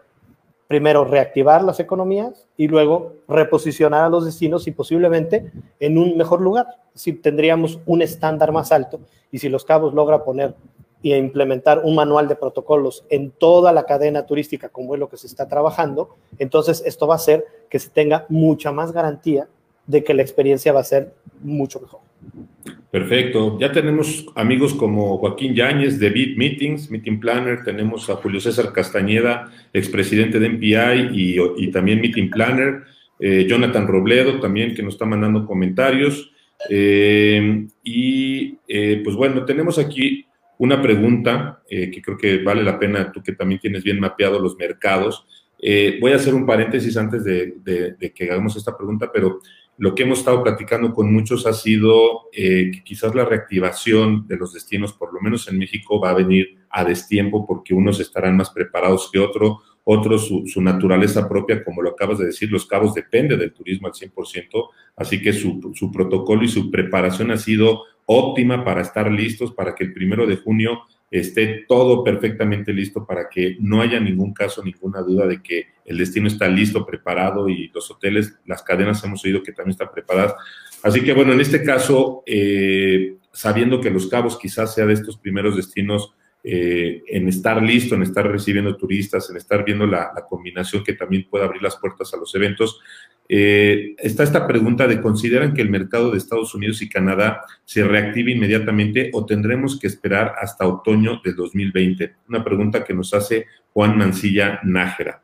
primero 0.67 1.05
reactivar 1.05 1.63
las 1.63 1.79
economías 1.79 2.47
y 2.57 2.67
luego 2.67 3.13
reposicionar 3.27 4.03
a 4.03 4.09
los 4.09 4.25
destinos 4.25 4.67
y 4.67 4.71
posiblemente 4.71 5.51
en 5.79 5.97
un 5.97 6.17
mejor 6.17 6.41
lugar. 6.41 6.67
Si 6.93 7.13
tendríamos 7.13 7.79
un 7.85 8.01
estándar 8.01 8.51
más 8.51 8.71
alto 8.71 9.01
y 9.31 9.39
si 9.39 9.49
Los 9.49 9.65
Cabos 9.65 9.93
logra 9.93 10.23
poner 10.23 10.55
y 11.01 11.13
implementar 11.13 11.81
un 11.83 11.95
manual 11.95 12.27
de 12.27 12.35
protocolos 12.35 13.05
en 13.09 13.29
toda 13.29 13.71
la 13.71 13.85
cadena 13.85 14.25
turística, 14.25 14.69
como 14.69 14.95
es 14.95 14.99
lo 14.99 15.07
que 15.07 15.17
se 15.17 15.27
está 15.27 15.47
trabajando, 15.47 16.15
entonces 16.39 16.81
esto 16.83 17.05
va 17.05 17.13
a 17.13 17.17
hacer 17.17 17.45
que 17.69 17.77
se 17.77 17.89
tenga 17.89 18.25
mucha 18.29 18.71
más 18.71 18.91
garantía 18.91 19.47
de 19.85 20.03
que 20.03 20.15
la 20.15 20.23
experiencia 20.23 20.73
va 20.73 20.79
a 20.79 20.83
ser 20.83 21.13
mucho 21.41 21.79
mejor. 21.79 21.99
Perfecto. 22.95 23.57
Ya 23.59 23.73
tenemos 23.73 24.25
amigos 24.35 24.73
como 24.73 25.17
Joaquín 25.17 25.53
Yáñez 25.53 25.99
de 25.99 26.09
Beat 26.11 26.37
Meetings, 26.37 26.89
Meeting 26.89 27.19
Planner, 27.19 27.61
tenemos 27.61 28.09
a 28.09 28.15
Julio 28.15 28.39
César 28.39 28.71
Castañeda, 28.71 29.51
expresidente 29.73 30.39
de 30.39 30.47
MPI 30.47 31.09
y, 31.57 31.71
también 31.71 31.99
Meeting 31.99 32.29
Planner, 32.29 32.83
eh, 33.19 33.45
Jonathan 33.49 33.85
Robledo 33.85 34.39
también 34.39 34.73
que 34.73 34.81
nos 34.81 34.93
está 34.93 35.05
mandando 35.05 35.45
comentarios. 35.45 36.31
Eh, 36.69 37.67
y 37.83 38.57
eh, 38.65 39.01
pues 39.03 39.17
bueno, 39.17 39.43
tenemos 39.43 39.77
aquí 39.77 40.25
una 40.59 40.81
pregunta 40.81 41.63
eh, 41.69 41.91
que 41.91 42.01
creo 42.01 42.17
que 42.17 42.43
vale 42.43 42.63
la 42.63 42.79
pena, 42.79 43.11
tú 43.11 43.21
que 43.21 43.33
también 43.33 43.59
tienes 43.59 43.83
bien 43.83 43.99
mapeado 43.99 44.39
los 44.39 44.55
mercados. 44.55 45.25
Voy 45.99 46.13
a 46.13 46.15
hacer 46.15 46.33
un 46.33 46.45
paréntesis 46.45 46.95
antes 46.95 47.25
de, 47.25 48.13
que 48.15 48.23
hagamos 48.23 48.55
esta 48.55 48.77
pregunta, 48.77 49.11
pero 49.11 49.41
lo 49.77 49.93
que 49.93 50.03
hemos 50.03 50.19
estado 50.19 50.41
platicando 50.43 50.93
con 50.93 51.11
muchos 51.11 51.45
ha 51.45 51.53
sido 51.53 52.29
eh, 52.31 52.71
que 52.73 52.83
quizás 52.83 53.13
la 53.13 53.25
reactivación 53.25 54.25
de 54.27 54.37
los 54.37 54.53
destinos, 54.53 54.93
por 54.93 55.13
lo 55.13 55.19
menos 55.21 55.47
en 55.47 55.57
México, 55.57 55.99
va 55.99 56.11
a 56.11 56.15
venir 56.15 56.57
a 56.69 56.83
destiempo 56.83 57.45
porque 57.45 57.73
unos 57.73 57.99
estarán 57.99 58.37
más 58.37 58.49
preparados 58.51 59.09
que 59.11 59.19
otros, 59.19 59.57
otros 59.83 60.27
su, 60.27 60.61
naturaleza 60.61 61.27
propia, 61.27 61.63
como 61.63 61.81
lo 61.81 61.91
acabas 61.91 62.19
de 62.19 62.27
decir, 62.27 62.51
Los 62.51 62.65
Cabos 62.65 62.93
depende 62.93 63.37
del 63.37 63.53
turismo 63.53 63.87
al 63.87 63.93
100%, 63.93 64.69
así 64.95 65.21
que 65.21 65.33
su 65.33 65.91
protocolo 65.93 66.43
y 66.43 66.47
su 66.47 66.71
preparación 66.71 67.31
ha 67.31 67.37
sido 67.37 67.83
óptima 68.05 68.63
para 68.63 68.81
estar 68.81 69.11
listos 69.11 69.51
para 69.51 69.75
que 69.75 69.83
el 69.83 69.93
primero 69.93 70.25
de 70.25 70.37
junio 70.37 70.81
esté 71.19 71.65
todo 71.67 72.03
perfectamente 72.03 72.73
listo 72.73 73.05
para 73.05 73.29
que 73.29 73.57
no 73.59 73.81
haya 73.81 73.99
ningún 73.99 74.33
caso, 74.33 74.63
ninguna 74.63 75.01
duda 75.01 75.27
de 75.27 75.41
que 75.41 75.67
el 75.85 75.97
destino 75.97 76.27
está 76.27 76.47
listo, 76.47 76.85
preparado 76.85 77.47
y 77.47 77.69
los 77.69 77.89
hoteles, 77.91 78.37
las 78.45 78.63
cadenas 78.63 79.03
hemos 79.03 79.23
oído 79.23 79.43
que 79.43 79.51
también 79.51 79.71
están 79.71 79.91
preparadas. 79.93 80.35
Así 80.83 81.01
que 81.01 81.13
bueno, 81.13 81.33
en 81.33 81.41
este 81.41 81.63
caso, 81.63 82.23
eh, 82.25 83.17
sabiendo 83.31 83.81
que 83.81 83.91
Los 83.91 84.07
Cabos 84.07 84.37
quizás 84.37 84.73
sea 84.73 84.85
de 84.85 84.93
estos 84.93 85.17
primeros 85.17 85.55
destinos 85.55 86.13
eh, 86.43 87.01
en 87.07 87.27
estar 87.27 87.61
listo, 87.61 87.95
en 87.95 88.03
estar 88.03 88.29
recibiendo 88.29 88.77
turistas, 88.77 89.29
en 89.31 89.37
estar 89.37 89.65
viendo 89.65 89.87
la, 89.87 90.11
la, 90.15 90.25
combinación 90.25 90.83
que 90.83 90.93
también 90.93 91.27
puede 91.27 91.43
abrir 91.43 91.61
las 91.61 91.77
puertas 91.77 92.13
a 92.13 92.17
los 92.17 92.35
eventos, 92.35 92.79
eh, 93.27 93.95
está 93.97 94.23
esta 94.23 94.45
pregunta 94.47 94.87
de, 94.87 95.01
¿consideran 95.01 95.53
que 95.53 95.61
el 95.61 95.69
mercado 95.69 96.11
de 96.11 96.17
Estados 96.17 96.53
Unidos 96.53 96.81
y 96.81 96.89
Canadá 96.89 97.41
se 97.63 97.83
reactive 97.83 98.31
inmediatamente 98.31 99.09
o 99.13 99.25
tendremos 99.25 99.79
que 99.79 99.87
esperar 99.87 100.35
hasta 100.39 100.67
otoño 100.67 101.21
del 101.23 101.35
2020? 101.35 102.15
Una 102.29 102.43
pregunta 102.43 102.83
que 102.83 102.93
nos 102.93 103.13
hace 103.13 103.47
Juan 103.73 103.97
Mancilla 103.97 104.59
Nájera. 104.63 105.21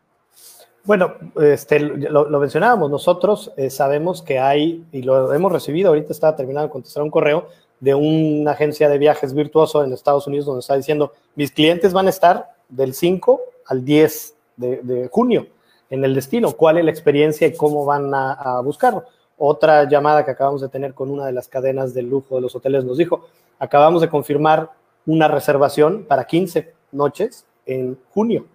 Bueno, 0.84 1.14
este, 1.40 1.80
lo, 1.80 2.28
mencionábamos, 2.40 2.90
nosotros 2.90 3.52
eh, 3.56 3.70
sabemos 3.70 4.24
que 4.24 4.40
hay, 4.40 4.84
y 4.92 5.04
lo 5.04 5.32
hemos 5.32 5.52
recibido, 5.52 5.90
ahorita 5.90 6.12
estaba 6.12 6.36
terminando 6.36 6.68
de 6.68 6.72
contestar 6.72 7.04
un 7.04 7.12
correo 7.12 7.50
de 7.80 7.94
una 7.94 8.52
agencia 8.52 8.90
de 8.90 8.98
viajes 8.98 9.36
virtuoso 9.36 9.84
en 9.84 9.94
Estados 9.94 10.26
Unidos 10.26 10.48
donde 10.48 10.62
está 10.62 10.76
diciendo, 10.76 11.14
mis 11.36 11.52
clientes 11.52 11.94
van 11.94 12.08
a 12.08 12.10
estar 12.10 12.48
del 12.68 12.96
5 12.96 13.42
al 13.68 13.86
10 13.86 14.36
de 14.58 15.10
junio 15.12 15.48
en 15.92 16.04
el 16.06 16.16
destino, 16.16 16.54
cuál 16.54 16.78
es 16.78 16.86
la 16.86 16.90
experiencia 16.90 17.46
y 17.46 17.54
cómo 17.54 17.86
van 17.86 18.12
a, 18.14 18.60
buscarlo. 18.64 19.04
Otra 19.38 19.88
llamada 19.88 20.24
que 20.24 20.32
acabamos 20.32 20.62
de 20.62 20.70
tener 20.70 20.94
con 20.94 21.12
una 21.12 21.26
de 21.26 21.34
las 21.34 21.48
cadenas 21.48 21.94
de 21.94 22.02
lujo 22.02 22.36
de 22.36 22.42
los 22.42 22.56
hoteles 22.56 22.86
nos 22.86 22.98
dijo, 22.98 23.28
acabamos 23.60 24.02
de 24.02 24.10
confirmar 24.10 24.72
una 25.06 25.28
reservación 25.28 26.06
para 26.08 26.24
15 26.24 26.74
noches 26.94 27.46
en 27.66 27.98
junio. 28.12 28.46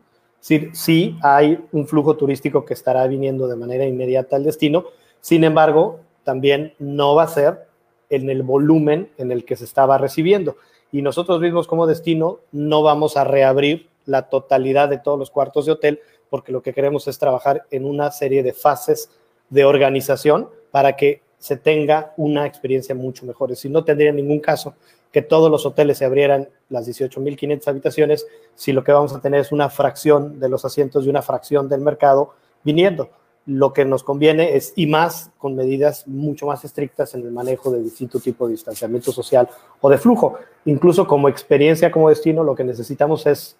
Sí, 0.40 0.70
sí 0.72 1.18
hay 1.22 1.62
un 1.72 1.86
flujo 1.86 2.16
turístico 2.16 2.64
que 2.64 2.72
estará 2.72 3.06
viniendo 3.06 3.46
de 3.48 3.56
manera 3.56 3.84
inmediata 3.84 4.36
al 4.36 4.44
destino, 4.44 4.86
sin 5.20 5.44
embargo, 5.44 6.00
también 6.24 6.74
no 6.78 7.14
va 7.14 7.24
a 7.24 7.28
ser 7.28 7.66
en 8.08 8.30
el 8.30 8.42
volumen 8.42 9.10
en 9.18 9.30
el 9.30 9.44
que 9.44 9.56
se 9.56 9.64
estaba 9.64 9.98
recibiendo. 9.98 10.56
y 10.92 11.02
nosotros 11.02 11.40
mismos 11.40 11.66
como 11.66 11.86
destino 11.86 12.38
no 12.52 12.82
vamos 12.82 13.16
a 13.16 13.24
reabrir 13.24 13.88
la 14.06 14.30
totalidad 14.30 14.88
de 14.88 14.98
todos 14.98 15.18
los 15.18 15.30
cuartos 15.30 15.66
de 15.66 15.72
hotel 15.72 16.00
porque 16.30 16.52
lo 16.52 16.62
que 16.62 16.72
queremos 16.72 17.08
es 17.08 17.18
trabajar 17.18 17.66
en 17.70 17.84
una 17.84 18.10
serie 18.10 18.42
de 18.42 18.52
fases 18.52 19.10
de 19.50 19.64
organización 19.64 20.48
para 20.70 20.96
que 20.96 21.22
se 21.38 21.56
tenga 21.56 22.12
una 22.16 22.46
experiencia 22.46 22.94
mucho 22.94 23.26
mejor. 23.26 23.54
Si 23.56 23.68
no 23.68 23.84
tendría 23.84 24.12
ningún 24.12 24.40
caso 24.40 24.74
que 25.12 25.22
todos 25.22 25.50
los 25.50 25.64
hoteles 25.64 25.98
se 25.98 26.04
abrieran 26.04 26.48
las 26.68 26.88
18.500 26.88 27.68
habitaciones 27.68 28.26
si 28.54 28.72
lo 28.72 28.84
que 28.84 28.92
vamos 28.92 29.14
a 29.14 29.20
tener 29.20 29.40
es 29.40 29.52
una 29.52 29.70
fracción 29.70 30.40
de 30.40 30.48
los 30.48 30.64
asientos 30.64 31.06
y 31.06 31.08
una 31.08 31.22
fracción 31.22 31.68
del 31.68 31.80
mercado 31.80 32.34
viniendo. 32.64 33.10
Lo 33.46 33.72
que 33.72 33.84
nos 33.84 34.02
conviene 34.02 34.56
es, 34.56 34.72
y 34.74 34.88
más 34.88 35.30
con 35.38 35.54
medidas 35.54 36.06
mucho 36.08 36.46
más 36.46 36.64
estrictas 36.64 37.14
en 37.14 37.22
el 37.22 37.30
manejo 37.30 37.70
de 37.70 37.80
distinto 37.80 38.18
tipo 38.18 38.46
de 38.46 38.52
distanciamiento 38.52 39.12
social 39.12 39.48
o 39.80 39.88
de 39.88 39.98
flujo. 39.98 40.36
Incluso 40.64 41.06
como 41.06 41.28
experiencia, 41.28 41.92
como 41.92 42.08
destino, 42.08 42.42
lo 42.42 42.56
que 42.56 42.64
necesitamos 42.64 43.24
es 43.26 43.56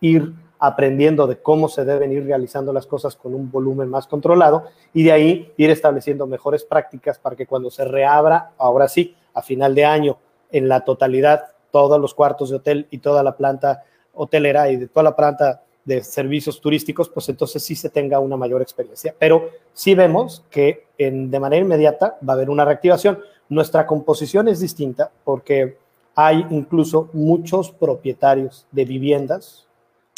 ir 0.00 0.32
aprendiendo 0.58 1.26
de 1.26 1.38
cómo 1.38 1.68
se 1.68 1.84
deben 1.84 2.12
ir 2.12 2.24
realizando 2.24 2.72
las 2.72 2.86
cosas 2.86 3.16
con 3.16 3.34
un 3.34 3.50
volumen 3.50 3.88
más 3.88 4.06
controlado 4.06 4.64
y 4.92 5.04
de 5.04 5.12
ahí 5.12 5.52
ir 5.56 5.70
estableciendo 5.70 6.26
mejores 6.26 6.64
prácticas 6.64 7.18
para 7.18 7.36
que 7.36 7.46
cuando 7.46 7.70
se 7.70 7.84
reabra, 7.84 8.52
ahora 8.58 8.88
sí, 8.88 9.14
a 9.34 9.42
final 9.42 9.74
de 9.74 9.84
año, 9.84 10.18
en 10.50 10.68
la 10.68 10.84
totalidad, 10.84 11.52
todos 11.70 12.00
los 12.00 12.14
cuartos 12.14 12.50
de 12.50 12.56
hotel 12.56 12.86
y 12.90 12.98
toda 12.98 13.22
la 13.22 13.36
planta 13.36 13.84
hotelera 14.14 14.70
y 14.70 14.76
de 14.76 14.88
toda 14.88 15.04
la 15.04 15.16
planta 15.16 15.62
de 15.84 16.02
servicios 16.02 16.60
turísticos, 16.60 17.08
pues 17.08 17.28
entonces 17.28 17.62
sí 17.62 17.74
se 17.74 17.88
tenga 17.88 18.18
una 18.18 18.36
mayor 18.36 18.60
experiencia. 18.60 19.14
Pero 19.18 19.50
sí 19.72 19.94
vemos 19.94 20.44
que 20.50 20.86
de 20.98 21.40
manera 21.40 21.62
inmediata 21.62 22.18
va 22.26 22.32
a 22.32 22.36
haber 22.36 22.50
una 22.50 22.64
reactivación. 22.64 23.20
Nuestra 23.48 23.86
composición 23.86 24.48
es 24.48 24.60
distinta 24.60 25.10
porque 25.24 25.78
hay 26.14 26.44
incluso 26.50 27.08
muchos 27.12 27.70
propietarios 27.70 28.66
de 28.72 28.84
viviendas 28.84 29.67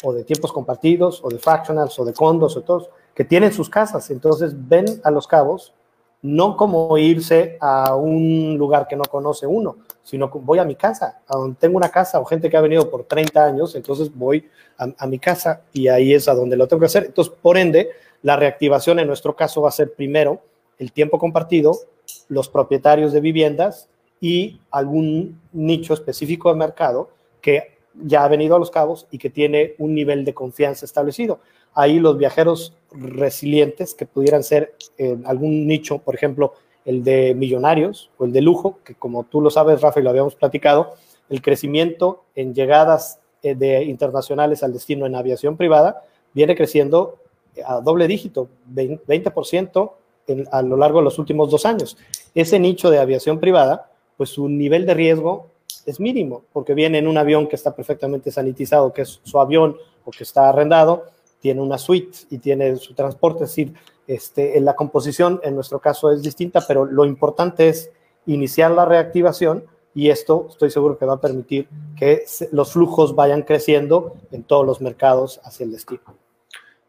o 0.03 0.13
de 0.13 0.23
tiempos 0.23 0.51
compartidos, 0.51 1.21
o 1.23 1.29
de 1.29 1.37
fractionals, 1.37 1.97
o 1.99 2.05
de 2.05 2.13
condos, 2.13 2.57
o 2.57 2.61
todos, 2.61 2.89
que 3.13 3.25
tienen 3.25 3.53
sus 3.53 3.69
casas. 3.69 4.09
Entonces 4.09 4.53
ven 4.55 4.85
a 5.03 5.11
los 5.11 5.27
cabos 5.27 5.73
no 6.23 6.55
como 6.55 6.97
irse 6.97 7.57
a 7.59 7.95
un 7.95 8.55
lugar 8.57 8.87
que 8.87 8.95
no 8.95 9.03
conoce 9.03 9.47
uno, 9.47 9.77
sino 10.03 10.29
voy 10.29 10.59
a 10.59 10.65
mi 10.65 10.75
casa, 10.75 11.21
a 11.27 11.35
donde 11.35 11.57
tengo 11.59 11.77
una 11.77 11.89
casa 11.89 12.19
o 12.19 12.25
gente 12.25 12.49
que 12.49 12.57
ha 12.57 12.61
venido 12.61 12.89
por 12.89 13.05
30 13.05 13.43
años, 13.43 13.75
entonces 13.75 14.13
voy 14.13 14.47
a, 14.77 14.87
a, 14.99 15.07
mi 15.07 15.17
casa 15.17 15.61
y 15.73 15.87
ahí 15.87 16.13
es 16.13 16.27
a 16.27 16.35
donde 16.35 16.57
lo 16.57 16.67
tengo 16.67 16.81
que 16.81 16.85
hacer. 16.85 17.05
Entonces, 17.05 17.33
por 17.41 17.57
ende, 17.57 17.89
la 18.21 18.35
reactivación 18.35 18.99
en 18.99 19.07
nuestro 19.07 19.35
caso 19.35 19.63
va 19.63 19.69
a 19.69 19.71
ser 19.71 19.93
primero 19.93 20.41
el 20.77 20.91
tiempo 20.91 21.17
compartido, 21.17 21.73
los 22.27 22.49
propietarios 22.49 23.13
de 23.13 23.21
viviendas 23.21 23.89
y 24.19 24.61
algún 24.69 25.41
nicho 25.51 25.93
específico 25.93 26.49
de 26.49 26.55
mercado 26.55 27.09
que 27.41 27.77
ya 27.95 28.23
ha 28.23 28.27
venido 28.27 28.55
a 28.55 28.59
Los 28.59 28.71
Cabos 28.71 29.07
y 29.11 29.17
que 29.17 29.29
tiene 29.29 29.75
un 29.77 29.93
nivel 29.93 30.25
de 30.25 30.33
confianza 30.33 30.85
establecido. 30.85 31.39
Ahí 31.73 31.99
los 31.99 32.17
viajeros 32.17 32.75
resilientes 32.91 33.93
que 33.93 34.05
pudieran 34.05 34.43
ser 34.43 34.75
en 34.97 35.25
algún 35.25 35.67
nicho, 35.67 35.99
por 35.99 36.15
ejemplo, 36.15 36.53
el 36.85 37.03
de 37.03 37.35
millonarios 37.35 38.09
o 38.17 38.25
el 38.25 38.31
de 38.31 38.41
lujo, 38.41 38.79
que 38.83 38.95
como 38.95 39.23
tú 39.23 39.41
lo 39.41 39.49
sabes, 39.49 39.81
Rafa, 39.81 39.99
y 39.99 40.03
lo 40.03 40.09
habíamos 40.09 40.35
platicado, 40.35 40.95
el 41.29 41.41
crecimiento 41.41 42.23
en 42.35 42.53
llegadas 42.53 43.19
eh, 43.43 43.55
de 43.55 43.83
internacionales 43.83 44.63
al 44.63 44.73
destino 44.73 45.05
en 45.05 45.15
aviación 45.15 45.57
privada 45.57 46.03
viene 46.33 46.55
creciendo 46.55 47.17
a 47.65 47.81
doble 47.81 48.07
dígito, 48.07 48.49
20% 48.73 49.91
en, 50.27 50.47
a 50.51 50.61
lo 50.61 50.77
largo 50.77 50.99
de 50.99 51.05
los 51.05 51.19
últimos 51.19 51.49
dos 51.49 51.65
años. 51.65 51.97
Ese 52.33 52.59
nicho 52.59 52.89
de 52.89 52.99
aviación 52.99 53.39
privada, 53.39 53.91
pues 54.17 54.29
su 54.29 54.47
nivel 54.47 54.85
de 54.85 54.93
riesgo 54.93 55.50
es 55.85 55.99
mínimo, 55.99 56.43
porque 56.53 56.73
viene 56.73 56.97
en 56.97 57.07
un 57.07 57.17
avión 57.17 57.47
que 57.47 57.55
está 57.55 57.75
perfectamente 57.75 58.31
sanitizado, 58.31 58.93
que 58.93 59.03
es 59.03 59.19
su 59.23 59.39
avión 59.39 59.77
o 60.05 60.11
que 60.11 60.23
está 60.23 60.49
arrendado, 60.49 61.05
tiene 61.39 61.61
una 61.61 61.77
suite 61.77 62.19
y 62.29 62.37
tiene 62.37 62.75
su 62.77 62.93
transporte, 62.93 63.43
es 63.43 63.49
decir, 63.49 63.73
este, 64.07 64.57
en 64.57 64.65
la 64.65 64.75
composición 64.75 65.39
en 65.43 65.55
nuestro 65.55 65.79
caso 65.79 66.11
es 66.11 66.21
distinta, 66.21 66.63
pero 66.67 66.85
lo 66.85 67.05
importante 67.05 67.69
es 67.69 67.91
iniciar 68.25 68.71
la 68.71 68.85
reactivación 68.85 69.65
y 69.93 70.09
esto 70.09 70.47
estoy 70.49 70.71
seguro 70.71 70.97
que 70.97 71.05
va 71.05 71.13
a 71.13 71.21
permitir 71.21 71.67
que 71.97 72.23
los 72.51 72.73
flujos 72.73 73.15
vayan 73.15 73.41
creciendo 73.43 74.15
en 74.31 74.43
todos 74.43 74.65
los 74.65 74.81
mercados 74.81 75.41
hacia 75.43 75.65
el 75.65 75.71
destino. 75.71 76.01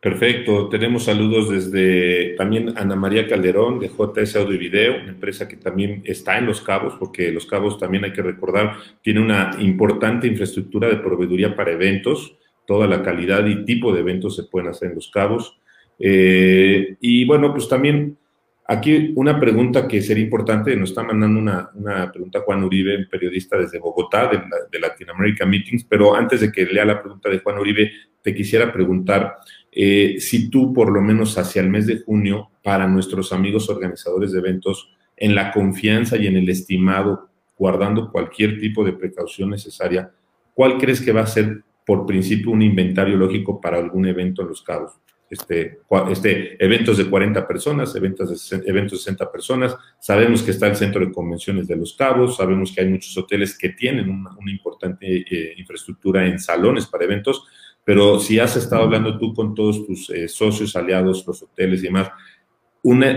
Perfecto. 0.03 0.69
Tenemos 0.69 1.05
saludos 1.05 1.49
desde 1.49 2.35
también 2.35 2.77
Ana 2.77 2.97
María 2.97 3.29
Calderón 3.29 3.79
de 3.79 3.89
JS 3.89 4.35
Audio 4.35 4.57
y 4.57 4.59
Video, 4.59 4.97
una 5.01 5.13
empresa 5.13 5.47
que 5.47 5.57
también 5.57 6.03
está 6.05 6.39
en 6.39 6.47
Los 6.47 6.61
Cabos, 6.61 6.95
porque 6.99 7.31
Los 7.31 7.47
Cabos 7.47 7.79
también 7.79 8.03
hay 8.03 8.13
que 8.13 8.21
recordar, 8.21 8.79
tiene 9.01 9.21
una 9.21 9.53
importante 9.61 10.27
infraestructura 10.27 10.89
de 10.89 10.97
proveeduría 10.97 11.55
para 11.55 11.71
eventos. 11.71 12.37
Toda 12.67 12.89
la 12.89 13.01
calidad 13.01 13.47
y 13.47 13.65
tipo 13.65 13.95
de 13.95 14.01
eventos 14.01 14.35
se 14.35 14.43
pueden 14.43 14.71
hacer 14.71 14.89
en 14.89 14.97
Los 14.97 15.09
Cabos. 15.09 15.57
Eh, 16.01 16.97
y 17.01 17.25
bueno, 17.25 17.53
pues 17.53 17.69
también 17.69 18.19
aquí 18.67 19.13
una 19.15 19.39
pregunta 19.39 19.87
que 19.87 20.03
sería 20.03 20.25
importante, 20.25 20.75
nos 20.75 20.89
está 20.89 21.05
mandando 21.05 21.39
una, 21.39 21.71
una 21.75 22.11
pregunta 22.11 22.41
Juan 22.41 22.65
Uribe, 22.65 23.07
periodista 23.07 23.57
desde 23.57 23.79
Bogotá, 23.79 24.27
de, 24.27 24.43
de 24.69 24.81
Latin 24.81 25.11
America 25.11 25.47
Meetings, 25.47 25.85
pero 25.85 26.13
antes 26.13 26.41
de 26.41 26.51
que 26.51 26.67
lea 26.67 26.85
la 26.85 27.01
pregunta 27.01 27.29
de 27.29 27.39
Juan 27.39 27.59
Uribe, 27.59 27.93
te 28.21 28.35
quisiera 28.35 28.73
preguntar 28.73 29.37
eh, 29.73 30.17
si 30.19 30.51
tú 30.51 30.73
por 30.75 30.93
lo 30.93 31.01
menos 31.01 31.39
hacia 31.39 31.63
el 31.63 31.71
mes 31.71 31.87
de 31.87 31.99
junio, 31.99 32.51
para 32.63 32.87
nuestros 32.87 33.33
amigos 33.33 33.69
organizadores 33.69 34.33
de 34.33 34.39
eventos, 34.39 34.95
en 35.17 35.35
la 35.35 35.51
confianza 35.51 36.17
y 36.17 36.27
en 36.27 36.37
el 36.37 36.49
estimado, 36.49 37.29
guardando 37.59 38.11
cualquier 38.11 38.59
tipo 38.59 38.85
de 38.85 38.93
precaución 38.93 39.51
necesaria, 39.51 40.11
¿cuál 40.55 40.79
crees 40.79 41.01
que 41.01 41.13
va 41.13 41.23
a 41.23 41.27
ser 41.27 41.63
por 41.87 42.07
principio 42.07 42.53
un 42.53 42.63
inventario 42.63 43.17
lógico 43.17 43.61
para 43.61 43.79
algún 43.79 44.07
evento 44.07 44.43
en 44.43 44.49
Los 44.49 44.63
Cabos? 44.63 44.93
Este, 45.33 45.79
este, 46.11 46.63
eventos 46.63 46.99
de 46.99 47.09
40 47.09 47.49
personas, 47.49 47.97
eventos 47.97 48.51
de, 48.51 48.69
eventos 48.69 48.99
de 48.99 49.05
60 49.05 49.33
personas. 49.33 49.75
Sabemos 49.99 50.43
que 50.43 50.51
está 50.51 50.67
el 50.67 50.77
centro 50.77 51.01
de 51.01 51.11
convenciones 51.11 51.67
de 51.67 51.75
Los 51.75 51.95
Cabos, 51.97 52.37
sabemos 52.37 52.71
que 52.71 52.83
hay 52.83 52.89
muchos 52.89 53.17
hoteles 53.17 53.57
que 53.57 53.71
tienen 53.71 54.11
una, 54.11 54.31
importante 54.45 55.07
eh, 55.07 55.55
infraestructura 55.57 56.27
en 56.27 56.39
salones 56.39 56.85
para 56.85 57.05
eventos, 57.05 57.47
pero 57.85 58.21
si 58.21 58.39
has 58.39 58.57
estado 58.57 58.83
hablando 58.83 59.19
tú 59.19 59.35
con 59.35 59.55
todos 59.55 59.87
tus 59.87 60.11
eh, 60.11 60.29
socios, 60.29 60.77
aliados, 60.77 61.27
los 61.27 61.43
hoteles 61.43 61.81
y 61.81 61.87
demás, 61.87 62.11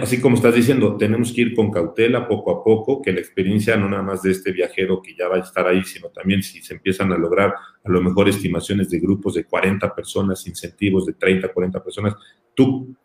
así 0.02 0.22
como 0.22 0.36
estás 0.36 0.54
diciendo, 0.54 0.96
tenemos 0.96 1.34
que 1.34 1.42
ir 1.42 1.56
con 1.56 1.72
cautela 1.72 2.28
poco 2.28 2.52
a 2.52 2.64
poco, 2.64 3.02
que 3.02 3.12
la 3.12 3.20
experiencia 3.20 3.76
no 3.76 3.90
nada 3.90 4.04
más 4.04 4.22
de 4.22 4.32
este 4.32 4.52
viajero 4.52 5.02
que 5.02 5.16
ya 5.16 5.28
va 5.28 5.38
a 5.38 5.40
estar 5.40 5.68
ahí, 5.68 5.84
sino 5.84 6.10
también 6.10 6.44
si 6.44 6.62
se 6.62 6.76
empiezan 6.76 7.12
a 7.12 7.18
lograr 7.18 7.54
a 7.84 7.90
lo 7.90 8.02
mejor 8.02 8.30
estimaciones 8.30 8.90
de 8.90 9.00
grupos 9.00 9.34
de 9.34 9.46
40 9.46 9.94
personas, 9.96 10.46
incentivos 10.48 11.08
de 11.08 11.14
30, 11.14 11.48
40 11.50 11.84
personas, 11.84 12.14
¿tú 12.54 12.96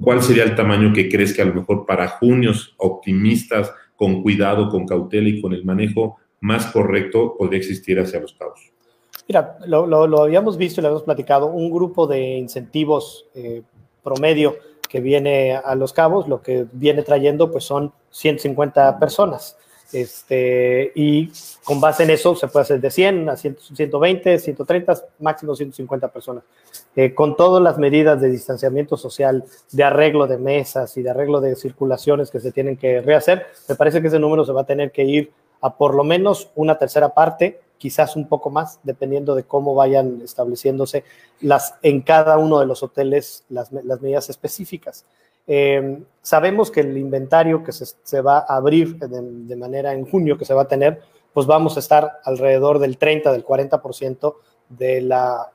cuál 0.00 0.20
sería 0.22 0.42
el 0.42 0.56
tamaño 0.56 0.92
que 0.92 1.08
crees 1.08 1.32
que 1.32 1.42
a 1.42 1.46
lo 1.46 1.54
mejor 1.54 1.86
para 1.86 2.08
junios 2.08 2.74
optimistas, 2.78 3.72
con 3.94 4.22
cuidado, 4.22 4.68
con 4.68 4.86
cautela 4.86 5.28
y 5.28 5.40
con 5.40 5.52
el 5.52 5.64
manejo 5.64 6.16
más 6.40 6.66
correcto 6.66 7.34
podría 7.38 7.58
existir 7.58 7.98
hacia 7.98 8.20
los 8.20 8.34
cabos? 8.34 8.72
Mira, 9.28 9.58
lo, 9.66 9.86
lo, 9.86 10.06
lo, 10.06 10.22
habíamos 10.22 10.56
visto 10.56 10.80
y 10.80 10.82
lo 10.82 10.88
habíamos 10.88 11.04
platicado, 11.04 11.48
un 11.48 11.70
grupo 11.70 12.06
de 12.06 12.38
incentivos 12.38 13.26
eh, 13.34 13.62
promedio 14.02 14.56
que 14.88 15.00
viene 15.00 15.54
a 15.54 15.74
Los 15.74 15.92
Cabos, 15.92 16.26
lo 16.28 16.40
que 16.40 16.66
viene 16.72 17.02
trayendo 17.02 17.50
pues 17.52 17.64
son 17.64 17.92
150 18.10 18.98
personas. 18.98 19.58
Este, 19.92 20.92
y 20.94 21.30
con 21.64 21.78
base 21.80 22.04
en 22.04 22.10
eso 22.10 22.34
se 22.34 22.48
puede 22.48 22.62
hacer 22.62 22.80
de 22.80 22.90
100 22.90 23.28
a 23.28 23.36
100, 23.36 23.58
120, 23.74 24.38
130, 24.38 24.94
máximo 25.18 25.54
150 25.54 26.08
personas. 26.08 26.44
Eh, 26.96 27.14
con 27.14 27.36
todas 27.36 27.62
las 27.62 27.76
medidas 27.76 28.20
de 28.22 28.30
distanciamiento 28.30 28.96
social, 28.96 29.44
de 29.72 29.84
arreglo 29.84 30.26
de 30.26 30.38
mesas 30.38 30.96
y 30.96 31.02
de 31.02 31.10
arreglo 31.10 31.42
de 31.42 31.54
circulaciones 31.54 32.30
que 32.30 32.40
se 32.40 32.50
tienen 32.50 32.78
que 32.78 33.02
rehacer, 33.02 33.46
me 33.68 33.74
parece 33.74 34.00
que 34.00 34.08
ese 34.08 34.18
número 34.18 34.46
se 34.46 34.52
va 34.52 34.62
a 34.62 34.66
tener 34.66 34.90
que 34.90 35.04
ir 35.04 35.32
a 35.60 35.76
por 35.76 35.94
lo 35.94 36.04
menos 36.04 36.50
una 36.54 36.78
tercera 36.78 37.10
parte 37.10 37.60
quizás 37.78 38.16
un 38.16 38.28
poco 38.28 38.50
más, 38.50 38.80
dependiendo 38.82 39.34
de 39.34 39.44
cómo 39.44 39.74
vayan 39.74 40.20
estableciéndose 40.22 41.04
las, 41.40 41.74
en 41.82 42.02
cada 42.02 42.36
uno 42.38 42.60
de 42.60 42.66
los 42.66 42.82
hoteles 42.82 43.44
las, 43.48 43.72
las 43.72 44.00
medidas 44.00 44.28
específicas. 44.28 45.04
Eh, 45.46 46.02
sabemos 46.20 46.70
que 46.70 46.80
el 46.80 46.98
inventario 46.98 47.64
que 47.64 47.72
se, 47.72 47.86
se 48.02 48.20
va 48.20 48.38
a 48.38 48.56
abrir 48.56 48.96
de, 48.98 49.08
de, 49.08 49.56
manera 49.56 49.94
en 49.94 50.04
junio, 50.04 50.36
que 50.36 50.44
se 50.44 50.52
va 50.52 50.62
a 50.62 50.68
tener, 50.68 51.00
pues 51.32 51.46
vamos 51.46 51.76
a 51.76 51.80
estar 51.80 52.20
alrededor 52.24 52.78
del 52.78 52.98
30, 52.98 53.32
del 53.32 53.46
40% 53.46 54.34
de 54.68 55.00
la, 55.00 55.50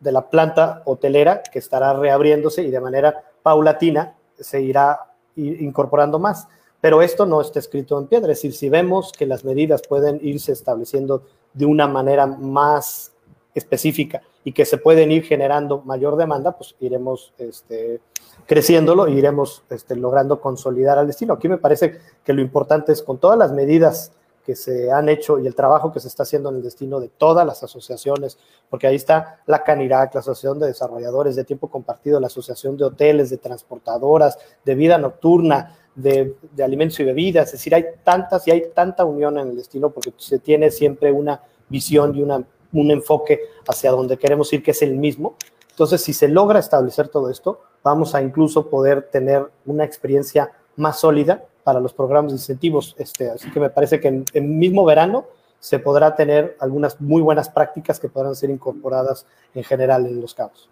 de 0.00 0.12
la 0.12 0.28
planta 0.28 0.82
hotelera 0.84 1.42
que 1.42 1.58
estará 1.58 1.94
reabriéndose 1.94 2.62
y 2.62 2.70
de 2.70 2.80
manera 2.80 3.24
paulatina 3.42 4.16
se 4.38 4.60
irá 4.60 5.00
incorporando 5.36 6.18
más. 6.18 6.48
Pero 6.80 7.02
esto 7.02 7.26
no 7.26 7.40
está 7.40 7.58
escrito 7.58 7.98
en 7.98 8.06
piedra, 8.06 8.30
es 8.32 8.38
decir, 8.38 8.52
si 8.52 8.68
vemos 8.68 9.12
que 9.12 9.26
las 9.26 9.44
medidas 9.44 9.82
pueden 9.88 10.20
irse 10.22 10.52
estableciendo 10.52 11.24
de 11.54 11.66
una 11.66 11.86
manera 11.86 12.26
más 12.26 13.12
específica 13.54 14.22
y 14.44 14.52
que 14.52 14.64
se 14.64 14.78
pueden 14.78 15.10
ir 15.10 15.24
generando 15.24 15.82
mayor 15.82 16.16
demanda, 16.16 16.56
pues 16.56 16.74
iremos 16.80 17.32
este, 17.38 18.00
creciéndolo 18.46 19.08
y 19.08 19.18
iremos 19.18 19.62
este, 19.70 19.96
logrando 19.96 20.40
consolidar 20.40 20.98
al 20.98 21.06
destino. 21.06 21.34
Aquí 21.34 21.48
me 21.48 21.58
parece 21.58 21.98
que 22.24 22.32
lo 22.32 22.40
importante 22.40 22.92
es 22.92 23.02
con 23.02 23.18
todas 23.18 23.38
las 23.38 23.52
medidas 23.52 24.12
que 24.48 24.56
se 24.56 24.90
han 24.90 25.10
hecho 25.10 25.38
y 25.38 25.46
el 25.46 25.54
trabajo 25.54 25.92
que 25.92 26.00
se 26.00 26.08
está 26.08 26.22
haciendo 26.22 26.48
en 26.48 26.56
el 26.56 26.62
destino 26.62 27.00
de 27.00 27.10
todas 27.10 27.46
las 27.46 27.62
asociaciones, 27.62 28.38
porque 28.70 28.86
ahí 28.86 28.96
está 28.96 29.42
la 29.44 29.62
Canirac, 29.62 30.14
la 30.14 30.20
Asociación 30.20 30.58
de 30.58 30.68
Desarrolladores 30.68 31.36
de 31.36 31.44
Tiempo 31.44 31.68
Compartido, 31.68 32.18
la 32.18 32.28
Asociación 32.28 32.74
de 32.78 32.84
Hoteles, 32.84 33.28
de 33.28 33.36
Transportadoras, 33.36 34.38
de 34.64 34.74
Vida 34.74 34.96
Nocturna, 34.96 35.76
de, 35.94 36.34
alimentos 36.64 36.98
y 36.98 37.04
bebidas, 37.04 37.48
es 37.48 37.52
decir, 37.52 37.74
hay 37.74 37.84
tantas 38.02 38.48
y 38.48 38.52
hay 38.52 38.70
tanta 38.74 39.04
unión 39.04 39.36
en 39.38 39.48
el 39.48 39.56
destino 39.56 39.90
porque 39.90 40.14
se 40.16 40.38
tiene 40.38 40.70
siempre 40.70 41.12
una 41.12 41.42
visión 41.68 42.16
y 42.16 42.22
una, 42.22 42.42
un 42.72 42.90
enfoque 42.90 43.42
hacia 43.68 43.90
donde 43.90 44.16
queremos 44.16 44.50
ir, 44.54 44.62
que 44.62 44.70
es 44.70 44.80
el 44.80 44.96
mismo. 44.96 45.36
Entonces, 45.72 46.00
si 46.00 46.14
se 46.14 46.26
logra 46.26 46.58
establecer 46.58 47.08
todo 47.08 47.28
esto, 47.28 47.60
vamos 47.82 48.14
a 48.14 48.22
incluso 48.22 48.70
poder 48.70 49.10
tener 49.12 49.46
una 49.66 49.84
experiencia 49.84 50.52
más 50.76 51.00
sólida 51.00 51.44
para 51.68 51.80
los 51.80 51.92
programas 51.92 52.32
de 52.32 52.36
incentivos. 52.36 52.96
Este, 52.98 53.28
así 53.28 53.50
que 53.50 53.60
me 53.60 53.68
parece 53.68 54.00
que 54.00 54.08
en 54.08 54.24
el 54.32 54.44
mismo 54.44 54.86
verano 54.86 55.26
se 55.58 55.78
podrá 55.78 56.16
tener 56.16 56.56
algunas 56.60 56.98
muy 56.98 57.20
buenas 57.20 57.50
prácticas 57.50 58.00
que 58.00 58.08
podrán 58.08 58.34
ser 58.34 58.48
incorporadas 58.48 59.26
en 59.54 59.64
general 59.64 60.06
en 60.06 60.18
los 60.18 60.32
cabos. 60.32 60.70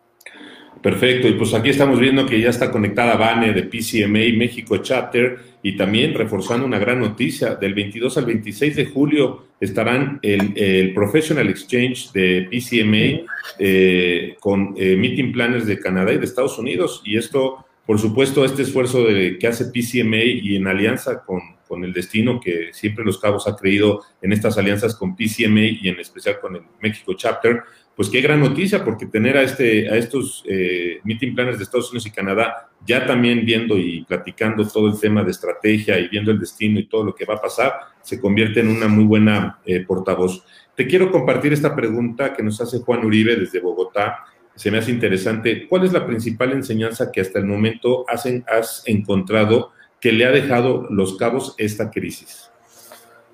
Perfecto, 0.81 1.29
y 1.29 1.35
pues 1.35 1.53
aquí 1.53 1.69
estamos 1.69 2.01
viendo 2.01 2.25
que 2.25 2.41
ya 2.41 2.49
está 2.49 2.71
conectada 2.71 3.19
Vane 3.19 3.53
de 3.53 3.65
PCMA 3.65 4.39
México 4.39 4.79
Chapter 4.79 5.39
y 5.63 5.77
también 5.77 6.15
reforzando 6.15 6.65
una 6.65 6.79
gran 6.79 7.01
noticia, 7.01 7.57
del 7.57 7.75
22 7.75 8.17
al 8.17 8.25
26 8.25 8.77
de 8.77 8.87
julio 8.87 9.45
estarán 9.61 10.19
el, 10.23 10.95
Professional 10.95 11.51
Exchange 11.51 12.11
de 12.13 12.49
PCMA 12.51 13.27
eh, 13.59 14.35
con 14.41 14.75
eh, 14.79 14.97
meeting 14.97 15.31
planners 15.31 15.67
de 15.67 15.79
Canadá 15.79 16.15
y 16.15 16.17
de 16.17 16.25
Estados 16.25 16.59
Unidos 16.59 17.03
y 17.05 17.19
esto 17.19 17.66
por 17.87 18.01
supuesto, 18.01 18.45
este 18.45 18.63
esfuerzo 18.63 19.05
de, 19.05 19.39
que 19.39 19.47
hace 19.47 19.67
PCMA 19.67 20.25
y 20.25 20.57
en 20.57 20.67
alianza 20.67 21.23
con, 21.25 21.41
con, 21.69 21.85
el 21.85 21.93
destino, 21.93 22.41
que 22.41 22.71
siempre 22.73 23.05
Los 23.05 23.19
Cabos 23.19 23.47
ha 23.47 23.55
creído 23.55 24.03
en 24.21 24.33
estas 24.33 24.59
alianzas 24.59 24.97
con 24.97 25.15
PCMA 25.15 25.79
y 25.81 25.89
en 25.89 26.01
especial 26.01 26.41
con 26.41 26.57
el 26.57 26.63
México 26.81 27.15
Chapter, 27.15 27.63
pues 27.95 28.11
qué 28.11 28.21
gran 28.21 28.41
noticia, 28.41 28.85
porque 28.85 29.07
tener 29.07 29.39
a, 29.39 29.43
este, 29.43 29.89
a 29.89 29.97
estos 29.97 30.45
eh, 30.47 30.99
meeting 31.05 31.35
planners 31.35 31.57
de 31.57 31.65
Estados 31.65 31.91
Unidos 31.91 32.07
y 32.07 32.11
Canadá 32.11 32.69
ya 32.87 33.07
también 33.07 33.45
viendo 33.45 33.79
y 33.79 34.05
platicando 34.05 34.67
todo 34.69 34.89
el 34.89 35.01
tema 35.01 35.25
de 35.25 35.31
estrategia 35.31 35.99
y 35.99 36.09
viendo 36.09 36.31
el 36.31 36.39
destino 36.39 36.79
y 36.79 36.87
todo 36.87 37.05
lo 37.05 37.15
que 37.15 37.25
va 37.25 37.35
a 37.35 37.41
pasar, 37.41 37.73
se 38.03 38.21
convierte 38.21 38.61
en 38.61 38.69
una 38.69 38.87
muy 38.87 39.05
buena 39.05 39.61
eh, 39.65 39.81
portavoz. 39.81 40.45
Te 40.75 40.87
quiero 40.87 41.11
compartir 41.11 41.53
esta 41.53 41.75
pregunta 41.75 42.35
que 42.35 42.43
nos 42.43 42.61
hace 42.61 42.81
Juan 42.81 43.05
Uribe 43.05 43.35
desde 43.35 43.61
Bogotá 43.61 44.25
se 44.57 44.71
me 44.71 44.79
hace 44.79 44.91
interesante. 44.91 45.69
¿Cuál 45.69 45.85
es 45.85 45.93
la 45.93 46.07
principal 46.07 46.53
enseñanza 46.53 47.13
que 47.13 47.21
hasta 47.21 47.39
el 47.39 47.45
momento 47.45 48.05
has, 48.09 48.83
encontrado 48.87 49.71
que 50.01 50.13
le 50.13 50.27
ha 50.27 50.31
dejado 50.31 50.87
los 50.91 51.17
cabos 51.17 51.55
esta 51.59 51.91
crisis? 51.91 52.51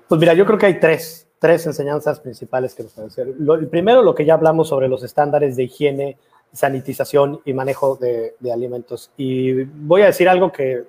Pues 0.07 0.19
mira, 0.19 0.33
yo 0.33 0.45
creo 0.45 0.57
que 0.57 0.65
hay 0.67 0.79
tres, 0.79 1.27
tres 1.39 1.65
enseñanzas 1.65 2.19
principales 2.19 2.75
que 2.75 2.83
nos 2.83 2.91
pueden 2.91 3.09
ser. 3.09 3.27
el 3.27 3.67
primero, 3.67 4.03
lo 4.03 4.13
que 4.13 4.25
ya 4.25 4.35
hablamos 4.35 4.69
sobre 4.69 4.87
los 4.87 5.03
estándares 5.03 5.55
de 5.55 5.63
higiene, 5.63 6.17
sanitización 6.51 7.41
y 7.45 7.53
manejo 7.53 7.95
de, 7.95 8.35
de 8.39 8.51
alimentos. 8.51 9.09
Y 9.17 9.63
voy 9.63 10.03
a 10.03 10.07
decir 10.07 10.29
algo 10.29 10.51
que 10.51 10.83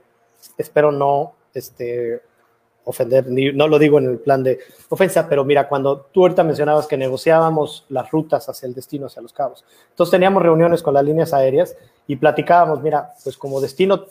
espero 0.59 0.93
no 0.93 1.35
este, 1.55 2.21
ofender, 2.85 3.27
no 3.29 3.69
lo 3.69 3.79
digo 3.79 3.99
en 3.99 4.07
el 4.07 4.19
plan 4.19 4.43
de 4.43 4.59
ofensa, 4.89 5.27
pero 5.29 5.45
mira, 5.45 5.69
cuando 5.69 6.07
tú 6.13 6.23
ahorita 6.23 6.45
mencionabas 6.45 6.87
que 6.87 6.97
negociábamos 6.97 7.87
las 7.89 8.11
rutas 8.11 8.49
hacia 8.49 8.67
el 8.67 8.75
destino, 8.75 9.07
hacia 9.07 9.23
los 9.23 9.33
cabos, 9.33 9.65
entonces 9.91 10.11
teníamos 10.11 10.43
reuniones 10.43 10.83
con 10.83 10.95
las 10.95 11.05
líneas 11.05 11.33
aéreas 11.33 11.77
y 12.07 12.17
platicábamos, 12.17 12.83
mira, 12.83 13.13
pues 13.23 13.37
como 13.37 13.61
destino 13.61 14.05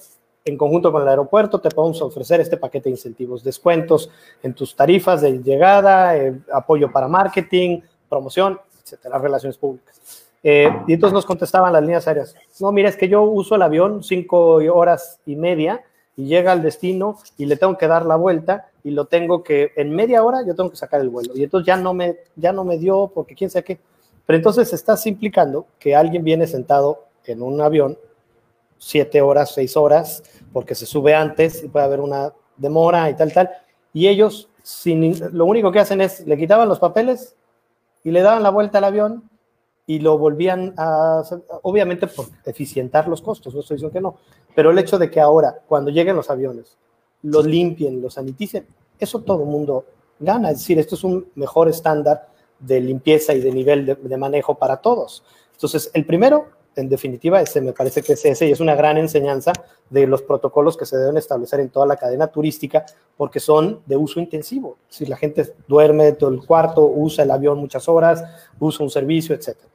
en 0.46 0.58
conjunto 0.58 0.92
con 0.92 1.02
el 1.02 1.08
aeropuerto 1.08 1.62
te 1.62 1.70
podemos 1.70 2.02
ofrecer 2.02 2.42
este 2.42 2.58
paquete 2.58 2.86
de 2.86 2.92
incentivos, 2.92 3.44
descuentos 3.44 4.10
en 4.42 4.54
tus 4.54 4.76
tarifas 4.76 5.22
de 5.22 5.42
llegada, 5.42 6.18
eh, 6.18 6.34
apoyo 6.52 6.92
para 6.92 7.08
marketing, 7.08 7.80
promoción, 8.10 8.60
etcétera, 8.84 9.18
relaciones 9.20 9.58
públicas. 9.58 10.02
Eh, 10.42 10.68
y 10.88 10.94
entonces 10.94 11.14
nos 11.14 11.26
contestaban 11.26 11.72
las 11.72 11.82
líneas 11.82 12.06
aéreas, 12.08 12.36
no, 12.60 12.72
mira, 12.74 12.90
es 12.90 12.98
que 12.98 13.08
yo 13.08 13.22
uso 13.22 13.56
el 13.56 13.62
avión 13.62 14.04
cinco 14.04 14.56
horas 14.56 15.20
y 15.26 15.38
media 15.38 15.84
y 16.16 16.26
llega 16.26 16.52
al 16.52 16.62
destino 16.62 17.18
y 17.38 17.46
le 17.46 17.58
tengo 17.58 17.78
que 17.78 17.88
dar 17.88 18.06
la 18.06 18.16
vuelta 18.16 18.70
y 18.84 18.92
lo 18.92 19.06
tengo 19.06 19.44
que, 19.44 19.72
en 19.76 19.96
media 19.96 20.24
hora 20.24 20.46
yo 20.46 20.56
tengo 20.56 20.70
que 20.70 20.76
sacar 20.76 21.02
el 21.02 21.10
vuelo. 21.10 21.34
Y 21.36 21.44
entonces 21.44 21.66
ya 21.66 21.78
no 21.78 21.94
me, 21.94 22.18
ya 22.36 22.52
no 22.52 22.64
me 22.64 22.78
dio 22.78 23.12
porque 23.14 23.36
quién 23.36 23.50
sabe 23.50 23.64
qué. 23.64 23.80
Pero 24.26 24.38
entonces 24.38 24.72
estás 24.74 25.06
implicando 25.08 25.68
que 25.80 25.96
alguien 25.96 26.24
viene 26.24 26.48
sentado 26.48 27.06
en 27.26 27.42
un 27.42 27.60
avión 27.62 27.98
siete 28.78 29.22
horas, 29.22 29.54
seis 29.54 29.76
horas, 29.78 30.24
porque 30.52 30.76
se 30.76 30.86
sube 30.86 31.16
antes 31.16 31.64
y 31.64 31.70
puede 31.70 31.86
haber 31.86 32.00
una 32.00 32.34
demora 32.58 33.10
y 33.10 33.16
tal, 33.16 33.34
tal. 33.34 33.50
Y 33.94 34.08
ellos, 34.08 34.50
sin, 34.62 35.16
lo 35.36 35.46
único 35.46 35.72
que 35.72 35.80
hacen 35.80 36.02
es, 36.02 36.26
le 36.28 36.38
quitaban 36.38 36.68
los 36.68 36.80
papeles 36.80 37.36
y 38.04 38.12
le 38.12 38.22
daban 38.22 38.44
la 38.44 38.50
vuelta 38.50 38.78
al 38.78 38.84
avión 38.84 39.30
y 39.86 40.00
lo 40.00 40.18
volvían 40.18 40.74
a, 40.78 41.24
obviamente 41.64 42.08
por 42.08 42.28
eficientar 42.46 43.08
los 43.08 43.22
costos, 43.22 43.54
no 43.54 43.60
estoy 43.60 43.76
diciendo 43.76 43.94
que 43.94 44.02
no, 44.02 44.16
pero 44.56 44.72
el 44.72 44.80
hecho 44.80 44.98
de 44.98 45.10
que 45.10 45.20
ahora, 45.20 45.62
cuando 45.68 45.92
lleguen 45.92 46.16
los 46.16 46.30
aviones, 46.30 46.78
los 47.24 47.46
limpien, 47.46 48.02
los 48.02 48.14
saniticen, 48.14 48.66
eso 49.00 49.22
todo 49.22 49.44
el 49.44 49.50
mundo 49.50 49.86
gana, 50.20 50.52
es 50.52 50.60
decir, 50.60 50.80
esto 50.80 50.96
es 50.96 51.04
un 51.04 51.28
mejor 51.36 51.68
estándar 51.68 52.30
de 52.60 52.80
limpieza 52.80 53.34
y 53.34 53.42
de 53.42 53.52
nivel 53.52 53.86
de, 53.86 54.18
manejo 54.18 54.56
para 54.56 54.78
todos. 54.78 55.24
Entonces, 55.52 55.92
el 55.94 56.06
primero, 56.06 56.48
en 56.76 56.88
definitiva, 56.88 57.42
ese 57.42 57.60
me 57.60 57.74
parece 57.74 58.02
que 58.02 58.14
es 58.14 58.24
ese 58.24 58.48
y 58.48 58.52
es 58.52 58.60
una 58.60 58.76
gran 58.76 58.98
enseñanza 58.98 59.52
de 59.90 60.08
los 60.08 60.22
protocolos 60.22 60.78
que 60.78 60.86
se 60.86 60.98
deben 60.98 61.18
establecer 61.18 61.60
en 61.60 61.70
toda 61.70 61.86
la 61.86 61.98
cadena 61.98 62.28
turística 62.28 62.86
porque 63.18 63.40
son 63.40 63.82
de 63.86 63.98
uso 63.98 64.20
intensivo. 64.20 64.78
Si 64.88 65.06
la 65.06 65.18
gente 65.18 65.54
duerme 65.68 66.14
todo 66.14 66.30
el 66.30 66.46
cuarto, 66.46 66.86
usa 66.86 67.26
el 67.26 67.32
avión 67.32 67.60
muchas 67.60 67.88
horas, 67.90 68.24
usa 68.60 68.84
un 68.84 68.90
servicio, 68.90 69.36
etcétera. 69.36 69.73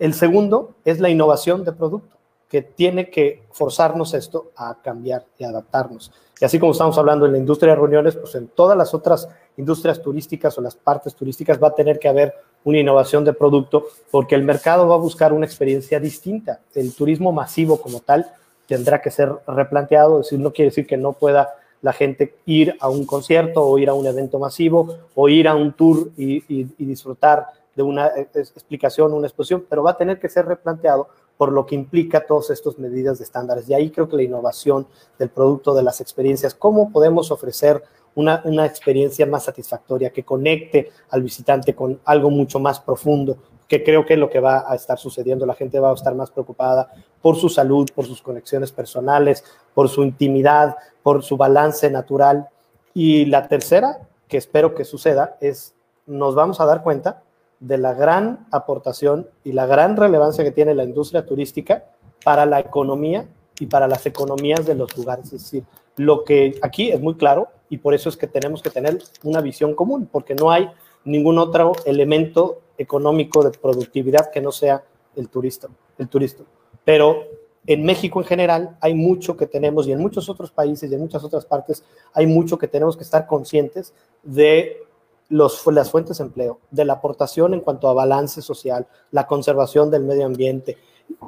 El 0.00 0.14
segundo 0.14 0.76
es 0.86 0.98
la 0.98 1.10
innovación 1.10 1.62
de 1.62 1.72
producto, 1.72 2.16
que 2.48 2.62
tiene 2.62 3.10
que 3.10 3.42
forzarnos 3.52 4.14
esto 4.14 4.50
a 4.56 4.80
cambiar 4.82 5.26
y 5.36 5.44
adaptarnos. 5.44 6.10
Y 6.40 6.44
así 6.46 6.58
como 6.58 6.72
estamos 6.72 6.96
hablando 6.96 7.26
en 7.26 7.32
la 7.32 7.38
industria 7.38 7.74
de 7.74 7.80
reuniones, 7.80 8.16
pues 8.16 8.34
en 8.34 8.48
todas 8.48 8.78
las 8.78 8.94
otras 8.94 9.28
industrias 9.58 10.00
turísticas 10.00 10.56
o 10.56 10.62
las 10.62 10.74
partes 10.74 11.14
turísticas 11.14 11.62
va 11.62 11.68
a 11.68 11.74
tener 11.74 11.98
que 11.98 12.08
haber 12.08 12.32
una 12.64 12.78
innovación 12.78 13.26
de 13.26 13.34
producto 13.34 13.88
porque 14.10 14.34
el 14.34 14.42
mercado 14.42 14.88
va 14.88 14.94
a 14.94 14.98
buscar 14.98 15.34
una 15.34 15.44
experiencia 15.44 16.00
distinta. 16.00 16.60
El 16.74 16.94
turismo 16.94 17.30
masivo 17.30 17.78
como 17.78 18.00
tal 18.00 18.26
tendrá 18.66 19.02
que 19.02 19.10
ser 19.10 19.30
replanteado, 19.46 20.20
es 20.20 20.26
decir, 20.28 20.40
no 20.40 20.50
quiere 20.50 20.70
decir 20.70 20.86
que 20.86 20.96
no 20.96 21.12
pueda 21.12 21.56
la 21.82 21.92
gente 21.92 22.36
ir 22.46 22.74
a 22.80 22.88
un 22.88 23.04
concierto 23.04 23.62
o 23.62 23.78
ir 23.78 23.90
a 23.90 23.94
un 23.94 24.06
evento 24.06 24.38
masivo 24.38 24.96
o 25.14 25.28
ir 25.28 25.46
a 25.46 25.54
un 25.54 25.74
tour 25.74 26.08
y, 26.16 26.42
y 26.48 26.84
disfrutar 26.86 27.59
de 27.76 27.82
una 27.82 28.08
eh, 28.08 28.28
explicación, 28.34 29.12
una 29.12 29.26
exposición, 29.26 29.64
pero 29.68 29.82
va 29.82 29.92
a 29.92 29.96
tener 29.96 30.18
que 30.18 30.28
ser 30.28 30.46
replanteado 30.46 31.08
por 31.36 31.52
lo 31.52 31.64
que 31.64 31.74
implica 31.74 32.26
todas 32.26 32.50
estas 32.50 32.78
medidas 32.78 33.18
de 33.18 33.24
estándares. 33.24 33.68
Y 33.68 33.74
ahí 33.74 33.90
creo 33.90 34.08
que 34.08 34.16
la 34.16 34.22
innovación 34.22 34.86
del 35.18 35.30
producto, 35.30 35.74
de 35.74 35.82
las 35.82 36.00
experiencias, 36.00 36.54
cómo 36.54 36.92
podemos 36.92 37.30
ofrecer 37.30 37.82
una, 38.14 38.42
una 38.44 38.66
experiencia 38.66 39.24
más 39.24 39.44
satisfactoria, 39.44 40.10
que 40.10 40.24
conecte 40.24 40.90
al 41.10 41.22
visitante 41.22 41.74
con 41.74 42.00
algo 42.04 42.28
mucho 42.28 42.58
más 42.58 42.80
profundo, 42.80 43.38
que 43.66 43.82
creo 43.84 44.04
que 44.04 44.14
es 44.14 44.20
lo 44.20 44.28
que 44.28 44.40
va 44.40 44.70
a 44.70 44.74
estar 44.74 44.98
sucediendo. 44.98 45.46
La 45.46 45.54
gente 45.54 45.78
va 45.78 45.90
a 45.90 45.94
estar 45.94 46.14
más 46.14 46.30
preocupada 46.30 46.92
por 47.22 47.36
su 47.36 47.48
salud, 47.48 47.88
por 47.94 48.04
sus 48.04 48.20
conexiones 48.20 48.72
personales, 48.72 49.44
por 49.72 49.88
su 49.88 50.02
intimidad, 50.02 50.76
por 51.02 51.22
su 51.22 51.36
balance 51.36 51.88
natural. 51.88 52.48
Y 52.92 53.26
la 53.26 53.48
tercera, 53.48 54.08
que 54.28 54.36
espero 54.36 54.74
que 54.74 54.84
suceda, 54.84 55.36
es 55.40 55.74
nos 56.06 56.34
vamos 56.34 56.60
a 56.60 56.66
dar 56.66 56.82
cuenta 56.82 57.22
de 57.60 57.78
la 57.78 57.94
gran 57.94 58.46
aportación 58.50 59.28
y 59.44 59.52
la 59.52 59.66
gran 59.66 59.96
relevancia 59.96 60.42
que 60.42 60.50
tiene 60.50 60.74
la 60.74 60.84
industria 60.84 61.26
turística 61.26 61.84
para 62.24 62.46
la 62.46 62.58
economía 62.58 63.28
y 63.58 63.66
para 63.66 63.86
las 63.86 64.06
economías 64.06 64.66
de 64.66 64.74
los 64.74 64.96
lugares. 64.96 65.26
Es 65.26 65.42
decir, 65.42 65.64
lo 65.96 66.24
que 66.24 66.58
aquí 66.62 66.90
es 66.90 67.00
muy 67.00 67.14
claro 67.14 67.48
y 67.68 67.78
por 67.78 67.94
eso 67.94 68.08
es 68.08 68.16
que 68.16 68.26
tenemos 68.26 68.62
que 68.62 68.70
tener 68.70 68.98
una 69.22 69.40
visión 69.40 69.74
común, 69.74 70.08
porque 70.10 70.34
no 70.34 70.50
hay 70.50 70.70
ningún 71.04 71.38
otro 71.38 71.72
elemento 71.84 72.60
económico 72.78 73.44
de 73.44 73.50
productividad 73.50 74.30
que 74.30 74.40
no 74.40 74.50
sea 74.50 74.82
el 75.14 75.28
turista, 75.28 75.68
el 75.98 76.08
turista. 76.08 76.42
Pero 76.84 77.24
en 77.66 77.84
México 77.84 78.20
en 78.20 78.26
general 78.26 78.76
hay 78.80 78.94
mucho 78.94 79.36
que 79.36 79.46
tenemos 79.46 79.86
y 79.86 79.92
en 79.92 80.00
muchos 80.00 80.28
otros 80.28 80.50
países 80.50 80.90
y 80.90 80.94
en 80.94 81.00
muchas 81.00 81.22
otras 81.22 81.44
partes 81.44 81.84
hay 82.14 82.26
mucho 82.26 82.56
que 82.56 82.68
tenemos 82.68 82.96
que 82.96 83.02
estar 83.02 83.26
conscientes 83.26 83.92
de 84.22 84.82
las 85.30 85.90
fuentes 85.90 86.18
de 86.18 86.24
empleo, 86.24 86.58
de 86.70 86.84
la 86.84 86.94
aportación 86.94 87.54
en 87.54 87.60
cuanto 87.60 87.88
a 87.88 87.94
balance 87.94 88.42
social, 88.42 88.86
la 89.12 89.26
conservación 89.26 89.90
del 89.90 90.02
medio 90.02 90.26
ambiente, 90.26 90.76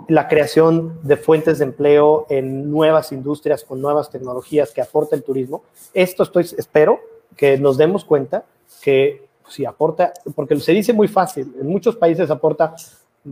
la 0.09 0.29
creación 0.29 0.99
de 1.03 1.17
fuentes 1.17 1.59
de 1.59 1.65
empleo 1.65 2.27
en 2.29 2.71
nuevas 2.71 3.13
industrias 3.13 3.65
con 3.65 3.81
nuevas 3.81 4.11
tecnologías 4.11 4.73
que 4.73 4.83
aporta 4.83 5.17
el 5.17 5.23
turismo. 5.23 5.63
Esto 5.95 6.25
estoy, 6.25 6.47
espero 6.57 7.01
que 7.37 7.57
nos 7.59 7.77
demos 7.77 8.05
cuenta 8.05 8.45
que 8.83 9.29
si 9.49 9.65
aporta, 9.65 10.13
porque 10.35 10.59
se 10.59 10.73
dice 10.73 10.93
muy 10.93 11.09
fácil, 11.09 11.55
en 11.61 11.67
muchos 11.67 11.97
países 11.97 12.31
aporta 12.31 12.75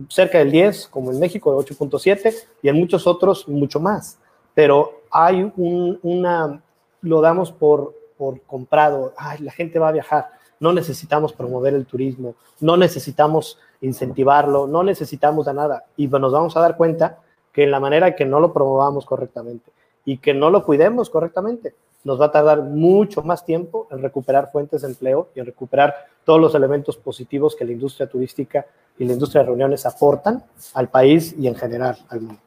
cerca 0.07 0.37
del 0.39 0.51
10, 0.51 0.87
como 0.87 1.11
en 1.11 1.19
México, 1.19 1.51
de 1.51 1.75
8.7, 1.75 2.33
y 2.61 2.69
en 2.69 2.75
muchos 2.77 3.07
otros 3.07 3.47
mucho 3.47 3.79
más. 3.79 4.17
Pero 4.53 5.01
hay 5.09 5.51
un, 5.55 5.99
una, 6.03 6.61
lo 7.01 7.21
damos 7.21 7.51
por, 7.51 7.95
por 8.17 8.41
comprado, 8.41 9.13
ay, 9.17 9.39
la 9.39 9.51
gente 9.51 9.79
va 9.79 9.89
a 9.89 9.93
viajar 9.93 10.40
no 10.61 10.71
necesitamos 10.71 11.33
promover 11.33 11.73
el 11.73 11.85
turismo, 11.85 12.35
no 12.61 12.77
necesitamos 12.77 13.59
incentivarlo, 13.81 14.67
no 14.67 14.83
necesitamos 14.83 15.47
de 15.47 15.53
nada. 15.53 15.85
Y 15.97 16.07
nos 16.07 16.31
vamos 16.31 16.55
a 16.55 16.61
dar 16.61 16.77
cuenta 16.77 17.17
que 17.51 17.63
en 17.63 17.71
la 17.71 17.79
manera 17.79 18.15
que 18.15 18.25
no 18.25 18.39
lo 18.39 18.53
promovamos 18.53 19.05
correctamente 19.05 19.71
y 20.05 20.19
que 20.19 20.33
no 20.33 20.49
lo 20.49 20.63
cuidemos 20.63 21.09
correctamente, 21.09 21.73
nos 22.03 22.21
va 22.21 22.25
a 22.25 22.31
tardar 22.31 22.61
mucho 22.61 23.23
más 23.23 23.43
tiempo 23.43 23.87
en 23.91 24.01
recuperar 24.01 24.51
fuentes 24.51 24.83
de 24.83 24.89
empleo 24.89 25.29
y 25.35 25.39
en 25.39 25.47
recuperar 25.47 25.93
todos 26.23 26.39
los 26.39 26.55
elementos 26.55 26.95
positivos 26.95 27.55
que 27.55 27.65
la 27.65 27.71
industria 27.71 28.07
turística 28.07 28.65
y 28.97 29.05
la 29.05 29.13
industria 29.13 29.41
de 29.41 29.47
reuniones 29.47 29.85
aportan 29.85 30.43
al 30.75 30.89
país 30.89 31.35
y 31.37 31.47
en 31.47 31.55
general 31.55 31.97
al 32.09 32.21
mundo. 32.21 32.41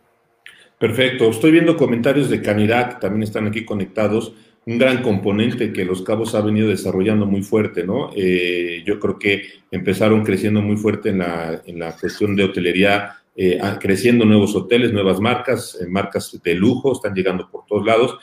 Perfecto. 0.78 1.24
Estoy 1.24 1.50
viendo 1.50 1.76
comentarios 1.76 2.28
de 2.30 2.42
Canirac, 2.42 3.00
también 3.00 3.22
están 3.24 3.46
aquí 3.46 3.64
conectados. 3.64 4.34
Un 4.66 4.78
gran 4.78 5.02
componente 5.02 5.72
que 5.72 5.84
Los 5.84 6.02
Cabos 6.02 6.34
ha 6.34 6.40
venido 6.40 6.68
desarrollando 6.68 7.26
muy 7.26 7.42
fuerte, 7.42 7.84
¿no? 7.84 8.10
Eh, 8.16 8.82
yo 8.86 8.98
creo 8.98 9.18
que 9.18 9.42
empezaron 9.70 10.24
creciendo 10.24 10.62
muy 10.62 10.76
fuerte 10.76 11.10
en 11.10 11.18
la, 11.18 11.62
en 11.66 11.78
la 11.78 11.96
cuestión 11.96 12.34
de 12.34 12.44
hotelería, 12.44 13.16
eh, 13.36 13.60
creciendo 13.80 14.24
nuevos 14.24 14.54
hoteles, 14.56 14.92
nuevas 14.92 15.20
marcas, 15.20 15.78
eh, 15.80 15.86
marcas 15.86 16.40
de 16.42 16.54
lujo, 16.54 16.92
están 16.92 17.14
llegando 17.14 17.50
por 17.50 17.66
todos 17.66 17.84
lados 17.84 18.18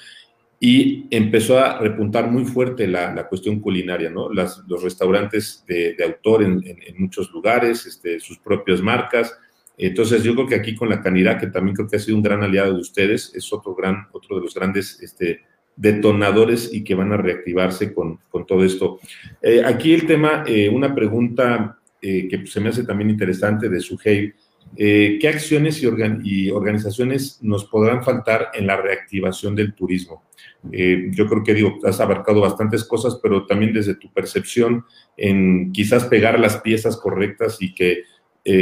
y 0.59 1.05
empezó 1.11 1.59
a 1.59 1.79
repuntar 1.79 2.29
muy 2.29 2.45
fuerte 2.45 2.87
la, 2.87 3.13
la 3.13 3.27
cuestión 3.27 3.59
culinaria, 3.59 4.09
¿no? 4.09 4.29
Los 4.31 4.83
restaurantes 4.83 5.63
de, 5.67 5.95
de 5.95 6.03
autor 6.03 6.43
en, 6.43 6.63
en, 6.65 6.95
muchos 6.99 7.31
lugares, 7.31 7.85
este, 7.85 8.19
sus 8.19 8.37
propias 8.39 8.81
marcas, 8.81 9.35
entonces, 9.77 10.21
yo 10.23 10.35
creo 10.35 10.45
que 10.45 10.53
aquí 10.53 10.75
con 10.75 10.89
la 10.89 11.01
Canidad, 11.01 11.39
que 11.39 11.47
también 11.47 11.75
creo 11.75 11.87
que 11.87 11.95
ha 11.95 11.99
sido 11.99 12.15
un 12.15 12.21
gran 12.21 12.43
aliado 12.43 12.73
de 12.73 12.81
ustedes, 12.81 13.31
es 13.33 13.51
otro, 13.51 13.73
gran, 13.73 14.07
otro 14.11 14.35
de 14.35 14.43
los 14.43 14.53
grandes 14.53 15.01
este, 15.01 15.41
detonadores 15.75 16.73
y 16.73 16.83
que 16.83 16.95
van 16.95 17.11
a 17.11 17.17
reactivarse 17.17 17.93
con, 17.93 18.19
con 18.29 18.45
todo 18.45 18.63
esto. 18.63 18.99
Eh, 19.41 19.61
aquí 19.65 19.93
el 19.93 20.05
tema, 20.05 20.43
eh, 20.45 20.69
una 20.69 20.93
pregunta 20.93 21.79
eh, 22.01 22.27
que 22.27 22.45
se 22.45 22.59
me 22.59 22.69
hace 22.69 22.83
también 22.83 23.09
interesante 23.09 23.69
de 23.69 23.79
Suhey. 23.79 24.33
¿Qué 24.73 25.27
acciones 25.27 25.83
y, 25.83 25.87
y, 26.23 26.49
organizaciones 26.49 27.39
nos 27.41 27.65
podrán 27.65 28.05
faltar 28.05 28.51
en 28.53 28.67
la 28.67 28.77
reactivación 28.77 29.55
del 29.55 29.73
turismo? 29.73 30.23
yo 30.63 31.27
creo 31.27 31.43
que 31.43 31.55
digo, 31.55 31.79
has 31.83 31.99
abarcado 31.99 32.39
bastantes 32.39 32.83
cosas, 32.85 33.19
pero 33.21 33.47
también 33.47 33.73
desde 33.73 33.95
tu 33.95 34.13
percepción 34.13 34.85
en 35.17 35.71
quizás 35.71 36.05
pegar 36.05 36.39
las 36.39 36.57
piezas 36.57 36.97
correctas 36.97 37.57
y 37.59 37.73
que 37.73 38.03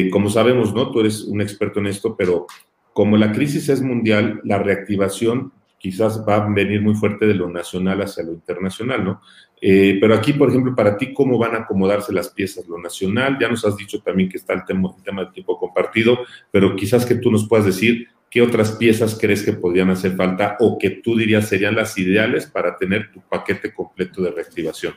como 0.10 0.30
sabemos, 0.30 0.74
¿no? 0.74 0.92
Tú 0.92 1.02
eres 1.02 1.26
un 1.26 1.42
experto 1.42 1.80
en 1.80 1.88
esto, 1.88 2.16
pero 2.18 2.48
como 2.94 3.18
la 3.18 3.32
crisis 3.32 3.70
es 3.70 3.82
mundial, 3.82 4.42
la 4.44 4.60
reactivación 4.60 5.52
quizás 5.80 6.24
va 6.28 6.36
a 6.36 6.50
venir 6.50 6.82
muy 6.82 6.94
fuerte 6.94 7.26
de 7.26 7.34
lo 7.34 7.50
nacional 7.50 8.02
hacia 8.02 8.24
lo 8.24 8.34
internacional, 8.34 9.04
¿no? 9.04 9.22
Eh, 9.62 9.98
pero 10.00 10.14
aquí, 10.14 10.34
por 10.34 10.50
ejemplo, 10.50 10.76
para 10.76 10.98
ti, 10.98 11.14
¿cómo 11.14 11.38
van 11.38 11.56
a 11.56 11.60
acomodarse 11.60 12.14
las 12.14 12.30
piezas? 12.30 12.68
Lo 12.68 12.78
nacional, 12.78 13.38
ya 13.40 13.50
nos 13.50 13.66
has 13.66 13.76
dicho 13.76 14.02
también 14.02 14.30
que 14.30 14.38
está 14.38 14.54
el 14.54 14.66
tema, 14.66 14.94
el 14.96 15.04
tema 15.04 15.24
del 15.24 15.34
tiempo 15.34 15.58
compartido, 15.58 16.20
pero 16.52 16.76
quizás 16.76 17.06
que 17.06 17.16
tú 17.16 17.32
nos 17.32 17.48
puedas 17.48 17.66
decir 17.66 18.08
qué 18.30 18.42
otras 18.42 18.74
piezas 18.74 19.18
crees 19.20 19.44
que 19.44 19.54
podrían 19.54 19.90
hacer 19.90 20.16
falta 20.16 20.56
o 20.60 20.78
que 20.78 20.90
tú 20.92 21.18
dirías 21.18 21.48
serían 21.48 21.76
las 21.76 21.98
ideales 21.98 22.46
para 22.46 22.78
tener 22.78 23.12
tu 23.12 23.22
paquete 23.22 23.74
completo 23.74 24.22
de 24.22 24.32
reactivación. 24.32 24.94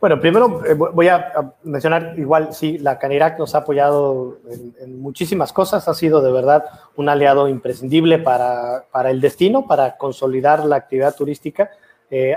Bueno, 0.00 0.20
primero 0.20 0.64
eh, 0.64 0.74
voy 0.74 1.08
a, 1.08 1.54
mencionar 1.64 2.14
igual, 2.16 2.52
sí, 2.52 2.78
la 2.78 2.98
Canirac 2.98 3.38
nos 3.38 3.54
ha 3.54 3.58
apoyado 3.58 4.38
en, 4.80 5.00
muchísimas 5.00 5.52
cosas, 5.52 5.88
ha 5.88 5.94
sido 5.94 6.20
de 6.20 6.30
verdad 6.30 6.64
un 6.96 7.08
aliado 7.08 7.48
imprescindible 7.48 8.18
para, 8.18 8.84
para 8.92 9.10
el 9.10 9.20
destino, 9.20 9.66
para 9.66 9.96
consolidar 9.96 10.64
la 10.64 10.76
actividad 10.76 11.16
turística. 11.16 11.70
Eh, 12.10 12.36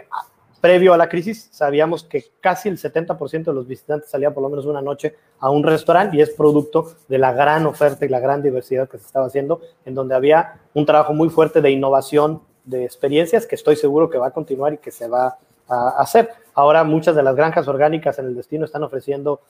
previo 0.60 0.94
a 0.94 0.98
la 0.98 1.10
crisis 1.10 1.50
sabíamos 1.52 2.04
que 2.04 2.26
casi 2.40 2.70
el 2.70 2.78
70% 2.78 3.46
de 3.46 3.54
los 3.54 3.68
visitantes 3.68 4.10
salían 4.10 4.34
por 4.34 4.44
lo 4.44 4.50
menos 4.50 4.66
una 4.66 4.82
noche 4.82 5.16
a 5.40 5.50
un 5.50 5.64
restaurante 5.64 6.18
y 6.18 6.22
es 6.22 6.32
producto 6.32 6.94
de 7.08 7.18
la 7.18 7.32
gran 7.32 7.66
oferta 7.68 8.06
y 8.06 8.10
la 8.10 8.20
gran 8.20 8.42
diversidad 8.42 8.90
que 8.90 8.98
se 8.98 9.06
estaba 9.06 9.28
haciendo, 9.28 9.62
en 9.86 9.94
donde 9.94 10.16
había 10.16 10.62
un 10.74 10.86
trabajo 10.86 11.14
muy 11.14 11.30
fuerte 11.30 11.62
de 11.62 11.70
innovación 11.70 12.42
de 12.64 12.86
experiencias 12.86 13.46
que 13.46 13.56
estoy 13.56 13.76
seguro 13.76 14.10
que 14.10 14.18
va 14.18 14.28
a 14.28 14.32
continuar 14.32 14.74
y 14.74 14.78
que 14.78 14.92
se 14.92 15.08
va 15.08 15.38
a 15.68 15.90
hacer. 16.00 16.30
Ahora 16.54 16.84
muchas 16.84 17.16
de 17.16 17.24
las 17.24 17.36
granjas 17.36 17.68
orgánicas 17.68 18.20
en 18.20 18.26
el 18.26 18.36
destino 18.36 18.66
están 18.66 18.84
ofreciendo 18.84 19.42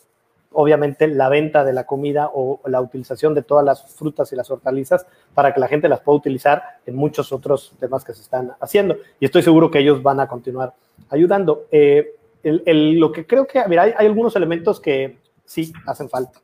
obviamente 0.54 1.08
la 1.08 1.30
venta 1.30 1.64
de 1.64 1.74
la 1.74 1.86
comida 1.86 2.30
o 2.34 2.60
la 2.66 2.82
utilización 2.82 3.34
de 3.34 3.42
todas 3.42 3.64
las 3.64 3.94
frutas 3.94 4.32
y 4.34 4.36
las 4.36 4.50
hortalizas 4.52 5.06
para 5.34 5.54
que 5.54 5.60
la 5.60 5.68
gente 5.68 5.88
las 5.88 6.02
pueda 6.02 6.18
utilizar 6.18 6.64
en 6.86 6.96
muchos 6.96 7.32
otros 7.32 7.74
temas 7.80 8.04
que 8.04 8.14
se 8.14 8.22
están 8.22 8.54
haciendo. 8.60 8.98
Y 9.20 9.26
estoy 9.26 9.44
seguro 9.44 9.72
que 9.72 9.80
ellos 9.80 10.04
van 10.04 10.20
a 10.20 10.28
continuar 10.28 10.74
ayudando. 11.10 11.66
Eh, 11.72 12.16
lo 12.44 13.12
que 13.12 13.26
creo 13.26 13.48
que, 13.48 13.64
mira, 13.68 13.84
hay, 13.84 13.94
algunos 14.08 14.36
elementos 14.36 14.80
que 14.80 15.18
sí 15.46 15.72
hacen 15.86 16.10
falta. 16.10 16.42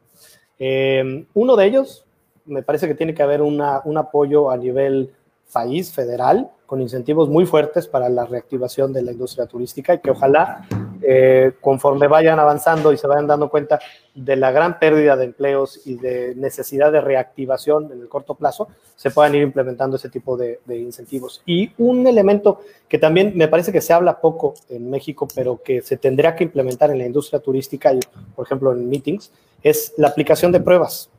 Eh, 0.59 1.25
uno 1.33 1.55
de 1.55 1.65
ellos, 1.65 2.05
me 2.45 2.63
parece 2.63 2.87
que 2.87 2.95
tiene 2.95 3.13
que 3.13 3.23
haber 3.23 3.41
un 3.41 3.61
apoyo 3.61 4.49
a 4.49 4.57
nivel 4.57 5.11
país 5.51 5.91
federal 5.93 6.49
con 6.65 6.81
incentivos 6.81 7.29
muy 7.29 7.45
fuertes 7.45 7.87
para 7.87 8.09
la 8.09 8.25
reactivación 8.25 8.91
de 8.91 9.01
la 9.01 9.13
industria 9.13 9.45
turística 9.45 9.93
y 9.93 9.99
que 9.99 10.11
ojalá 10.11 10.67
eh, 11.01 11.53
conforme 11.61 12.07
vayan 12.07 12.39
avanzando 12.39 12.91
y 12.91 12.97
se 12.97 13.07
vayan 13.07 13.25
dando 13.25 13.49
cuenta 13.49 13.79
de 14.13 14.35
la 14.35 14.51
gran 14.51 14.77
pérdida 14.77 15.15
de 15.15 15.25
empleos 15.25 15.79
y 15.85 15.95
de 15.95 16.35
necesidad 16.35 16.91
de 16.91 16.99
reactivación 16.99 17.89
en 17.93 18.01
el 18.01 18.09
corto 18.09 18.35
plazo, 18.35 18.67
se 18.97 19.11
puedan 19.11 19.35
ir 19.35 19.43
implementando 19.43 19.95
ese 19.95 20.09
tipo 20.09 20.35
de, 20.35 20.59
de 20.65 20.77
incentivos. 20.77 21.41
Y 21.45 21.71
un 21.77 22.05
elemento 22.05 22.59
que 22.89 22.99
también 22.99 23.31
me 23.35 23.47
parece 23.47 23.71
que 23.71 23.79
se 23.79 23.93
habla 23.93 24.19
poco 24.19 24.53
en 24.69 24.89
México, 24.89 25.27
pero 25.33 25.61
que 25.63 25.81
se 25.81 25.95
tendría 25.95 26.35
que 26.35 26.43
implementar 26.43 26.91
en 26.91 26.97
la 26.97 27.05
industria 27.05 27.39
turística 27.39 27.93
y, 27.93 27.99
por 28.35 28.45
ejemplo, 28.45 28.73
en 28.73 28.89
meetings, 28.89 29.31
es 29.63 29.93
la 29.95 30.09
aplicación 30.09 30.51
de 30.51 30.59
pruebas, 30.59 31.09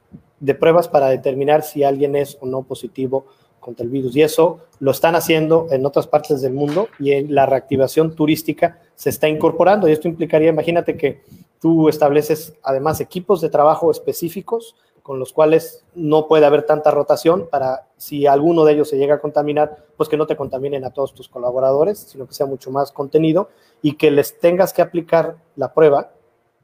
de 0.41 0.55
pruebas 0.55 0.88
para 0.88 1.09
determinar 1.09 1.62
si 1.62 1.85
alguien 1.85 2.17
es 2.17 2.37
o 2.41 2.47
no 2.47 2.62
positivo 2.62 3.27
contra 3.61 3.85
el 3.85 3.90
virus. 3.90 4.14
Y 4.16 4.23
eso 4.23 4.61
lo 4.81 4.90
están 4.90 5.14
haciendo 5.14 5.66
en 5.71 5.85
otras 5.87 6.07
partes 6.07 6.40
del 6.40 6.53
mundo 6.53 6.88
y 6.99 7.12
en 7.12 7.35
la 7.35 7.47
reactivación 7.47 8.14
turística 8.14 8.79
se 8.94 9.11
está 9.11 9.29
incorporando. 9.29 9.88
Y 9.88 9.92
esto 9.92 10.09
implicaría, 10.09 10.51
imagínate 10.51 10.97
que 10.97 11.23
tú 11.61 11.88
estableces 11.88 12.55
además 12.62 13.01
equipos 13.01 13.40
de 13.40 13.51
trabajo 13.51 13.90
específicos 13.90 14.75
con 15.09 15.18
los 15.18 15.33
cuales 15.33 15.85
no 15.94 16.29
puede 16.29 16.44
haber 16.44 16.64
tanta 16.64 16.90
rotación 16.90 17.49
para 17.51 17.87
si 17.97 18.27
alguno 18.27 18.66
de 18.66 18.75
ellos 18.75 18.90
se 18.90 18.99
llega 18.99 19.14
a 19.14 19.21
contaminar, 19.21 19.87
pues 19.97 20.07
que 20.07 20.18
no 20.18 20.27
te 20.27 20.37
contaminen 20.37 20.85
a 20.85 20.90
todos 20.90 21.14
tus 21.14 21.31
colaboradores, 21.31 21.99
sino 21.99 22.27
que 22.27 22.35
sea 22.35 22.44
mucho 22.44 22.71
más 22.71 22.92
contenido 22.92 23.49
y 23.81 23.94
que 23.94 24.11
les 24.11 24.38
tengas 24.38 24.75
que 24.75 24.83
aplicar 24.83 25.37
la 25.57 25.73
prueba 25.73 26.11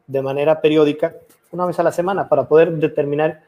de 0.06 0.20
manera 0.20 0.60
periódica 0.60 1.16
una 1.52 1.64
vez 1.64 1.78
a 1.78 1.82
la 1.82 1.92
semana 1.92 2.28
para 2.28 2.46
poder 2.46 2.72
determinar 2.72 3.44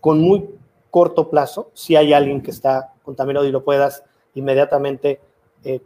con 0.00 0.18
muy 0.20 0.48
corto 0.92 1.30
plazo, 1.30 1.70
si 1.72 1.96
hay 1.96 2.12
alguien 2.12 2.42
que 2.42 2.50
está 2.50 2.92
contaminado 3.02 3.46
y 3.46 3.50
lo 3.50 3.64
puedas 3.64 4.04
inmediatamente 4.34 5.20
eh, 5.64 5.80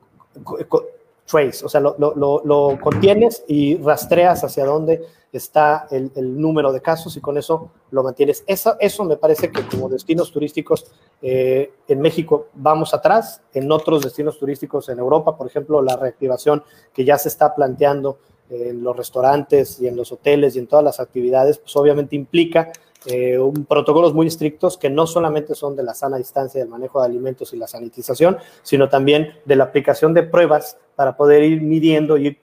trace, 1.24 1.64
o 1.64 1.68
sea, 1.68 1.80
lo, 1.80 1.94
lo, 1.96 2.42
lo, 2.44 2.80
contienes 2.80 3.44
y 3.46 3.76
rastreas 3.76 4.42
hacia 4.42 4.64
dónde 4.64 5.06
está 5.32 5.86
el, 5.92 6.10
el, 6.16 6.40
número 6.40 6.72
de 6.72 6.80
casos 6.80 7.16
y 7.16 7.20
con 7.20 7.38
eso 7.38 7.70
lo 7.92 8.02
mantienes. 8.02 8.42
Eso, 8.48 8.74
eso 8.80 9.04
me 9.04 9.16
parece 9.16 9.52
que 9.52 9.64
como 9.68 9.88
destinos 9.88 10.32
turísticos 10.32 10.90
eh, 11.22 11.72
en 11.86 12.00
México 12.00 12.48
vamos 12.54 12.92
atrás, 12.92 13.42
en 13.54 13.70
otros 13.70 14.02
destinos 14.02 14.36
turísticos 14.40 14.88
en 14.88 14.98
Europa, 14.98 15.36
por 15.36 15.46
ejemplo, 15.46 15.80
la 15.82 15.96
reactivación 15.96 16.64
que 16.92 17.04
ya 17.04 17.16
se 17.16 17.28
está 17.28 17.54
planteando 17.54 18.18
en 18.50 18.82
los 18.82 18.96
restaurantes 18.96 19.80
y 19.80 19.86
en 19.86 19.94
los 19.94 20.10
hoteles 20.10 20.56
y 20.56 20.58
en 20.58 20.66
todas 20.66 20.84
las 20.84 20.98
actividades, 20.98 21.58
pues 21.58 21.74
obviamente 21.76 22.16
implica 22.16 22.72
eh, 23.04 23.38
un, 23.38 23.64
protocolos 23.66 24.14
muy 24.14 24.26
estrictos 24.26 24.78
que 24.78 24.90
no 24.90 25.06
solamente 25.06 25.54
son 25.54 25.76
de 25.76 25.82
la 25.82 25.94
sana 25.94 26.16
distancia 26.16 26.60
del 26.60 26.68
manejo 26.68 27.00
de 27.00 27.06
alimentos 27.06 27.52
y 27.52 27.56
la 27.56 27.66
sanitización, 27.66 28.38
sino 28.62 28.88
también 28.88 29.34
de 29.44 29.56
la 29.56 29.64
aplicación 29.64 30.14
de 30.14 30.22
pruebas 30.22 30.78
para 30.96 31.16
poder 31.16 31.42
ir 31.42 31.62
midiendo 31.62 32.16
y 32.16 32.26
ir 32.28 32.38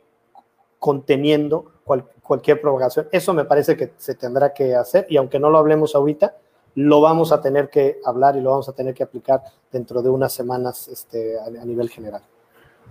conteniendo 0.80 1.72
cual, 1.84 2.06
cualquier 2.22 2.62
provocación. 2.62 3.08
Eso 3.12 3.34
me 3.34 3.46
parece 3.46 3.76
que 3.76 3.94
se 3.98 4.16
tendrá 4.16 4.54
que 4.54 4.76
hacer 4.76 5.06
y 5.10 5.18
aunque 5.18 5.40
no 5.40 5.50
lo 5.50 5.58
hablemos 5.58 5.96
ahorita, 5.96 6.38
lo 6.76 7.02
vamos 7.02 7.32
a 7.32 7.42
tener 7.42 7.70
que 7.70 8.00
hablar 8.06 8.36
y 8.36 8.42
lo 8.42 8.52
vamos 8.52 8.70
a 8.70 8.74
tener 8.74 8.94
que 8.94 9.04
aplicar 9.04 9.42
dentro 9.72 10.02
de 10.02 10.10
unas 10.10 10.34
semanas 10.34 10.88
este, 10.88 11.40
a 11.40 11.66
nivel 11.66 11.90
general. 11.90 12.22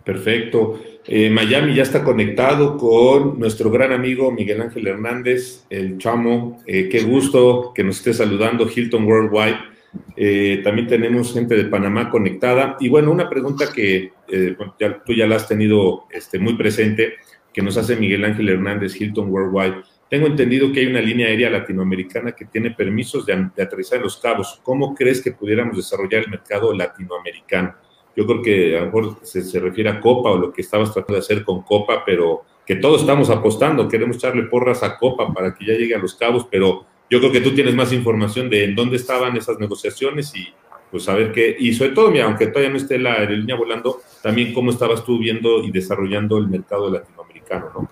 Perfecto. 0.04 0.80
Eh, 1.06 1.30
Miami 1.30 1.74
ya 1.74 1.82
está 1.82 2.02
conectado 2.02 2.76
con 2.76 3.38
nuestro 3.38 3.70
gran 3.70 3.92
amigo 3.92 4.30
Miguel 4.30 4.60
Ángel 4.60 4.86
Hernández, 4.86 5.64
el 5.70 5.98
chamo. 5.98 6.62
Eh, 6.66 6.88
qué 6.88 7.02
gusto 7.02 7.72
que 7.74 7.84
nos 7.84 7.98
esté 7.98 8.12
saludando, 8.14 8.68
Hilton 8.68 9.04
Worldwide. 9.04 9.72
Eh, 10.16 10.60
también 10.64 10.88
tenemos 10.88 11.32
gente 11.32 11.54
de 11.54 11.64
Panamá 11.64 12.10
conectada. 12.10 12.76
Y 12.80 12.88
bueno, 12.88 13.10
una 13.10 13.28
pregunta 13.28 13.72
que 13.72 14.12
eh, 14.28 14.56
tú 15.04 15.12
ya 15.12 15.26
la 15.26 15.36
has 15.36 15.48
tenido 15.48 16.04
este, 16.10 16.38
muy 16.38 16.54
presente, 16.54 17.14
que 17.52 17.62
nos 17.62 17.76
hace 17.76 17.96
Miguel 17.96 18.24
Ángel 18.24 18.48
Hernández, 18.48 19.00
Hilton 19.00 19.30
Worldwide. 19.30 19.82
Tengo 20.08 20.26
entendido 20.26 20.72
que 20.72 20.80
hay 20.80 20.86
una 20.86 21.00
línea 21.00 21.28
aérea 21.28 21.50
latinoamericana 21.50 22.32
que 22.32 22.44
tiene 22.46 22.70
permisos 22.70 23.24
de, 23.24 23.48
de 23.54 23.62
aterrizar 23.62 23.98
en 23.98 24.04
los 24.04 24.18
cabos. 24.18 24.60
¿Cómo 24.62 24.94
crees 24.94 25.22
que 25.22 25.32
pudiéramos 25.32 25.76
desarrollar 25.76 26.22
el 26.24 26.30
mercado 26.30 26.72
latinoamericano? 26.74 27.74
Yo 28.14 28.26
creo 28.26 28.42
que 28.42 28.76
a 28.76 28.80
lo 28.80 28.86
mejor 28.86 29.16
se, 29.22 29.42
se, 29.42 29.58
refiere 29.58 29.90
a 29.90 30.00
Copa 30.00 30.30
o 30.30 30.36
lo 30.36 30.52
que 30.52 30.60
estabas 30.60 30.92
tratando 30.92 31.14
de 31.14 31.20
hacer 31.20 31.44
con 31.44 31.62
Copa, 31.62 32.02
pero 32.04 32.42
que 32.66 32.76
todos 32.76 33.00
estamos 33.00 33.30
apostando, 33.30 33.88
queremos 33.88 34.16
echarle 34.16 34.44
porras 34.44 34.82
a 34.82 34.98
Copa 34.98 35.32
para 35.32 35.54
que 35.54 35.66
ya 35.66 35.74
llegue 35.74 35.94
a 35.94 35.98
los 35.98 36.14
cabos, 36.14 36.46
pero 36.50 36.84
yo 37.10 37.18
creo 37.18 37.32
que 37.32 37.40
tú 37.40 37.54
tienes 37.54 37.74
más 37.74 37.92
información 37.92 38.48
de 38.48 38.64
en 38.64 38.74
dónde 38.74 38.96
estaban 38.96 39.36
esas 39.36 39.58
negociaciones 39.58 40.34
y 40.34 40.48
pues 40.90 41.04
saber 41.04 41.32
qué, 41.32 41.56
y 41.58 41.72
sobre 41.72 41.92
todo, 41.92 42.10
mira, 42.10 42.26
aunque 42.26 42.48
todavía 42.48 42.70
no 42.70 42.76
esté 42.76 42.98
la 42.98 43.14
aerolínea 43.14 43.56
volando, 43.56 44.00
también 44.22 44.52
cómo 44.52 44.70
estabas 44.70 45.02
tú 45.04 45.18
viendo 45.18 45.62
y 45.62 45.70
desarrollando 45.70 46.36
el 46.36 46.48
mercado 46.48 46.90
latinoamericano, 46.90 47.70
¿no? 47.74 47.90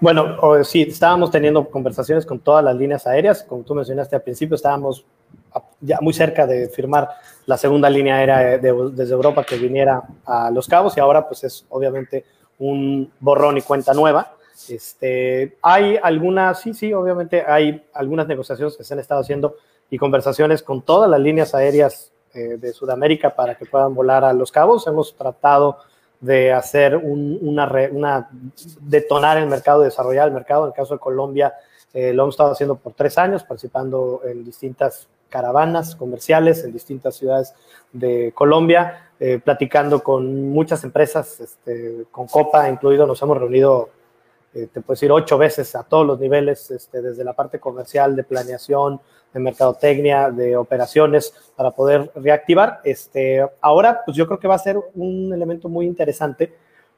Bueno, 0.00 0.64
sí, 0.64 0.82
estábamos 0.82 1.30
teniendo 1.30 1.68
conversaciones 1.68 2.24
con 2.24 2.40
todas 2.40 2.64
las 2.64 2.74
líneas 2.74 3.06
aéreas, 3.06 3.44
como 3.44 3.62
tú 3.62 3.74
mencionaste 3.74 4.16
al 4.16 4.22
principio, 4.22 4.56
estábamos 4.56 5.04
ya 5.80 5.98
muy 6.00 6.12
cerca 6.12 6.46
de 6.46 6.68
firmar 6.68 7.08
la 7.46 7.56
segunda 7.56 7.90
línea 7.90 8.16
aérea 8.16 8.58
desde 8.58 9.14
Europa 9.14 9.44
que 9.44 9.56
viniera 9.56 10.02
a 10.24 10.50
Los 10.50 10.68
Cabos 10.68 10.96
y 10.96 11.00
ahora 11.00 11.26
pues 11.26 11.44
es 11.44 11.66
obviamente 11.68 12.24
un 12.58 13.10
borrón 13.20 13.58
y 13.58 13.62
cuenta 13.62 13.94
nueva. 13.94 14.34
Este, 14.68 15.56
hay 15.62 15.98
algunas, 16.02 16.60
sí, 16.60 16.74
sí, 16.74 16.92
obviamente 16.92 17.42
hay 17.46 17.82
algunas 17.94 18.26
negociaciones 18.26 18.76
que 18.76 18.84
se 18.84 18.94
han 18.94 19.00
estado 19.00 19.22
haciendo 19.22 19.56
y 19.88 19.98
conversaciones 19.98 20.62
con 20.62 20.82
todas 20.82 21.10
las 21.10 21.20
líneas 21.20 21.54
aéreas 21.54 22.12
eh, 22.34 22.58
de 22.58 22.72
Sudamérica 22.72 23.34
para 23.34 23.56
que 23.56 23.66
puedan 23.66 23.94
volar 23.94 24.24
a 24.24 24.32
Los 24.32 24.52
Cabos. 24.52 24.86
Hemos 24.86 25.16
tratado 25.16 25.78
de 26.20 26.52
hacer 26.52 26.96
una, 26.96 27.68
una, 27.90 28.30
detonar 28.80 29.38
el 29.38 29.48
mercado, 29.48 29.82
desarrollar 29.82 30.28
el 30.28 30.34
mercado. 30.34 30.64
En 30.64 30.68
el 30.68 30.74
caso 30.74 30.94
de 30.94 31.00
Colombia, 31.00 31.54
eh, 31.92 32.12
lo 32.12 32.22
hemos 32.22 32.34
estado 32.34 32.52
haciendo 32.52 32.76
por 32.76 32.92
tres 32.92 33.18
años, 33.18 33.42
participando 33.42 34.20
en 34.24 34.44
distintas 34.44 35.08
caravanas 35.30 35.96
comerciales 35.96 36.64
en 36.64 36.72
distintas 36.72 37.16
ciudades 37.16 37.54
de 37.92 38.32
Colombia, 38.34 39.10
eh, 39.18 39.40
platicando 39.42 40.02
con 40.02 40.50
muchas 40.50 40.84
empresas, 40.84 41.40
este, 41.40 42.04
con 42.10 42.26
Copa 42.26 42.68
incluido, 42.68 43.06
nos 43.06 43.22
hemos 43.22 43.38
reunido, 43.38 43.90
eh, 44.52 44.68
te 44.72 44.80
puedo 44.80 44.96
decir, 44.96 45.10
ocho 45.10 45.38
veces 45.38 45.74
a 45.74 45.84
todos 45.84 46.06
los 46.06 46.20
niveles, 46.20 46.70
este, 46.70 47.00
desde 47.00 47.24
la 47.24 47.32
parte 47.32 47.58
comercial, 47.58 48.14
de 48.16 48.24
planeación, 48.24 49.00
de 49.32 49.40
mercadotecnia, 49.40 50.30
de 50.30 50.56
operaciones, 50.56 51.32
para 51.56 51.70
poder 51.70 52.10
reactivar. 52.14 52.80
Este, 52.84 53.46
ahora, 53.60 54.02
pues 54.04 54.16
yo 54.16 54.26
creo 54.26 54.38
que 54.38 54.48
va 54.48 54.56
a 54.56 54.58
ser 54.58 54.78
un 54.94 55.32
elemento 55.32 55.68
muy 55.68 55.86
interesante 55.86 56.52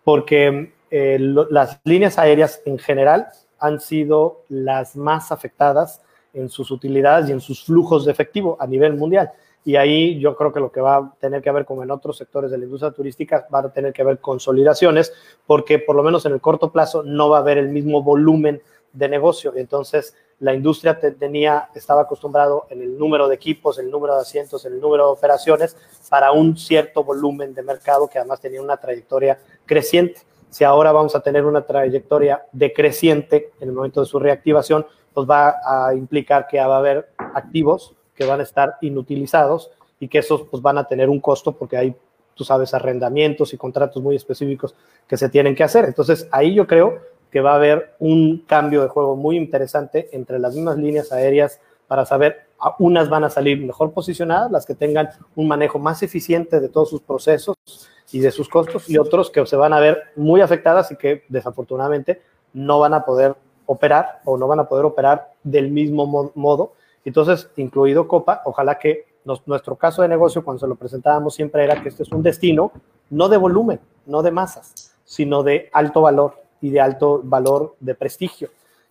porque 0.04 0.72
eh, 0.90 1.18
las 1.18 1.80
líneas 1.84 2.18
aéreas 2.18 2.60
en 2.64 2.78
general 2.78 3.28
han 3.58 3.80
sido 3.80 4.42
las 4.48 4.96
más 4.96 5.32
afectadas 5.32 6.02
en 6.32 6.48
sus 6.48 6.70
utilidades 6.70 7.28
y 7.28 7.32
en 7.32 7.40
sus 7.40 7.64
flujos 7.64 8.04
de 8.04 8.12
efectivo 8.12 8.56
a 8.58 8.66
nivel 8.66 8.94
mundial. 8.94 9.30
Y 9.64 9.76
ahí 9.76 10.18
yo 10.18 10.34
creo 10.34 10.52
que 10.52 10.60
lo 10.60 10.72
que 10.72 10.80
va 10.80 10.96
a 10.96 11.14
tener 11.20 11.40
que 11.40 11.48
haber, 11.48 11.64
como 11.64 11.82
en 11.82 11.90
otros 11.90 12.16
sectores 12.16 12.50
de 12.50 12.58
la 12.58 12.64
industria 12.64 12.90
turística, 12.90 13.46
va 13.52 13.60
a 13.60 13.72
tener 13.72 13.92
que 13.92 14.02
haber 14.02 14.18
consolidaciones, 14.18 15.12
porque 15.46 15.78
por 15.78 15.94
lo 15.94 16.02
menos 16.02 16.26
en 16.26 16.32
el 16.32 16.40
corto 16.40 16.72
plazo 16.72 17.02
no 17.04 17.28
va 17.28 17.38
a 17.38 17.40
haber 17.40 17.58
el 17.58 17.68
mismo 17.68 18.02
volumen 18.02 18.60
de 18.92 19.08
negocio. 19.08 19.52
Entonces, 19.54 20.16
la 20.40 20.52
industria 20.52 20.98
tenía, 20.98 21.68
estaba 21.74 22.02
acostumbrado 22.02 22.66
en 22.70 22.82
el 22.82 22.98
número 22.98 23.28
de 23.28 23.36
equipos, 23.36 23.78
el 23.78 23.90
número 23.90 24.16
de 24.16 24.22
asientos, 24.22 24.64
el 24.64 24.80
número 24.80 25.06
de 25.06 25.12
operaciones 25.12 25.76
para 26.10 26.32
un 26.32 26.56
cierto 26.56 27.04
volumen 27.04 27.54
de 27.54 27.62
mercado 27.62 28.08
que 28.08 28.18
además 28.18 28.40
tenía 28.40 28.60
una 28.60 28.76
trayectoria 28.76 29.38
creciente. 29.64 30.22
Si 30.50 30.64
ahora 30.64 30.90
vamos 30.90 31.14
a 31.14 31.20
tener 31.20 31.44
una 31.46 31.64
trayectoria 31.64 32.44
decreciente 32.50 33.52
en 33.60 33.68
el 33.68 33.74
momento 33.74 34.00
de 34.00 34.06
su 34.06 34.18
reactivación, 34.18 34.84
pues 35.12 35.28
va 35.28 35.56
a 35.64 35.94
implicar 35.94 36.46
que 36.46 36.58
va 36.58 36.76
a 36.76 36.78
haber 36.78 37.08
activos 37.18 37.94
que 38.14 38.24
van 38.24 38.40
a 38.40 38.42
estar 38.42 38.76
inutilizados 38.80 39.70
y 39.98 40.08
que 40.08 40.18
esos 40.18 40.42
pues 40.50 40.62
van 40.62 40.78
a 40.78 40.84
tener 40.84 41.08
un 41.08 41.20
costo 41.20 41.52
porque 41.52 41.76
hay, 41.76 41.96
tú 42.34 42.44
sabes, 42.44 42.74
arrendamientos 42.74 43.52
y 43.54 43.56
contratos 43.56 44.02
muy 44.02 44.16
específicos 44.16 44.74
que 45.06 45.16
se 45.16 45.28
tienen 45.28 45.54
que 45.54 45.64
hacer. 45.64 45.84
Entonces, 45.84 46.28
ahí 46.30 46.54
yo 46.54 46.66
creo 46.66 47.00
que 47.30 47.40
va 47.40 47.52
a 47.52 47.56
haber 47.56 47.94
un 47.98 48.44
cambio 48.46 48.82
de 48.82 48.88
juego 48.88 49.16
muy 49.16 49.36
interesante 49.36 50.10
entre 50.12 50.38
las 50.38 50.54
mismas 50.54 50.76
líneas 50.76 51.12
aéreas 51.12 51.60
para 51.86 52.04
saber, 52.04 52.46
unas 52.78 53.08
van 53.08 53.24
a 53.24 53.30
salir 53.30 53.60
mejor 53.64 53.92
posicionadas, 53.92 54.50
las 54.50 54.66
que 54.66 54.74
tengan 54.74 55.08
un 55.34 55.48
manejo 55.48 55.78
más 55.78 56.02
eficiente 56.02 56.60
de 56.60 56.68
todos 56.68 56.90
sus 56.90 57.00
procesos 57.00 57.56
y 58.12 58.20
de 58.20 58.30
sus 58.30 58.48
costos, 58.48 58.88
y 58.88 58.98
otros 58.98 59.30
que 59.30 59.44
se 59.46 59.56
van 59.56 59.72
a 59.72 59.80
ver 59.80 60.02
muy 60.16 60.40
afectadas 60.40 60.90
y 60.90 60.96
que 60.96 61.24
desafortunadamente 61.28 62.22
no 62.52 62.78
van 62.78 62.94
a 62.94 63.04
poder 63.04 63.34
operar 63.72 64.20
o 64.24 64.36
no 64.36 64.46
van 64.46 64.60
a 64.60 64.68
poder 64.68 64.84
operar 64.84 65.32
del 65.42 65.70
mismo 65.70 66.32
modo. 66.34 66.72
Entonces, 67.04 67.50
incluido 67.56 68.06
Copa, 68.06 68.42
ojalá 68.44 68.78
que 68.78 69.06
nuestro 69.24 69.76
caso 69.76 70.02
de 70.02 70.08
negocio, 70.08 70.44
cuando 70.44 70.60
se 70.60 70.66
lo 70.66 70.74
presentábamos, 70.74 71.34
siempre 71.34 71.64
era 71.64 71.80
que 71.82 71.88
este 71.88 72.02
es 72.02 72.12
un 72.12 72.22
destino 72.22 72.72
no 73.10 73.28
de 73.28 73.36
volumen, 73.36 73.80
no 74.06 74.22
de 74.22 74.30
masas, 74.30 74.94
sino 75.04 75.42
de 75.42 75.68
alto 75.72 76.02
valor 76.02 76.34
y 76.60 76.70
de 76.70 76.80
alto 76.80 77.20
valor 77.22 77.76
de 77.80 77.94
prestigio, 77.94 78.48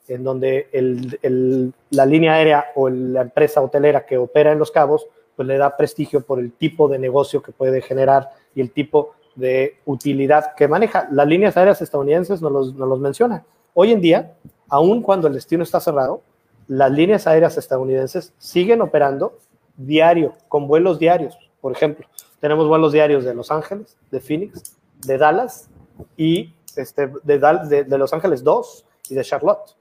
en 0.08 0.24
donde 0.24 0.68
el, 0.72 1.74
la 1.90 2.06
línea 2.06 2.34
aérea 2.34 2.68
o 2.76 2.90
la 2.90 3.22
empresa 3.22 3.62
hotelera 3.62 4.06
que 4.06 4.18
opera 4.18 4.52
en 4.52 4.60
Los 4.60 4.72
Cabos, 4.72 5.08
pues 5.36 5.48
le 5.48 5.58
da 5.58 5.76
prestigio 5.76 6.22
por 6.22 6.40
el 6.40 6.52
tipo 6.52 6.88
de 6.88 7.00
negocio 7.00 7.42
que 7.42 7.52
puede 7.52 7.82
generar 7.82 8.30
y 8.54 8.62
el 8.62 8.72
tipo 8.72 9.16
de 9.36 9.78
utilidad 9.86 10.54
que 10.56 10.68
maneja. 10.68 11.08
Las 11.12 11.28
líneas 11.28 11.58
aéreas 11.58 11.82
estadounidenses 11.82 12.42
nos 12.42 12.52
los, 12.52 12.76
nos 12.76 12.88
los 12.88 13.00
mencionan. 13.00 13.44
Hoy 13.74 13.92
en 13.92 14.02
día, 14.02 14.34
aun 14.72 15.02
cuando 15.02 15.28
el 15.28 15.34
destino 15.34 15.64
está 15.64 15.80
cerrado, 15.80 16.22
las 16.68 16.90
líneas 16.90 17.28
aéreas 17.28 17.58
estadounidenses 17.58 18.34
siguen 18.38 18.82
operando 18.82 19.38
diario, 19.76 20.34
con 20.48 20.66
vuelos 20.66 20.98
diarios. 20.98 21.38
Por 21.60 21.74
ejemplo, 21.74 22.08
tenemos 22.40 22.68
vuelos 22.68 22.94
diarios 22.94 23.26
de 23.26 23.36
Los 23.36 23.52
Ángeles, 23.52 23.98
de 24.10 24.22
Phoenix, 24.22 24.78
de 25.06 25.18
Dallas 25.18 25.70
y 26.16 26.54
este, 26.78 27.12
de, 27.24 27.98
Los 27.98 28.14
Ángeles 28.14 28.44
2 28.46 28.86
y 29.10 29.16
de 29.16 29.24
Charlotte 29.26 29.76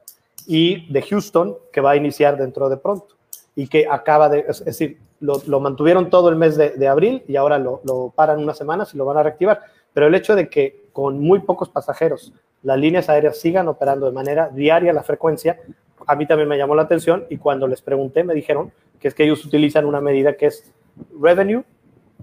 y 0.47 0.93
de 0.93 1.03
Houston, 1.03 1.57
que 1.73 1.81
va 1.81 1.93
a 1.93 1.97
iniciar 1.97 2.37
dentro 2.37 2.69
de 2.69 2.77
pronto 2.77 3.15
y 3.55 3.69
que 3.69 3.87
acaba 3.89 4.29
de, 4.29 4.45
es, 4.49 4.65
decir, 4.65 4.99
lo, 5.21 5.61
mantuvieron 5.61 6.11
todo 6.11 6.31
el 6.31 6.37
mes 6.37 6.57
de, 6.57 6.71
de 6.71 6.89
abril 6.89 7.23
y 7.29 7.37
ahora 7.37 7.59
lo, 7.59 7.81
lo, 7.85 8.11
paran 8.11 8.41
unas 8.41 8.59
semanas 8.59 8.93
y 8.93 8.99
lo 8.99 9.05
van 9.05 9.19
a 9.19 9.23
reactivar. 9.23 9.61
Pero 9.93 10.09
el 10.09 10.15
hecho 10.17 10.35
de 10.35 10.49
que 10.49 10.89
con 10.93 11.21
muy 11.21 11.39
pocos 11.41 11.69
pasajeros 11.69 12.33
las 12.63 12.79
líneas 12.79 13.09
aéreas 13.09 13.39
sigan 13.39 13.69
operando 13.69 14.07
de 14.07 14.13
manera 14.13 14.49
diaria 14.49 14.93
la 14.93 15.03
frecuencia, 15.03 15.61
a 16.07 16.17
mí 16.17 16.27
también 16.27 16.49
me 16.49 16.59
llamó 16.59 16.75
la 16.75 16.83
atención 16.83 17.27
y 17.31 17.37
cuando 17.37 17.67
les 17.67 17.83
pregunté 17.83 18.25
me 18.25 18.35
dijeron 18.35 18.73
que 18.99 19.09
es 19.09 19.15
que 19.15 19.25
ellos 19.25 19.45
utilizan 19.45 19.87
una 19.87 20.01
medida 20.01 20.37
que 20.37 20.47
es 20.47 20.71
revenue 21.21 21.65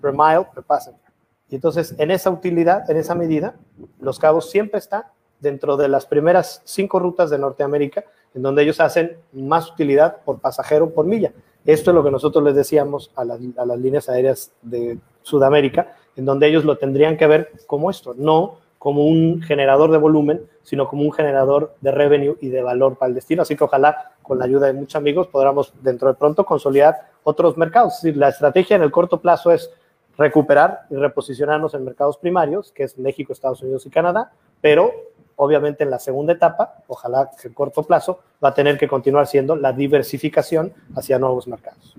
per 0.02 0.12
mile 0.14 0.48
per 0.54 0.64
passenger. 0.64 1.02
Y 1.50 1.56
entonces 1.56 1.96
en 1.98 2.12
esa 2.12 2.30
utilidad, 2.30 2.90
en 2.90 2.98
esa 2.98 3.16
medida, 3.16 3.56
Los 4.00 4.20
Cabos 4.20 4.50
siempre 4.50 4.80
está 4.80 5.14
dentro 5.40 5.78
de 5.78 5.88
las 5.88 6.06
primeras 6.06 6.62
cinco 6.66 7.00
rutas 7.00 7.30
de 7.30 7.40
Norteamérica 7.40 8.04
en 8.34 8.42
donde 8.42 8.64
ellos 8.64 8.80
hacen 8.80 9.18
más 9.32 9.72
utilidad 9.72 10.18
por 10.24 10.40
pasajero 10.40 10.92
por 10.94 11.06
milla. 11.06 11.32
Esto 11.66 11.92
es 11.92 11.96
lo 11.96 12.04
que 12.04 12.12
nosotros 12.12 12.44
les 12.44 12.56
decíamos 12.56 13.12
a 13.16 13.26
las, 13.26 13.40
a 13.58 13.66
las 13.66 13.80
líneas 13.80 14.10
aéreas 14.10 14.52
de 14.62 15.00
Sudamérica, 15.22 15.96
en 16.16 16.26
donde 16.26 16.48
ellos 16.48 16.64
lo 16.64 16.78
tendrían 16.78 17.18
que 17.18 17.28
ver 17.28 17.52
como 17.68 17.90
esto, 17.90 18.14
no 18.16 18.60
como 18.78 19.06
un 19.06 19.42
generador 19.42 19.92
de 19.92 19.98
volumen, 19.98 20.42
sino 20.64 20.88
como 20.88 21.04
un 21.04 21.12
generador 21.12 21.76
de 21.82 21.92
revenue 21.92 22.38
y 22.42 22.50
de 22.50 22.62
valor 22.62 22.98
para 22.98 23.10
el 23.10 23.16
destino. 23.16 23.42
Así 23.42 23.56
que 23.56 23.64
ojalá 23.64 24.12
con 24.22 24.40
la 24.40 24.46
ayuda 24.46 24.68
de 24.68 24.74
muchos 24.74 24.96
amigos 24.96 25.28
podamos 25.28 25.74
dentro 25.82 26.08
de 26.08 26.14
pronto 26.14 26.46
consolidar 26.46 26.96
otros 27.24 27.58
mercados. 27.58 28.00
La 28.04 28.30
estrategia 28.30 28.76
en 28.76 28.84
el 28.84 28.92
corto 28.92 29.20
plazo 29.20 29.52
es 29.52 29.72
recuperar 30.18 30.82
y 30.90 30.96
reposicionarnos 30.96 31.74
en 31.74 31.86
mercados 31.86 32.18
primarios, 32.18 32.72
que 32.72 32.84
es 32.84 32.98
México, 32.98 33.34
Estados 33.34 33.62
Unidos 33.62 33.86
y 33.86 33.90
Canadá, 33.90 34.32
pero 34.62 34.92
obviamente 35.36 35.84
en 35.84 35.92
la 35.92 36.00
segunda 36.00 36.34
etapa, 36.34 36.84
ojalá 36.88 37.30
que 37.40 37.48
en 37.48 37.54
corto 37.54 37.84
plazo, 37.84 38.20
va 38.44 38.50
a 38.50 38.54
tener 38.54 38.78
que 38.78 38.88
continuar 38.88 39.28
siendo 39.28 39.56
la 39.56 39.72
diversificación 39.72 40.74
hacia 40.96 41.20
nuevos 41.20 41.48
mercados. 41.48 41.96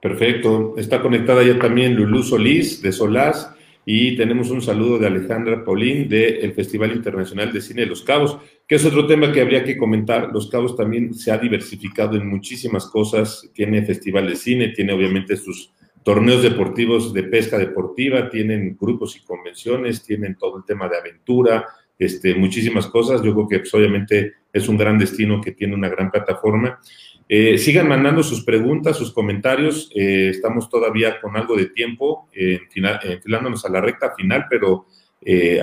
Perfecto. 0.00 0.74
Está 0.76 1.02
conectada 1.02 1.42
ya 1.42 1.58
también 1.58 1.94
Lulú 1.94 2.22
Solís 2.22 2.80
de 2.80 2.92
Solás 2.92 3.52
y 3.86 4.16
tenemos 4.16 4.50
un 4.50 4.60
saludo 4.60 4.98
de 4.98 5.06
Alejandra 5.06 5.64
Paulín 5.64 6.08
del 6.08 6.52
Festival 6.52 6.92
Internacional 6.92 7.52
de 7.52 7.60
Cine 7.60 7.82
de 7.82 7.88
Los 7.88 8.02
Cabos, 8.02 8.38
que 8.66 8.74
es 8.74 8.84
otro 8.84 9.06
tema 9.06 9.32
que 9.32 9.40
habría 9.40 9.64
que 9.64 9.76
comentar. 9.76 10.30
Los 10.32 10.50
Cabos 10.50 10.76
también 10.76 11.14
se 11.14 11.32
ha 11.32 11.38
diversificado 11.38 12.16
en 12.16 12.28
muchísimas 12.28 12.86
cosas. 12.86 13.50
Tiene 13.54 13.84
festival 13.84 14.28
de 14.28 14.36
cine, 14.36 14.68
tiene 14.68 14.92
obviamente 14.92 15.36
sus 15.36 15.72
torneos 16.02 16.42
deportivos 16.42 17.12
de 17.12 17.24
pesca 17.24 17.58
deportiva, 17.58 18.28
tienen 18.28 18.76
grupos 18.78 19.16
y 19.16 19.24
convenciones, 19.24 20.02
tienen 20.02 20.36
todo 20.36 20.58
el 20.58 20.64
tema 20.64 20.88
de 20.88 20.98
aventura, 20.98 21.66
este, 22.00 22.34
muchísimas 22.34 22.86
cosas. 22.86 23.22
Yo 23.22 23.34
creo 23.34 23.46
que 23.46 23.58
pues, 23.60 23.74
obviamente 23.74 24.32
es 24.52 24.68
un 24.68 24.78
gran 24.78 24.98
destino 24.98 25.40
que 25.40 25.52
tiene 25.52 25.74
una 25.74 25.90
gran 25.90 26.10
plataforma. 26.10 26.80
Eh, 27.28 27.58
sigan 27.58 27.86
mandando 27.86 28.22
sus 28.22 28.42
preguntas, 28.42 28.96
sus 28.96 29.12
comentarios. 29.12 29.90
Eh, 29.94 30.30
estamos 30.30 30.68
todavía 30.70 31.20
con 31.20 31.36
algo 31.36 31.54
de 31.56 31.66
tiempo, 31.66 32.28
eh, 32.32 32.58
enfilándonos 32.74 33.64
a 33.66 33.68
la 33.68 33.80
recta 33.80 34.14
final, 34.16 34.46
pero 34.50 34.86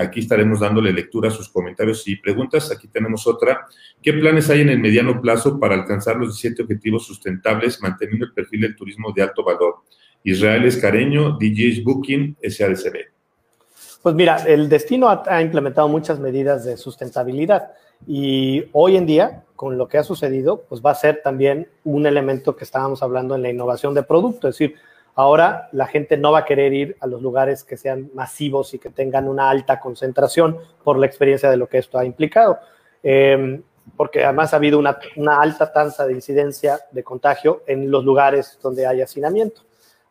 aquí 0.00 0.20
estaremos 0.20 0.60
dándole 0.60 0.92
lectura 0.92 1.30
a 1.30 1.32
sus 1.32 1.48
comentarios 1.48 2.06
y 2.06 2.14
preguntas. 2.14 2.70
Aquí 2.70 2.86
tenemos 2.86 3.26
otra. 3.26 3.66
¿Qué 4.00 4.12
planes 4.12 4.48
hay 4.50 4.60
en 4.60 4.68
el 4.68 4.78
mediano 4.78 5.20
plazo 5.20 5.58
para 5.58 5.74
alcanzar 5.74 6.14
los 6.14 6.28
17 6.28 6.62
objetivos 6.62 7.04
sustentables 7.04 7.82
manteniendo 7.82 8.26
el 8.26 8.32
perfil 8.32 8.60
del 8.60 8.76
turismo 8.76 9.12
de 9.12 9.22
alto 9.22 9.42
valor? 9.42 9.78
Israel 10.22 10.64
Escareño, 10.64 11.36
DJs 11.40 11.82
Booking, 11.82 12.36
SADCB. 12.40 13.17
Pues 14.02 14.14
mira, 14.14 14.36
el 14.46 14.68
destino 14.68 15.08
ha, 15.08 15.42
implementado 15.42 15.88
muchas 15.88 16.18
medidas 16.18 16.64
de 16.64 16.76
sustentabilidad 16.76 17.72
y 18.06 18.64
hoy 18.72 18.96
en 18.96 19.06
día, 19.06 19.44
con 19.56 19.76
lo 19.76 19.88
que 19.88 19.98
ha 19.98 20.04
sucedido, 20.04 20.62
pues 20.68 20.80
va 20.80 20.92
a 20.92 20.94
ser 20.94 21.20
también 21.22 21.68
un 21.84 22.06
elemento 22.06 22.54
que 22.54 22.64
estábamos 22.64 23.02
hablando 23.02 23.34
en 23.34 23.42
la 23.42 23.50
innovación 23.50 23.94
de 23.94 24.04
producto, 24.04 24.48
es 24.48 24.54
decir, 24.54 24.76
ahora 25.16 25.68
la 25.72 25.88
gente 25.88 26.16
no 26.16 26.30
va 26.30 26.40
a 26.40 26.44
querer 26.44 26.72
ir 26.72 26.96
a 27.00 27.08
los 27.08 27.20
lugares 27.20 27.64
que 27.64 27.76
sean 27.76 28.08
masivos 28.14 28.72
y 28.72 28.78
que 28.78 28.90
tengan 28.90 29.26
una 29.26 29.50
alta 29.50 29.80
concentración 29.80 30.58
por 30.84 30.96
la 30.96 31.06
experiencia 31.06 31.50
de 31.50 31.56
lo 31.56 31.68
que 31.68 31.78
esto 31.78 31.98
ha 31.98 32.04
implicado. 32.04 32.60
Em, 33.02 33.62
porque 33.96 34.24
además 34.24 34.52
ha 34.52 34.56
habido 34.58 34.78
una, 34.78 34.98
alta 35.40 35.72
tasa 35.72 36.06
de 36.06 36.12
incidencia 36.12 36.80
de 36.92 37.02
contagio 37.02 37.62
en 37.66 37.90
los 37.90 38.04
lugares 38.04 38.58
donde 38.62 38.86
hay 38.86 39.02
hacinamiento. 39.02 39.62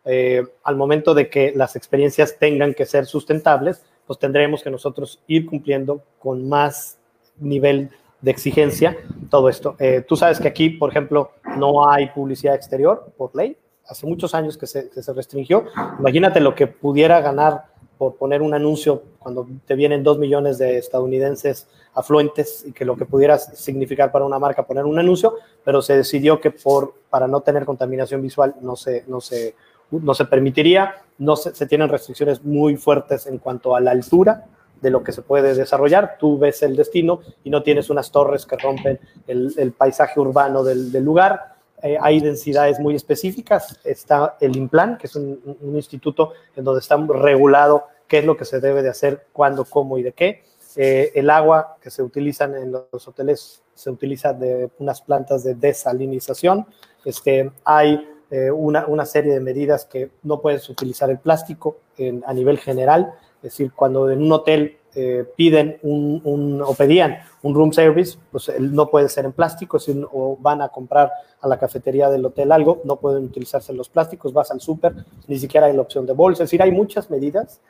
Eh, 0.09 0.43
al 0.63 0.77
momento 0.77 1.13
de 1.13 1.29
que 1.29 1.51
las 1.53 1.75
experiencias 1.75 2.37
tengan 2.39 2.73
que 2.73 2.85
ser 2.85 3.05
sustentables, 3.05 3.83
pues 4.05 4.17
tendremos 4.17 4.63
que 4.63 4.71
nosotros 4.71 5.21
ir 5.27 5.45
cumpliendo 5.45 6.01
con 6.17 6.47
más 6.47 6.97
nivel 7.37 7.89
de 8.21 8.31
exigencia 8.31 8.97
todo 9.29 9.49
esto. 9.49 9.75
Eh, 9.79 10.03
tú 10.07 10.15
sabes 10.15 10.39
que 10.39 10.47
aquí, 10.47 10.69
por 10.69 10.89
ejemplo, 10.89 11.31
no 11.57 11.89
hay 11.89 12.07
publicidad 12.07 12.55
exterior 12.55 13.11
por 13.17 13.35
ley. 13.35 13.57
Hace 13.85 14.07
muchos 14.07 14.33
años 14.33 14.57
que 14.57 14.65
se, 14.65 14.89
que 14.89 15.03
se 15.03 15.13
restringió. 15.13 15.65
Imagínate 15.99 16.39
lo 16.39 16.55
que 16.55 16.67
pudiera 16.67 17.19
ganar 17.19 17.65
por 17.97 18.15
poner 18.15 18.41
un 18.41 18.53
anuncio 18.53 19.03
cuando 19.19 19.47
te 19.65 19.75
vienen 19.75 20.03
dos 20.03 20.19
millones 20.19 20.57
de 20.57 20.77
estadounidenses 20.77 21.67
afluentes 21.93 22.63
y 22.65 22.71
que 22.71 22.85
lo 22.85 22.95
que 22.95 23.05
pudiera 23.05 23.37
significar 23.39 24.11
para 24.11 24.23
una 24.23 24.39
marca 24.39 24.67
poner 24.67 24.85
un 24.85 24.99
anuncio, 24.99 25.35
pero 25.63 25.81
se 25.81 25.97
decidió 25.97 26.39
que 26.39 26.51
por, 26.51 26.93
para 27.09 27.27
no 27.27 27.41
tener 27.41 27.65
contaminación 27.65 28.21
visual 28.21 28.55
no 28.61 28.75
se, 28.75 29.03
no 29.07 29.19
se, 29.19 29.55
no 29.91 30.13
se 30.13 30.25
permitiría, 30.25 30.95
no 31.17 31.35
se, 31.35 31.65
tienen 31.65 31.89
restricciones 31.89 32.43
muy 32.43 32.77
fuertes 32.77 33.27
en 33.27 33.37
cuanto 33.37 33.75
a 33.75 33.79
la 33.79 33.91
altura 33.91 34.45
de 34.81 34.89
lo 34.91 35.03
que 35.03 35.11
se 35.11 35.21
puede 35.21 35.55
desarrollar. 35.55 36.17
Tú 36.19 36.37
ves 36.37 36.61
el 36.63 36.75
destino 36.75 37.21
y 37.43 37.49
no 37.49 37.63
tienes 37.63 37.89
unas 37.89 38.11
torres 38.11 38.45
que 38.45 38.57
rompen 38.57 38.99
el, 39.27 39.73
paisaje 39.77 40.19
urbano 40.19 40.63
del, 40.63 40.91
lugar. 41.03 41.55
Eh, 41.81 41.97
hay 41.99 42.19
densidades 42.19 42.79
muy 42.79 42.95
específicas. 42.95 43.79
Está 43.83 44.37
el 44.39 44.55
INPLAN, 44.55 44.97
que 44.97 45.07
es 45.07 45.15
un, 45.15 45.57
un, 45.61 45.75
instituto 45.75 46.33
en 46.55 46.63
donde 46.63 46.81
está 46.81 46.97
regulado 46.97 47.85
qué 48.07 48.19
es 48.19 48.25
lo 48.25 48.37
que 48.37 48.45
se 48.45 48.59
debe 48.59 48.81
de 48.83 48.89
hacer, 48.89 49.27
cuándo, 49.33 49.65
cómo 49.65 49.97
y 49.97 50.03
de 50.03 50.13
qué. 50.13 50.43
Eh, 50.79 51.11
el 51.15 51.31
agua 51.31 51.77
que 51.81 51.89
se 51.89 52.03
utilizan 52.03 52.55
en 52.55 52.71
los 52.71 53.07
hoteles 53.07 53.63
se 53.73 53.89
utiliza 53.89 54.31
de 54.33 54.69
unas 54.77 55.01
plantas 55.01 55.43
de 55.43 55.55
desalinización. 55.55 56.67
Este, 57.03 57.51
hay 57.63 58.07
eh, 58.29 58.51
una, 58.51 58.85
una, 58.87 59.05
serie 59.05 59.33
de 59.33 59.39
medidas 59.39 59.85
que 59.85 60.11
no 60.23 60.41
puedes 60.41 60.69
utilizar 60.69 61.09
el 61.09 61.19
plástico 61.19 61.77
a 62.25 62.33
nivel 62.33 62.57
general. 62.59 63.13
Es 63.37 63.53
decir, 63.53 63.71
cuando 63.73 64.09
en 64.09 64.21
un 64.21 64.31
hotel 64.31 64.77
eh, 64.99 65.25
piden 65.35 65.77
un, 65.83 66.21
un, 66.23 66.59
o 66.59 66.73
pedían 66.73 67.19
un 67.43 67.53
room 67.53 67.71
service, 67.71 68.17
pues 68.31 68.51
no 68.59 68.89
puede 68.89 69.09
ser 69.09 69.25
en 69.25 69.31
plástico, 69.31 69.77
si, 69.77 70.03
o 70.11 70.35
van 70.39 70.59
a 70.63 70.69
comprar 70.69 71.11
a 71.39 71.47
la 71.47 71.59
cafetería 71.59 72.09
del 72.09 72.25
hotel 72.25 72.51
algo, 72.51 72.81
no 72.83 72.95
pueden 72.95 73.25
utilizarse 73.25 73.73
los 73.73 73.89
plásticos, 73.89 74.33
vas 74.33 74.49
al 74.49 74.59
súper, 74.59 74.95
ni 75.27 75.37
siquiera 75.37 75.67
hay 75.67 75.73
la 75.73 75.83
opción 75.83 76.07
de 76.07 76.13
bolsa. 76.13 76.43
Es 76.43 76.49
decir, 76.49 76.63
hay 76.63 76.71
muchas 76.71 77.11
medidas 77.11 77.61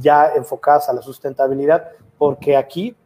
ya 0.00 0.32
enfocadas 0.34 0.88
a 0.88 0.94
la 0.94 1.02
sustentabilidad, 1.02 1.90
porque 2.16 2.56
aquí 2.56 2.96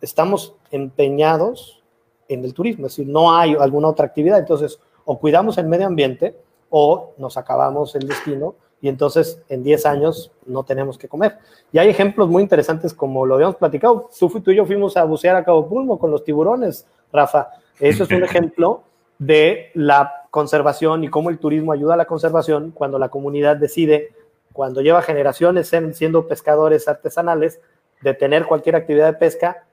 estamos 0.00 0.54
empeñados 0.70 1.82
en 2.28 2.44
el 2.44 2.54
turismo, 2.54 2.86
es 2.86 2.96
decir, 2.96 3.12
no 3.12 3.36
hay 3.36 3.54
alguna 3.54 3.88
otra 3.88 4.06
actividad, 4.06 4.38
entonces 4.38 4.80
o 5.04 5.18
cuidamos 5.18 5.58
el 5.58 5.66
medio 5.66 5.86
ambiente 5.86 6.36
o 6.70 7.12
nos 7.18 7.36
acabamos 7.36 7.94
el 7.94 8.08
destino 8.08 8.54
y 8.80 8.88
entonces 8.88 9.40
en 9.48 9.62
10 9.62 9.86
años 9.86 10.32
no 10.44 10.64
tenemos 10.64 10.98
que 10.98 11.08
comer. 11.08 11.38
Y 11.72 11.78
hay 11.78 11.88
ejemplos 11.88 12.28
muy 12.28 12.42
interesantes 12.42 12.92
como 12.92 13.24
lo 13.24 13.36
habíamos 13.36 13.56
platicado. 13.56 14.10
Tú, 14.18 14.28
tú 14.40 14.50
y 14.50 14.56
yo 14.56 14.66
fuimos 14.66 14.96
a 14.96 15.04
bucear 15.04 15.36
a 15.36 15.44
Cabo 15.44 15.68
Pulmo 15.68 15.98
con 15.98 16.10
los 16.10 16.24
tiburones, 16.24 16.86
Rafa. 17.12 17.48
Eso 17.78 18.04
es 18.04 18.10
un 18.10 18.24
ejemplo 18.24 18.82
de 19.18 19.70
la 19.74 20.26
conservación 20.30 21.04
y 21.04 21.08
cómo 21.08 21.30
el 21.30 21.38
turismo 21.38 21.72
ayuda 21.72 21.94
a 21.94 21.96
la 21.96 22.06
conservación 22.06 22.72
cuando 22.72 22.98
la 22.98 23.08
comunidad 23.08 23.56
decide, 23.56 24.14
cuando 24.52 24.80
lleva 24.80 25.00
generaciones 25.00 25.70
siendo 25.92 26.26
pescadores 26.26 26.88
artesanales, 26.88 27.60
de 28.00 28.14
tener 28.14 28.46
cualquier 28.46 28.74
actividad 28.74 29.06
de 29.06 29.18
pesca, 29.18 29.64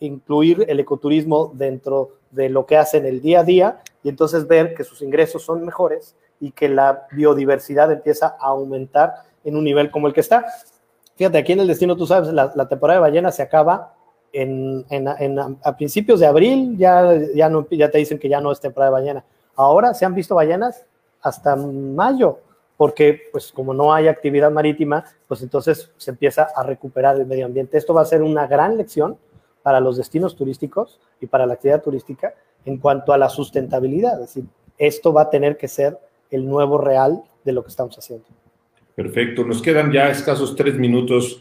incluir 0.00 0.66
el 0.68 0.80
ecoturismo 0.80 1.50
dentro 1.54 2.10
de 2.34 2.48
lo 2.48 2.66
que 2.66 2.76
hacen 2.76 3.06
el 3.06 3.20
día 3.20 3.40
a 3.40 3.44
día 3.44 3.80
y 4.02 4.08
entonces 4.08 4.46
ver 4.46 4.74
que 4.74 4.84
sus 4.84 5.02
ingresos 5.02 5.42
son 5.42 5.64
mejores 5.64 6.16
y 6.40 6.50
que 6.50 6.68
la 6.68 7.06
biodiversidad 7.12 7.90
empieza 7.90 8.36
a 8.40 8.48
aumentar 8.48 9.14
en 9.44 9.56
un 9.56 9.64
nivel 9.64 9.90
como 9.90 10.06
el 10.06 10.12
que 10.12 10.20
está. 10.20 10.44
Fíjate, 11.16 11.38
aquí 11.38 11.52
en 11.52 11.60
el 11.60 11.68
destino, 11.68 11.96
tú 11.96 12.06
sabes, 12.06 12.32
la, 12.32 12.68
temporada 12.68 12.98
de 12.98 13.02
ballenas 13.02 13.36
se 13.36 13.42
acaba 13.42 13.94
en, 14.32 14.84
en, 14.90 15.06
en, 15.18 15.58
a 15.62 15.76
principios 15.76 16.18
de 16.18 16.26
abril, 16.26 16.76
ya, 16.76 17.16
ya, 17.34 17.48
no, 17.48 17.68
ya 17.70 17.90
te 17.90 17.98
dicen 17.98 18.18
que 18.18 18.28
ya 18.28 18.40
no 18.40 18.50
es 18.50 18.60
temporada 18.60 18.90
de 18.90 19.00
ballena. 19.00 19.24
Ahora 19.54 19.94
se 19.94 20.04
han 20.04 20.14
visto 20.14 20.34
ballenas 20.34 20.84
hasta 21.22 21.54
mayo, 21.54 22.40
porque 22.76 23.20
pues 23.30 23.52
como 23.52 23.72
no 23.72 23.94
hay 23.94 24.08
actividad 24.08 24.50
marítima, 24.50 25.04
pues 25.28 25.40
entonces 25.42 25.92
se 25.96 26.10
empieza 26.10 26.48
a 26.54 26.64
recuperar 26.64 27.16
el 27.16 27.26
medio 27.26 27.46
ambiente. 27.46 27.78
Esto 27.78 27.94
va 27.94 28.02
a 28.02 28.06
ser 28.06 28.22
una 28.22 28.48
gran 28.48 28.76
lección 28.76 29.16
para 29.64 29.80
los 29.80 29.96
destinos 29.96 30.36
turísticos 30.36 31.00
y 31.22 31.26
para 31.26 31.46
la 31.46 31.54
actividad 31.54 31.82
turística 31.82 32.34
en 32.66 32.76
cuanto 32.76 33.14
a 33.14 33.18
la 33.18 33.30
sustentabilidad. 33.30 34.20
Es 34.20 34.34
decir, 34.34 34.44
esto 34.76 35.10
va 35.14 35.22
a 35.22 35.30
tener 35.30 35.56
que 35.56 35.68
ser 35.68 35.98
el 36.30 36.46
nuevo 36.46 36.76
real 36.76 37.22
de 37.44 37.52
lo 37.52 37.62
que 37.62 37.70
estamos 37.70 37.96
haciendo. 37.96 38.26
Perfecto. 38.94 39.42
Nos 39.42 39.62
quedan 39.62 39.90
ya 39.90 40.10
escasos 40.10 40.54
tres 40.54 40.78
minutos. 40.78 41.40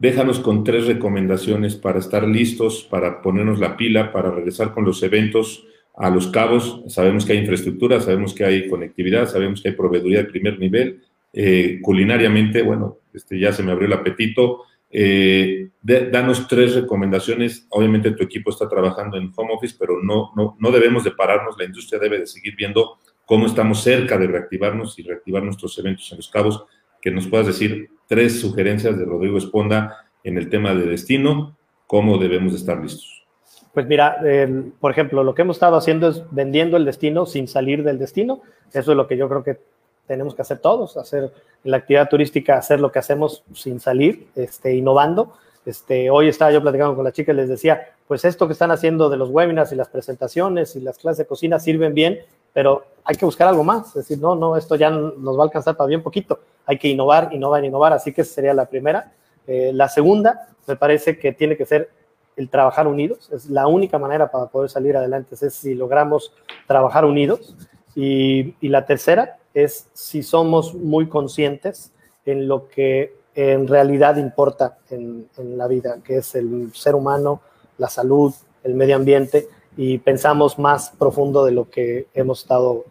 Déjanos 0.00 0.40
con 0.40 0.64
tres 0.64 0.86
recomendaciones 0.86 1.76
para 1.76 2.00
estar 2.00 2.26
listos, 2.26 2.82
para 2.90 3.22
ponernos 3.22 3.60
la 3.60 3.76
pila, 3.76 4.12
para 4.12 4.32
regresar 4.32 4.74
con 4.74 4.84
los 4.84 5.00
eventos 5.04 5.64
a 5.94 6.10
los 6.10 6.26
cabos. 6.26 6.82
Sabemos 6.88 7.24
que 7.24 7.34
hay 7.34 7.38
infraestructura, 7.38 8.00
sabemos 8.00 8.34
que 8.34 8.44
hay 8.44 8.68
conectividad, 8.68 9.28
sabemos 9.28 9.62
que 9.62 9.68
hay 9.68 9.74
proveeduría 9.76 10.18
de 10.18 10.24
primer 10.24 10.58
nivel. 10.58 11.02
Eh, 11.32 11.78
culinariamente, 11.82 12.62
bueno, 12.62 12.98
este, 13.14 13.38
ya 13.38 13.52
se 13.52 13.62
me 13.62 13.70
abrió 13.70 13.86
el 13.86 13.92
apetito. 13.92 14.62
Eh, 14.90 15.68
de, 15.82 16.10
danos 16.10 16.46
tres 16.48 16.74
recomendaciones. 16.74 17.66
Obviamente 17.70 18.12
tu 18.12 18.24
equipo 18.24 18.50
está 18.50 18.68
trabajando 18.68 19.16
en 19.16 19.32
home 19.34 19.54
office, 19.54 19.76
pero 19.78 20.02
no, 20.02 20.32
no, 20.36 20.56
no 20.58 20.70
debemos 20.70 21.04
de 21.04 21.10
pararnos. 21.10 21.56
La 21.58 21.64
industria 21.64 22.00
debe 22.00 22.20
de 22.20 22.26
seguir 22.26 22.56
viendo 22.56 22.98
cómo 23.26 23.46
estamos 23.46 23.82
cerca 23.82 24.16
de 24.16 24.26
reactivarnos 24.26 24.98
y 24.98 25.02
reactivar 25.02 25.42
nuestros 25.42 25.78
eventos 25.78 26.10
en 26.10 26.16
los 26.16 26.30
cabos, 26.30 26.64
que 27.00 27.10
nos 27.10 27.26
puedas 27.26 27.46
decir 27.46 27.90
tres 28.06 28.40
sugerencias 28.40 28.98
de 28.98 29.04
Rodrigo 29.04 29.36
Esponda 29.36 30.08
en 30.24 30.38
el 30.38 30.48
tema 30.48 30.74
de 30.74 30.86
destino, 30.86 31.56
cómo 31.86 32.16
debemos 32.16 32.52
de 32.52 32.58
estar 32.58 32.80
listos. 32.80 33.26
Pues 33.74 33.86
mira, 33.86 34.16
eh, 34.24 34.70
por 34.80 34.90
ejemplo, 34.90 35.22
lo 35.22 35.34
que 35.34 35.42
hemos 35.42 35.56
estado 35.56 35.76
haciendo 35.76 36.08
es 36.08 36.22
vendiendo 36.30 36.76
el 36.78 36.86
destino 36.86 37.26
sin 37.26 37.48
salir 37.48 37.84
del 37.84 37.98
destino. 37.98 38.40
Eso 38.72 38.92
es 38.92 38.96
lo 38.96 39.06
que 39.06 39.16
yo 39.16 39.28
creo 39.28 39.44
que 39.44 39.58
tenemos 40.06 40.34
que 40.34 40.42
hacer 40.42 40.58
todos, 40.58 40.96
hacer 40.96 41.30
en 41.64 41.70
la 41.70 41.78
actividad 41.78 42.08
turística, 42.08 42.56
hacer 42.56 42.80
lo 42.80 42.92
que 42.92 42.98
hacemos 42.98 43.42
sin 43.54 43.80
salir, 43.80 44.28
este, 44.36 44.74
innovando. 44.74 45.34
Este, 45.64 46.10
hoy 46.10 46.28
estaba 46.28 46.50
yo 46.50 46.62
platicando 46.62 46.94
con 46.94 47.04
la 47.04 47.12
chica 47.12 47.32
y 47.32 47.36
les 47.36 47.48
decía, 47.48 47.92
pues 48.06 48.24
esto 48.24 48.46
que 48.46 48.54
están 48.54 48.70
haciendo 48.70 49.10
de 49.10 49.16
los 49.16 49.28
webinars 49.30 49.72
y 49.72 49.76
las 49.76 49.88
presentaciones 49.88 50.76
y 50.76 50.80
las 50.80 50.98
clases 50.98 51.18
de 51.18 51.26
cocina 51.26 51.58
sirven 51.58 51.92
bien, 51.94 52.20
pero 52.52 52.84
hay 53.04 53.16
que 53.16 53.24
buscar 53.24 53.48
algo 53.48 53.64
más. 53.64 53.88
Es 53.88 53.94
decir, 53.94 54.18
no, 54.18 54.34
no, 54.34 54.56
esto 54.56 54.76
ya 54.76 54.90
nos 54.90 55.36
va 55.36 55.42
a 55.42 55.44
alcanzar 55.44 55.76
para 55.76 55.88
bien 55.88 56.02
poquito. 56.02 56.40
Hay 56.64 56.78
que 56.78 56.88
innovar, 56.88 57.30
innovar, 57.32 57.64
innovar. 57.64 57.92
Así 57.92 58.12
que 58.12 58.22
esa 58.22 58.34
sería 58.34 58.54
la 58.54 58.66
primera. 58.66 59.12
Eh, 59.46 59.72
la 59.74 59.88
segunda, 59.88 60.48
me 60.66 60.76
parece 60.76 61.18
que 61.18 61.32
tiene 61.32 61.56
que 61.56 61.66
ser 61.66 61.90
el 62.36 62.48
trabajar 62.48 62.86
unidos. 62.86 63.28
Es 63.32 63.50
la 63.50 63.66
única 63.66 63.98
manera 63.98 64.30
para 64.30 64.46
poder 64.46 64.70
salir 64.70 64.96
adelante, 64.96 65.34
es 65.34 65.54
si 65.54 65.74
logramos 65.74 66.32
trabajar 66.66 67.04
unidos. 67.04 67.56
Y, 67.94 68.54
y 68.60 68.68
la 68.68 68.86
tercera 68.86 69.37
es 69.64 69.88
si 69.92 70.22
somos 70.22 70.74
muy 70.74 71.08
conscientes 71.08 71.92
en 72.24 72.46
lo 72.48 72.68
que 72.68 73.12
en 73.34 73.68
realidad 73.68 74.16
importa 74.16 74.78
en, 74.90 75.28
la 75.56 75.68
vida, 75.68 75.98
que 76.04 76.16
es 76.16 76.34
el 76.34 76.70
ser 76.74 76.94
humano, 76.94 77.40
la 77.78 77.88
salud, 77.88 78.34
el 78.64 78.74
medio 78.74 78.96
ambiente 78.96 79.46
y 79.76 79.98
pensamos 79.98 80.58
más 80.58 80.90
profundo 80.98 81.44
de 81.44 81.52
lo 81.52 81.70
que 81.70 82.06
hemos 82.14 82.40
estado 82.40 82.84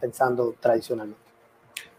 pensando 0.00 0.54
tradicionalmente. 0.60 1.20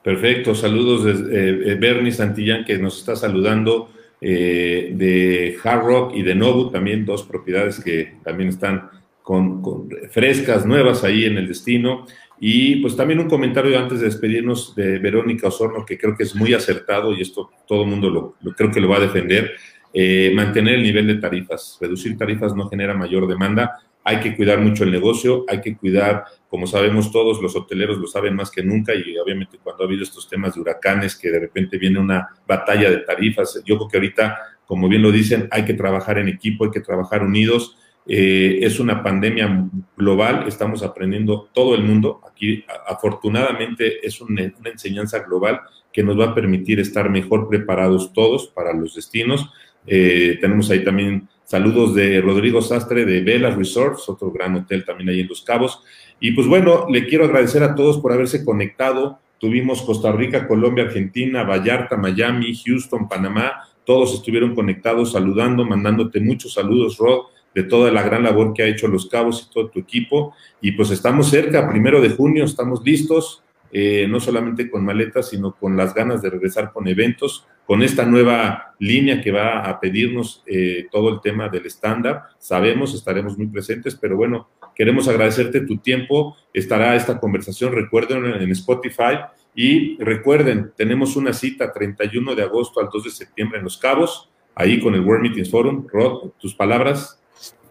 Perfecto, 0.04 0.54
saludos 0.54 1.04
de 1.04 1.72
eh, 1.72 1.76
Bernie 1.76 2.12
Santillán 2.12 2.64
que 2.64 2.78
nos 2.78 3.00
está 3.00 3.16
saludando 3.16 3.90
eh, 4.22 4.92
de 4.94 5.58
Hard 5.64 5.84
Rock 5.84 6.12
y 6.16 6.22
de 6.22 6.36
Nobu, 6.36 6.70
también 6.70 7.06
dos 7.06 7.24
propiedades 7.24 7.84
que 7.84 8.18
también 8.24 8.50
están 8.50 8.92
con, 9.24 9.64
con, 9.64 9.90
frescas, 10.12 10.64
nuevas 10.66 11.04
ahí 11.04 11.26
en 11.26 11.38
el 11.38 11.48
destino. 11.48 12.06
Y 12.40 12.78
pues 12.78 12.96
también 12.96 13.20
un 13.20 13.30
comentario 13.30 13.78
antes 13.78 14.00
de 14.00 14.06
despedirnos 14.06 14.76
de 14.76 15.00
Verónica 15.00 15.48
Osorno, 15.48 15.86
que 15.86 15.98
creo 15.98 16.16
que 16.16 16.24
es 16.24 16.36
muy 16.36 16.54
acertado 16.54 17.14
y 17.14 17.22
esto 17.22 17.50
todo 17.68 17.84
el 17.84 17.90
mundo 17.90 18.10
lo, 18.42 18.54
creo 18.54 18.72
que 18.72 18.82
lo 18.82 18.90
va 18.90 18.98
a 18.98 19.02
defender. 19.02 19.52
Eh, 19.94 20.34
mantener 20.36 20.76
el 20.76 20.84
nivel 20.84 21.08
de 21.08 21.16
tarifas. 21.16 21.78
Reducir 21.80 22.18
tarifas 22.18 22.54
no 22.54 22.68
genera 22.68 22.94
mayor 22.94 23.28
demanda, 23.28 23.80
hay 24.08 24.20
que 24.20 24.36
cuidar 24.36 24.62
mucho 24.62 24.84
el 24.84 24.92
negocio, 24.92 25.46
hay 25.48 25.62
que 25.62 25.76
cuidar, 25.76 26.26
como 26.48 26.68
sabemos 26.68 27.12
todos, 27.12 27.42
los 27.42 27.56
hoteleros 27.56 27.98
lo 27.98 28.06
saben 28.06 28.36
más 28.36 28.52
que 28.52 28.62
nunca 28.62 28.94
y 28.94 29.18
obviamente 29.18 29.58
cuando 29.58 29.84
ha 29.84 29.88
habido 29.88 30.04
estos 30.04 30.30
temas 30.30 30.54
de 30.54 30.62
huracanes, 30.62 31.16
que 31.16 31.32
de 31.32 31.40
repente 31.40 31.80
viene 31.80 31.98
una 31.98 32.30
batalla 32.48 32.92
de 32.92 32.98
tarifas, 32.98 33.60
yo 33.66 33.78
creo 33.78 33.88
que 33.88 33.98
ahorita, 33.98 34.38
como 34.68 34.88
bien 34.88 35.02
lo 35.02 35.12
dicen, 35.12 35.48
hay 35.50 35.66
que 35.66 35.74
trabajar 35.74 36.20
en 36.20 36.28
equipo, 36.28 36.66
hay 36.66 36.72
que 36.72 36.82
trabajar 36.82 37.24
unidos. 37.24 37.78
Eh, 38.08 38.60
es 38.62 38.80
una 38.80 39.02
pandemia 39.02 39.68
global, 39.98 40.46
estamos 40.48 40.84
aprendiendo 40.84 41.50
todo 41.54 41.76
el 41.76 41.84
mundo. 41.84 42.22
Aquí, 42.30 42.64
afortunadamente, 42.88 44.06
es 44.06 44.22
una, 44.22 44.52
enseñanza 44.66 45.20
global 45.20 45.62
que 45.92 46.04
nos 46.04 46.20
va 46.20 46.26
a 46.26 46.36
permitir 46.36 46.80
estar 46.80 47.10
mejor 47.10 47.48
preparados 47.48 48.14
todos 48.14 48.48
para 48.48 48.74
los 48.74 48.96
destinos. 48.96 49.50
Eh, 49.88 50.38
tenemos 50.42 50.70
ahí 50.70 50.84
también 50.84 51.28
Saludos 51.46 51.94
de 51.94 52.22
Rodrigo 52.22 52.60
Sastre 52.60 53.06
de 53.06 53.22
Vela 53.22 53.52
Resorts, 53.52 54.10
otro 54.10 54.32
gran 54.32 54.56
hotel 54.56 54.84
también 54.84 55.10
ahí 55.10 55.20
en 55.20 55.28
Los 55.28 55.44
Cabos. 55.44 55.84
Y 56.20 56.32
pues 56.32 56.48
bueno, 56.48 56.88
le 56.90 57.06
quiero 57.06 57.26
agradecer 57.26 57.62
a 57.62 57.76
todos 57.76 58.00
por 58.00 58.12
haberse 58.12 58.44
conectado. 58.44 59.20
Tuvimos 59.40 59.84
Costa 59.84 60.12
Rica, 60.12 60.48
Colombia, 60.48 60.86
Argentina, 60.86 61.44
Vallarta, 61.44 61.98
Miami, 61.98 62.56
Houston, 62.66 63.08
Panamá. 63.08 63.62
Todos 63.86 64.16
estuvieron 64.16 64.56
conectados, 64.56 65.12
saludando, 65.12 65.64
mandándote 65.64 66.20
muchos 66.20 66.54
saludos, 66.54 66.98
Rod, 66.98 67.26
de 67.56 67.64
toda 67.64 67.90
la 67.90 68.04
gran 68.04 68.24
labor 68.24 68.54
que 68.54 68.62
ha 68.62 68.68
hecho 68.68 68.88
Los 68.88 69.08
Cabos 69.08 69.48
y 69.48 69.54
todo 69.54 69.70
tu 69.70 69.80
equipo. 69.80 70.36
Y 70.62 70.74
pues 70.74 70.92
estamos 70.92 71.30
cerca, 71.30 71.68
primero 71.68 72.02
de 72.02 72.10
junio, 72.10 72.44
estamos 72.44 72.84
listos. 72.84 73.42
Eh, 73.78 74.08
no 74.08 74.22
solamente 74.22 74.70
con 74.70 74.86
maletas, 74.86 75.30
sino 75.30 75.54
con 75.54 75.76
las 75.76 75.94
ganas 75.94 76.22
de 76.22 76.30
regresar 76.30 76.72
con 76.72 76.88
eventos, 76.88 77.46
con 77.66 77.84
esta 77.84 78.06
nueva 78.06 78.74
línea 78.80 79.22
que 79.22 79.32
va 79.32 79.68
a 79.68 79.82
pedirnos 79.82 80.44
eh, 80.46 80.88
todo 80.90 81.10
el 81.10 81.20
tema 81.20 81.50
del 81.50 81.66
estándar. 81.66 82.24
Sabemos, 82.38 82.94
estaremos 82.94 83.38
muy 83.38 83.48
presentes, 83.48 83.96
pero 83.96 84.16
bueno, 84.16 84.48
queremos 84.76 85.10
agradecerte 85.10 85.62
tu 85.62 85.78
tiempo. 85.78 86.38
Estará 86.54 86.96
esta 86.96 87.20
conversación, 87.20 87.74
recuerden, 87.74 88.26
en 88.26 88.52
Spotify. 88.52 89.20
Y 89.56 89.98
recuerden, 90.02 90.72
tenemos 90.78 91.16
una 91.16 91.34
cita 91.34 91.74
31 91.74 92.36
de 92.36 92.44
agosto 92.44 92.80
al 92.80 92.90
2 92.92 93.04
de 93.06 93.10
septiembre 93.10 93.58
en 93.58 93.64
Los 93.64 93.78
Cabos, 93.78 94.30
ahí 94.54 94.80
con 94.80 94.94
el 94.94 95.02
World 95.02 95.24
Meetings 95.24 95.50
Forum. 95.50 95.88
Rod, 95.92 96.32
tus 96.40 96.54
palabras. 96.56 97.22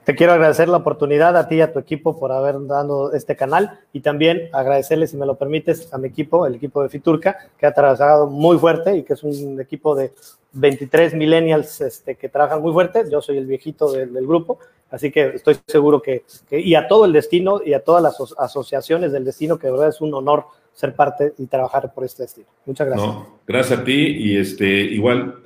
Te 0.04 0.14
quiero 0.14 0.34
agradecer 0.34 0.68
la 0.68 0.76
oportunidad 0.76 1.34
a 1.36 1.48
ti 1.48 1.56
y 1.56 1.60
a 1.62 1.72
tu 1.72 1.78
equipo 1.78 2.18
por 2.18 2.30
haber 2.30 2.66
dado 2.66 3.14
este 3.14 3.36
canal 3.36 3.80
y 3.92 4.00
también 4.00 4.50
agradecerle, 4.52 5.06
si 5.06 5.16
me 5.16 5.24
lo 5.24 5.36
permites, 5.36 5.92
a 5.94 5.98
mi 5.98 6.08
equipo, 6.08 6.46
el 6.46 6.56
equipo 6.56 6.82
de 6.82 6.90
Fiturca, 6.90 7.38
que 7.58 7.64
ha 7.64 7.72
trabajado 7.72 8.26
muy 8.26 8.58
fuerte 8.58 8.98
y 8.98 9.02
que 9.02 9.14
es 9.14 9.22
un 9.22 9.58
equipo 9.58 9.94
de 9.94 10.12
23 10.52 11.14
millennials 11.14 11.80
este, 11.80 12.16
que 12.16 12.28
trabajan 12.28 12.60
muy 12.60 12.72
fuerte. 12.72 13.04
Yo 13.10 13.22
soy 13.22 13.38
el 13.38 13.46
viejito 13.46 13.90
del, 13.92 14.26
grupo, 14.26 14.58
así 14.90 15.10
que 15.10 15.36
estoy 15.36 15.56
seguro 15.66 16.02
que, 16.02 16.24
y 16.50 16.74
a 16.74 16.86
todo 16.86 17.06
el 17.06 17.12
destino 17.14 17.62
y 17.64 17.72
a 17.72 17.80
todas 17.80 18.02
las 18.02 18.16
asociaciones 18.36 19.10
del 19.10 19.24
destino, 19.24 19.58
que 19.58 19.68
de 19.68 19.72
verdad 19.72 19.88
es 19.88 20.02
un 20.02 20.12
honor 20.12 20.44
ser 20.74 20.94
parte 20.94 21.32
y 21.38 21.46
trabajar 21.46 21.94
por 21.94 22.04
este 22.04 22.24
destino. 22.24 22.48
Muchas 22.66 22.88
gracias. 22.88 23.14
gracias 23.46 23.78
a 23.78 23.84
ti 23.84 24.06
y 24.18 24.36
este, 24.36 24.66
igual. 24.66 25.36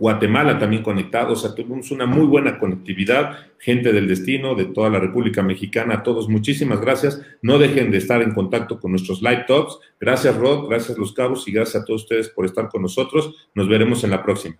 Guatemala 0.00 0.58
también 0.58 0.82
conectado, 0.82 1.34
o 1.34 1.36
sea, 1.36 1.54
tuvimos 1.54 1.90
una 1.90 2.06
muy 2.06 2.24
buena 2.24 2.58
conectividad, 2.58 3.36
gente 3.58 3.92
del 3.92 4.08
destino, 4.08 4.54
de 4.54 4.64
toda 4.64 4.88
la 4.88 4.98
República 4.98 5.42
Mexicana, 5.42 5.96
a 5.96 6.02
todos, 6.02 6.26
muchísimas 6.26 6.80
gracias. 6.80 7.20
No 7.42 7.58
dejen 7.58 7.90
de 7.90 7.98
estar 7.98 8.22
en 8.22 8.32
contacto 8.32 8.80
con 8.80 8.92
nuestros 8.92 9.20
live 9.20 9.44
talks. 9.46 9.78
Gracias, 10.00 10.34
Rod, 10.36 10.68
gracias, 10.68 10.96
Los 10.96 11.12
Cabos, 11.12 11.46
y 11.46 11.52
gracias 11.52 11.82
a 11.82 11.84
todos 11.84 12.02
ustedes 12.04 12.30
por 12.30 12.46
estar 12.46 12.70
con 12.70 12.80
nosotros. 12.80 13.50
Nos 13.54 13.68
veremos 13.68 14.02
en 14.02 14.10
la 14.10 14.22
próxima. 14.22 14.56